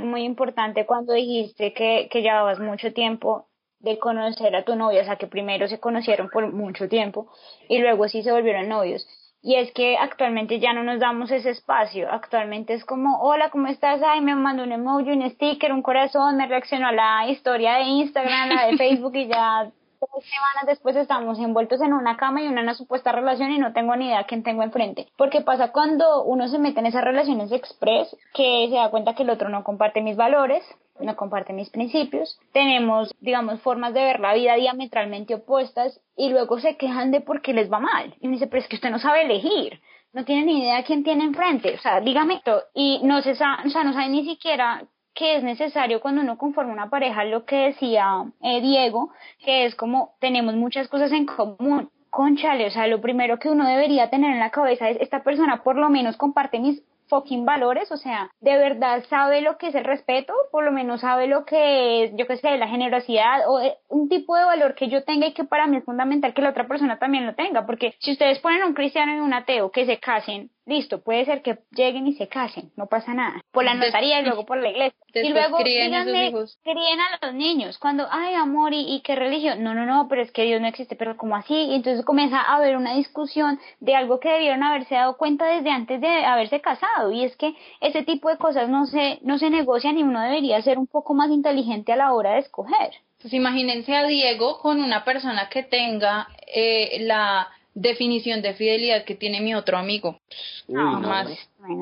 muy 0.00 0.24
importante 0.24 0.86
cuando 0.86 1.12
dijiste 1.12 1.72
que, 1.72 2.08
que 2.10 2.22
llevabas 2.22 2.58
mucho 2.58 2.92
tiempo 2.92 3.48
de 3.80 3.98
conocer 3.98 4.54
a 4.54 4.64
tu 4.64 4.76
novia, 4.76 5.02
o 5.02 5.04
sea, 5.04 5.16
que 5.16 5.26
primero 5.26 5.68
se 5.68 5.80
conocieron 5.80 6.28
por 6.30 6.52
mucho 6.52 6.88
tiempo 6.88 7.28
y 7.68 7.78
luego 7.78 8.08
sí 8.08 8.22
se 8.22 8.32
volvieron 8.32 8.68
novios. 8.68 9.06
Y 9.44 9.56
es 9.56 9.72
que 9.72 9.96
actualmente 9.96 10.60
ya 10.60 10.72
no 10.72 10.84
nos 10.84 11.00
damos 11.00 11.32
ese 11.32 11.50
espacio. 11.50 12.08
Actualmente 12.08 12.74
es 12.74 12.84
como, 12.84 13.20
hola, 13.20 13.50
¿cómo 13.50 13.66
estás? 13.66 14.00
Ay, 14.00 14.20
me 14.20 14.36
mandó 14.36 14.62
un 14.62 14.70
emoji, 14.70 15.10
un 15.10 15.28
sticker, 15.28 15.72
un 15.72 15.82
corazón, 15.82 16.36
me 16.36 16.46
reaccionó 16.46 16.86
a 16.86 16.92
la 16.92 17.28
historia 17.28 17.74
de 17.74 17.82
Instagram, 17.82 18.50
la 18.50 18.66
de 18.66 18.76
Facebook 18.78 19.16
y 19.16 19.26
ya 19.26 19.68
semanas 20.10 20.66
después 20.66 20.96
estamos 20.96 21.38
envueltos 21.38 21.80
en 21.80 21.92
una 21.92 22.16
cama 22.16 22.42
y 22.42 22.48
una, 22.48 22.74
supuesta 22.74 23.12
relación 23.12 23.52
y 23.52 23.58
no 23.58 23.72
tengo 23.72 23.94
ni 23.96 24.06
idea 24.06 24.24
quién 24.24 24.42
tengo 24.42 24.62
enfrente. 24.62 25.08
Porque 25.16 25.40
pasa 25.40 25.72
cuando 25.72 26.24
uno 26.24 26.48
se 26.48 26.58
mete 26.58 26.80
en 26.80 26.86
esas 26.86 27.04
relaciones 27.04 27.52
express 27.52 28.16
que 28.34 28.68
se 28.68 28.76
da 28.76 28.90
cuenta 28.90 29.14
que 29.14 29.22
el 29.22 29.30
otro 29.30 29.48
no 29.48 29.64
comparte 29.64 30.00
mis 30.00 30.16
valores, 30.16 30.64
no 31.00 31.16
comparte 31.16 31.52
mis 31.52 31.70
principios, 31.70 32.38
tenemos, 32.52 33.12
digamos, 33.20 33.60
formas 33.60 33.94
de 33.94 34.02
ver 34.02 34.20
la 34.20 34.34
vida 34.34 34.54
diametralmente 34.54 35.34
opuestas 35.34 36.00
y 36.16 36.30
luego 36.30 36.60
se 36.60 36.76
quejan 36.76 37.10
de 37.10 37.20
por 37.20 37.42
qué 37.42 37.52
les 37.52 37.70
va 37.70 37.80
mal. 37.80 38.14
Y 38.20 38.28
me 38.28 38.34
dice, 38.34 38.46
pero 38.46 38.62
es 38.62 38.68
que 38.68 38.76
usted 38.76 38.90
no 38.90 38.98
sabe 38.98 39.22
elegir 39.22 39.80
no 40.12 40.24
tiene 40.24 40.44
ni 40.44 40.60
idea 40.60 40.84
quién 40.84 41.04
tiene 41.04 41.24
enfrente, 41.24 41.74
o 41.74 41.78
sea, 41.78 42.00
dígame 42.00 42.34
esto, 42.34 42.62
y 42.74 43.00
no 43.02 43.22
se 43.22 43.32
o 43.32 43.34
sea, 43.34 43.62
no 43.64 43.92
sabe 43.92 44.08
ni 44.08 44.24
siquiera 44.26 44.84
que 45.14 45.36
es 45.36 45.42
necesario 45.42 46.00
cuando 46.00 46.22
uno 46.22 46.38
conforma 46.38 46.72
una 46.72 46.90
pareja, 46.90 47.24
lo 47.24 47.44
que 47.44 47.56
decía 47.56 48.24
eh, 48.40 48.60
Diego, 48.60 49.10
que 49.44 49.66
es 49.66 49.74
como 49.74 50.14
tenemos 50.20 50.54
muchas 50.54 50.88
cosas 50.88 51.12
en 51.12 51.26
común. 51.26 51.90
Conchale, 52.10 52.66
o 52.66 52.70
sea, 52.70 52.86
lo 52.88 53.00
primero 53.00 53.38
que 53.38 53.48
uno 53.48 53.66
debería 53.66 54.10
tener 54.10 54.32
en 54.32 54.40
la 54.40 54.50
cabeza 54.50 54.90
es 54.90 54.98
esta 55.00 55.22
persona 55.22 55.62
por 55.62 55.76
lo 55.76 55.88
menos 55.88 56.18
comparte 56.18 56.58
mis 56.58 56.82
fucking 57.12 57.44
valores, 57.44 57.92
o 57.92 57.98
sea, 57.98 58.30
de 58.40 58.56
verdad 58.56 59.04
sabe 59.10 59.42
lo 59.42 59.58
que 59.58 59.68
es 59.68 59.74
el 59.74 59.84
respeto, 59.84 60.32
por 60.50 60.64
lo 60.64 60.72
menos 60.72 61.02
sabe 61.02 61.26
lo 61.26 61.44
que 61.44 62.04
es, 62.04 62.12
yo 62.16 62.26
qué 62.26 62.38
sé, 62.38 62.56
la 62.56 62.68
generosidad 62.68 63.48
o 63.48 63.60
eh, 63.60 63.76
un 63.88 64.08
tipo 64.08 64.34
de 64.34 64.44
valor 64.44 64.74
que 64.74 64.88
yo 64.88 65.04
tenga 65.04 65.26
y 65.26 65.34
que 65.34 65.44
para 65.44 65.66
mí 65.66 65.76
es 65.76 65.84
fundamental 65.84 66.32
que 66.32 66.40
la 66.40 66.50
otra 66.50 66.66
persona 66.66 66.98
también 66.98 67.26
lo 67.26 67.34
tenga, 67.34 67.66
porque 67.66 67.94
si 67.98 68.12
ustedes 68.12 68.38
ponen 68.38 68.64
un 68.64 68.72
cristiano 68.72 69.14
y 69.14 69.20
un 69.20 69.34
ateo 69.34 69.70
que 69.70 69.84
se 69.84 69.98
casen, 69.98 70.50
listo, 70.66 71.02
puede 71.02 71.24
ser 71.24 71.42
que 71.42 71.58
lleguen 71.70 72.06
y 72.06 72.14
se 72.14 72.28
casen, 72.28 72.70
no 72.76 72.86
pasa 72.86 73.14
nada. 73.14 73.42
Por 73.50 73.64
la 73.64 73.74
notaría 73.74 74.20
y 74.20 74.24
luego 74.24 74.46
por 74.46 74.58
la 74.58 74.70
iglesia. 74.70 74.98
y 75.14 75.28
luego 75.30 75.58
díganme, 75.62 76.32
críen 76.62 77.00
a 77.00 77.26
los 77.26 77.34
niños. 77.34 77.78
Cuando, 77.78 78.06
ay, 78.10 78.34
amor, 78.34 78.72
¿y, 78.72 79.00
qué 79.04 79.14
religión? 79.14 79.62
No, 79.62 79.74
no, 79.74 79.86
no, 79.86 80.06
pero 80.08 80.22
es 80.22 80.30
que 80.30 80.44
Dios 80.44 80.60
no 80.60 80.68
existe, 80.68 80.96
pero 80.96 81.16
como 81.16 81.36
así? 81.36 81.54
Y 81.54 81.74
entonces 81.74 82.04
comienza 82.04 82.40
a 82.40 82.56
haber 82.56 82.76
una 82.76 82.94
discusión 82.94 83.58
de 83.80 83.94
algo 83.94 84.20
que 84.20 84.30
debieron 84.30 84.62
haberse 84.62 84.94
dado 84.94 85.16
cuenta 85.16 85.46
desde 85.46 85.70
antes 85.70 86.00
de 86.00 86.24
haberse 86.24 86.60
casado. 86.60 87.10
Y 87.12 87.24
es 87.24 87.36
que 87.36 87.54
ese 87.80 88.02
tipo 88.04 88.28
de 88.28 88.38
cosas 88.38 88.68
no 88.68 88.86
se, 88.86 89.18
no 89.22 89.38
se 89.38 89.50
negocian 89.50 89.98
y 89.98 90.02
uno 90.02 90.20
debería 90.20 90.62
ser 90.62 90.78
un 90.78 90.86
poco 90.86 91.14
más 91.14 91.30
inteligente 91.30 91.92
a 91.92 91.96
la 91.96 92.12
hora 92.12 92.32
de 92.32 92.40
escoger. 92.40 92.92
Pues 93.20 93.34
imagínense 93.34 93.94
a 93.94 94.04
Diego 94.04 94.58
con 94.58 94.82
una 94.82 95.04
persona 95.04 95.48
que 95.48 95.62
tenga 95.62 96.28
eh, 96.46 96.98
la 97.02 97.48
definición 97.74 98.42
de 98.42 98.54
fidelidad 98.54 99.04
que 99.04 99.14
tiene 99.14 99.40
mi 99.40 99.54
otro 99.54 99.78
amigo. 99.78 100.20
jamás, 100.68 101.28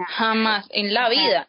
jamás 0.08 0.68
en 0.70 0.94
la 0.94 1.08
vida. 1.08 1.48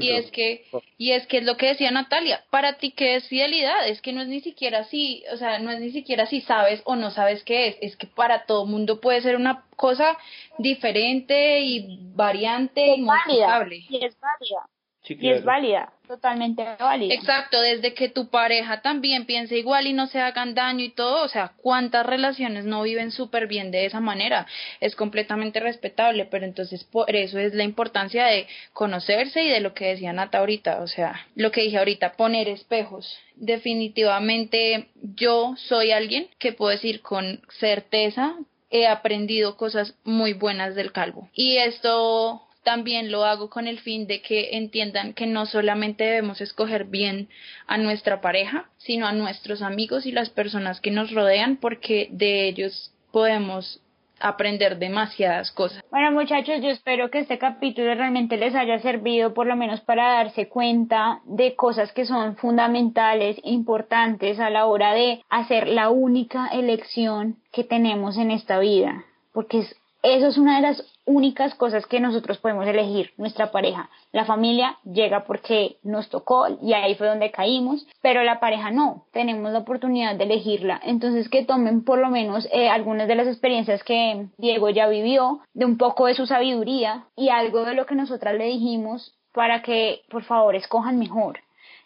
y 0.00 0.10
es 0.10 0.30
que 0.30 0.64
y 0.98 1.12
es 1.12 1.26
que 1.26 1.38
es 1.38 1.44
lo 1.44 1.56
que 1.56 1.68
decía 1.68 1.90
Natalia, 1.90 2.44
para 2.50 2.78
ti 2.78 2.92
qué 2.92 3.16
es 3.16 3.28
fidelidad, 3.28 3.88
es 3.88 4.00
que 4.00 4.12
no 4.12 4.22
es 4.22 4.28
ni 4.28 4.40
siquiera 4.40 4.80
así, 4.80 5.24
o 5.32 5.36
sea, 5.36 5.58
no 5.58 5.70
es 5.70 5.80
ni 5.80 5.90
siquiera 5.90 6.26
si 6.26 6.40
sabes 6.40 6.82
o 6.84 6.96
no 6.96 7.10
sabes 7.10 7.42
qué 7.44 7.68
es, 7.68 7.76
es 7.80 7.96
que 7.96 8.06
para 8.06 8.44
todo 8.44 8.66
mundo 8.66 9.00
puede 9.00 9.22
ser 9.22 9.36
una 9.36 9.64
cosa 9.76 10.16
diferente 10.58 11.60
y 11.60 11.98
variante 12.14 12.96
y, 12.96 13.04
válida, 13.04 13.66
y 13.88 14.04
es 14.04 14.16
válida. 14.20 14.68
Y 15.08 15.30
es 15.30 15.44
válida, 15.44 15.92
totalmente 16.06 16.62
válida. 16.78 17.14
Exacto, 17.14 17.60
desde 17.60 17.94
que 17.94 18.10
tu 18.10 18.28
pareja 18.28 18.82
también 18.82 19.24
piense 19.24 19.56
igual 19.56 19.86
y 19.86 19.92
no 19.92 20.06
se 20.06 20.20
hagan 20.20 20.54
daño 20.54 20.84
y 20.84 20.90
todo, 20.90 21.24
o 21.24 21.28
sea, 21.28 21.52
cuántas 21.56 22.04
relaciones 22.04 22.66
no 22.66 22.82
viven 22.82 23.10
súper 23.10 23.46
bien 23.46 23.70
de 23.70 23.86
esa 23.86 24.00
manera, 24.00 24.46
es 24.80 24.94
completamente 24.94 25.58
respetable, 25.58 26.26
pero 26.26 26.44
entonces 26.44 26.84
por 26.84 27.14
eso 27.16 27.38
es 27.38 27.54
la 27.54 27.64
importancia 27.64 28.26
de 28.26 28.46
conocerse 28.72 29.42
y 29.42 29.48
de 29.48 29.60
lo 29.60 29.72
que 29.72 29.86
decía 29.86 30.12
Nata 30.12 30.38
ahorita, 30.38 30.82
o 30.82 30.86
sea, 30.86 31.26
lo 31.34 31.50
que 31.50 31.62
dije 31.62 31.78
ahorita, 31.78 32.12
poner 32.12 32.48
espejos. 32.48 33.18
Definitivamente 33.36 34.88
yo 34.94 35.54
soy 35.56 35.92
alguien 35.92 36.28
que 36.38 36.52
puedo 36.52 36.72
decir 36.72 37.00
con 37.00 37.40
certeza 37.58 38.34
he 38.70 38.86
aprendido 38.86 39.56
cosas 39.56 39.96
muy 40.04 40.32
buenas 40.32 40.76
del 40.76 40.92
calvo. 40.92 41.28
Y 41.34 41.56
esto 41.56 42.42
también 42.62 43.10
lo 43.10 43.24
hago 43.24 43.48
con 43.50 43.66
el 43.66 43.80
fin 43.80 44.06
de 44.06 44.22
que 44.22 44.56
entiendan 44.56 45.14
que 45.14 45.26
no 45.26 45.46
solamente 45.46 46.04
debemos 46.04 46.40
escoger 46.40 46.84
bien 46.84 47.28
a 47.66 47.78
nuestra 47.78 48.20
pareja, 48.20 48.70
sino 48.78 49.06
a 49.06 49.12
nuestros 49.12 49.62
amigos 49.62 50.06
y 50.06 50.12
las 50.12 50.30
personas 50.30 50.80
que 50.80 50.90
nos 50.90 51.12
rodean, 51.12 51.56
porque 51.56 52.08
de 52.10 52.48
ellos 52.48 52.92
podemos 53.12 53.80
aprender 54.20 54.78
demasiadas 54.78 55.50
cosas. 55.50 55.82
Bueno 55.90 56.12
muchachos, 56.12 56.60
yo 56.60 56.68
espero 56.68 57.10
que 57.10 57.20
este 57.20 57.38
capítulo 57.38 57.94
realmente 57.94 58.36
les 58.36 58.54
haya 58.54 58.78
servido 58.80 59.32
por 59.32 59.46
lo 59.46 59.56
menos 59.56 59.80
para 59.80 60.12
darse 60.12 60.48
cuenta 60.48 61.20
de 61.24 61.56
cosas 61.56 61.90
que 61.92 62.04
son 62.04 62.36
fundamentales, 62.36 63.38
importantes 63.42 64.38
a 64.38 64.50
la 64.50 64.66
hora 64.66 64.92
de 64.92 65.22
hacer 65.30 65.68
la 65.68 65.88
única 65.88 66.48
elección 66.48 67.36
que 67.50 67.64
tenemos 67.64 68.18
en 68.18 68.30
esta 68.30 68.58
vida, 68.58 69.04
porque 69.32 69.60
es 69.60 69.76
eso 70.02 70.28
es 70.28 70.38
una 70.38 70.56
de 70.56 70.62
las 70.62 70.84
únicas 71.04 71.54
cosas 71.54 71.86
que 71.86 72.00
nosotros 72.00 72.38
podemos 72.38 72.66
elegir, 72.66 73.12
nuestra 73.16 73.50
pareja. 73.50 73.90
La 74.12 74.24
familia 74.24 74.78
llega 74.84 75.24
porque 75.24 75.76
nos 75.82 76.08
tocó 76.08 76.46
y 76.62 76.72
ahí 76.72 76.94
fue 76.94 77.08
donde 77.08 77.30
caímos, 77.30 77.86
pero 78.00 78.22
la 78.22 78.40
pareja 78.40 78.70
no, 78.70 79.06
tenemos 79.12 79.52
la 79.52 79.60
oportunidad 79.60 80.14
de 80.16 80.24
elegirla. 80.24 80.80
Entonces 80.84 81.28
que 81.28 81.44
tomen 81.44 81.84
por 81.84 81.98
lo 81.98 82.10
menos 82.10 82.48
eh, 82.52 82.68
algunas 82.68 83.08
de 83.08 83.16
las 83.16 83.26
experiencias 83.26 83.82
que 83.82 84.26
Diego 84.38 84.70
ya 84.70 84.88
vivió, 84.88 85.40
de 85.54 85.64
un 85.64 85.76
poco 85.76 86.06
de 86.06 86.14
su 86.14 86.26
sabiduría 86.26 87.04
y 87.16 87.28
algo 87.28 87.64
de 87.64 87.74
lo 87.74 87.86
que 87.86 87.94
nosotras 87.94 88.34
le 88.36 88.46
dijimos 88.46 89.14
para 89.32 89.62
que 89.62 90.02
por 90.08 90.24
favor 90.24 90.54
escojan 90.54 90.98
mejor 90.98 91.40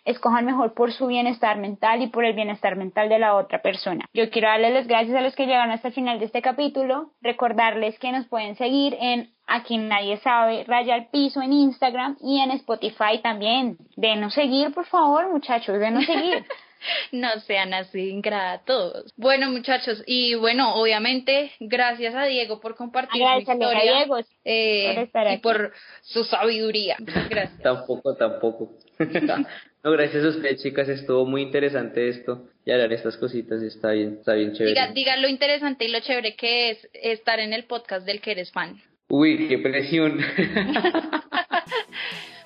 escojan 0.04 0.44
mejor 0.44 0.74
por 0.74 0.92
su 0.92 1.06
bienestar 1.06 1.58
mental 1.58 2.02
y 2.02 2.08
por 2.08 2.24
el 2.24 2.34
bienestar 2.34 2.76
mental 2.76 3.08
de 3.08 3.18
la 3.18 3.34
otra 3.34 3.62
persona. 3.62 4.06
Yo 4.12 4.30
quiero 4.30 4.48
darles 4.48 4.74
las 4.74 4.86
gracias 4.86 5.16
a 5.16 5.22
los 5.22 5.34
que 5.34 5.46
llegaron 5.46 5.70
hasta 5.70 5.88
el 5.88 5.94
final 5.94 6.18
de 6.18 6.26
este 6.26 6.42
capítulo, 6.42 7.10
recordarles 7.22 7.98
que 7.98 8.12
nos 8.12 8.26
pueden 8.26 8.56
seguir 8.56 8.96
en 9.00 9.32
a 9.46 9.62
quien 9.62 9.88
nadie 9.88 10.16
sabe, 10.18 10.64
raya 10.64 10.94
al 10.94 11.08
piso 11.08 11.42
en 11.42 11.52
Instagram 11.52 12.16
y 12.20 12.40
en 12.40 12.50
Spotify 12.52 13.20
también. 13.22 13.76
Denos 13.96 14.32
seguir, 14.32 14.72
por 14.72 14.86
favor, 14.86 15.30
muchachos, 15.30 15.78
denos 15.78 16.06
seguir. 16.06 16.44
no 17.12 17.40
sean 17.40 17.74
así 17.74 18.10
ingratos. 18.10 19.12
Bueno, 19.16 19.50
muchachos, 19.50 20.02
y 20.06 20.34
bueno, 20.34 20.74
obviamente, 20.76 21.52
gracias 21.60 22.14
a 22.14 22.24
Diego 22.24 22.60
por 22.60 22.74
compartir 22.74 23.22
su 23.22 23.40
historia 23.40 23.80
Diego, 23.82 24.18
eh, 24.44 25.10
y 25.32 25.38
por 25.38 25.72
su 26.02 26.24
sabiduría. 26.24 26.96
Gracias. 26.98 27.60
tampoco, 27.62 28.14
tampoco. 28.14 28.70
no, 29.84 29.90
gracias 29.90 30.24
a 30.24 30.28
ustedes, 30.28 30.62
chicas, 30.62 30.88
estuvo 30.88 31.26
muy 31.26 31.42
interesante 31.42 32.08
esto. 32.08 32.48
Y 32.64 32.72
hablar 32.72 32.92
estas 32.94 33.18
cositas 33.18 33.62
está 33.62 33.90
bien, 33.90 34.16
está 34.18 34.32
bien 34.32 34.54
chévere. 34.54 34.70
Diga, 34.70 34.92
diga 34.92 35.16
lo 35.18 35.28
interesante 35.28 35.84
y 35.84 35.88
lo 35.88 36.00
chévere 36.00 36.34
que 36.34 36.70
es 36.70 36.88
estar 36.94 37.38
en 37.38 37.52
el 37.52 37.64
podcast 37.64 38.06
del 38.06 38.22
que 38.22 38.30
eres 38.30 38.50
fan. 38.50 38.80
Uy, 39.08 39.46
qué 39.48 39.58
presión. 39.58 40.18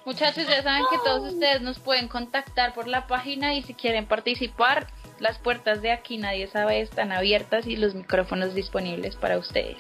Muchachos, 0.04 0.48
ya 0.48 0.62
saben 0.62 0.84
que 0.90 0.96
todos 1.04 1.32
ustedes 1.34 1.60
nos 1.60 1.78
pueden 1.78 2.08
contactar 2.08 2.74
por 2.74 2.88
la 2.88 3.06
página 3.06 3.54
y 3.54 3.62
si 3.62 3.74
quieren 3.74 4.06
participar, 4.06 4.86
las 5.20 5.38
puertas 5.38 5.82
de 5.82 5.92
aquí 5.92 6.16
nadie 6.18 6.46
sabe 6.48 6.80
están 6.80 7.12
abiertas 7.12 7.66
y 7.66 7.76
los 7.76 7.94
micrófonos 7.94 8.54
disponibles 8.54 9.16
para 9.16 9.38
ustedes. 9.38 9.76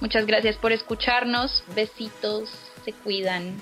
Muchas 0.00 0.26
gracias 0.26 0.56
por 0.56 0.72
escucharnos. 0.72 1.62
Besitos, 1.76 2.50
se 2.84 2.92
cuidan. 2.92 3.60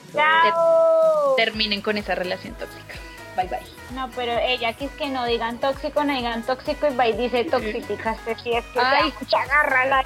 terminen 1.37 1.83
con 1.83 1.99
esa 1.99 2.15
relación 2.15 2.55
tóxica. 2.55 2.95
Bye 3.39 3.47
bye. 3.47 3.61
No, 3.95 4.11
pero 4.17 4.33
ella 4.37 4.71
aquí 4.71 4.87
es 4.87 4.91
que 4.93 5.09
no 5.09 5.25
digan 5.25 5.59
tóxico, 5.59 6.03
no 6.03 6.13
digan 6.13 6.43
tóxico 6.43 6.89
y 6.89 7.09
y 7.09 7.13
dice 7.13 7.45
toxificaste. 7.45 8.35
Si 8.43 8.53
es 8.53 8.65
que 8.67 8.81
Ay, 8.81 9.13
agárrala. 9.33 10.05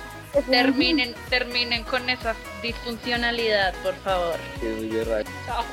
Terminen, 0.51 1.15
terminen 1.31 1.83
con 1.85 2.09
esa 2.11 2.35
disfuncionalidad, 2.63 3.75
por 3.83 3.95
favor. 3.97 4.37
Sí, 4.61 4.67
muy 4.67 4.91
Chao. 5.47 5.65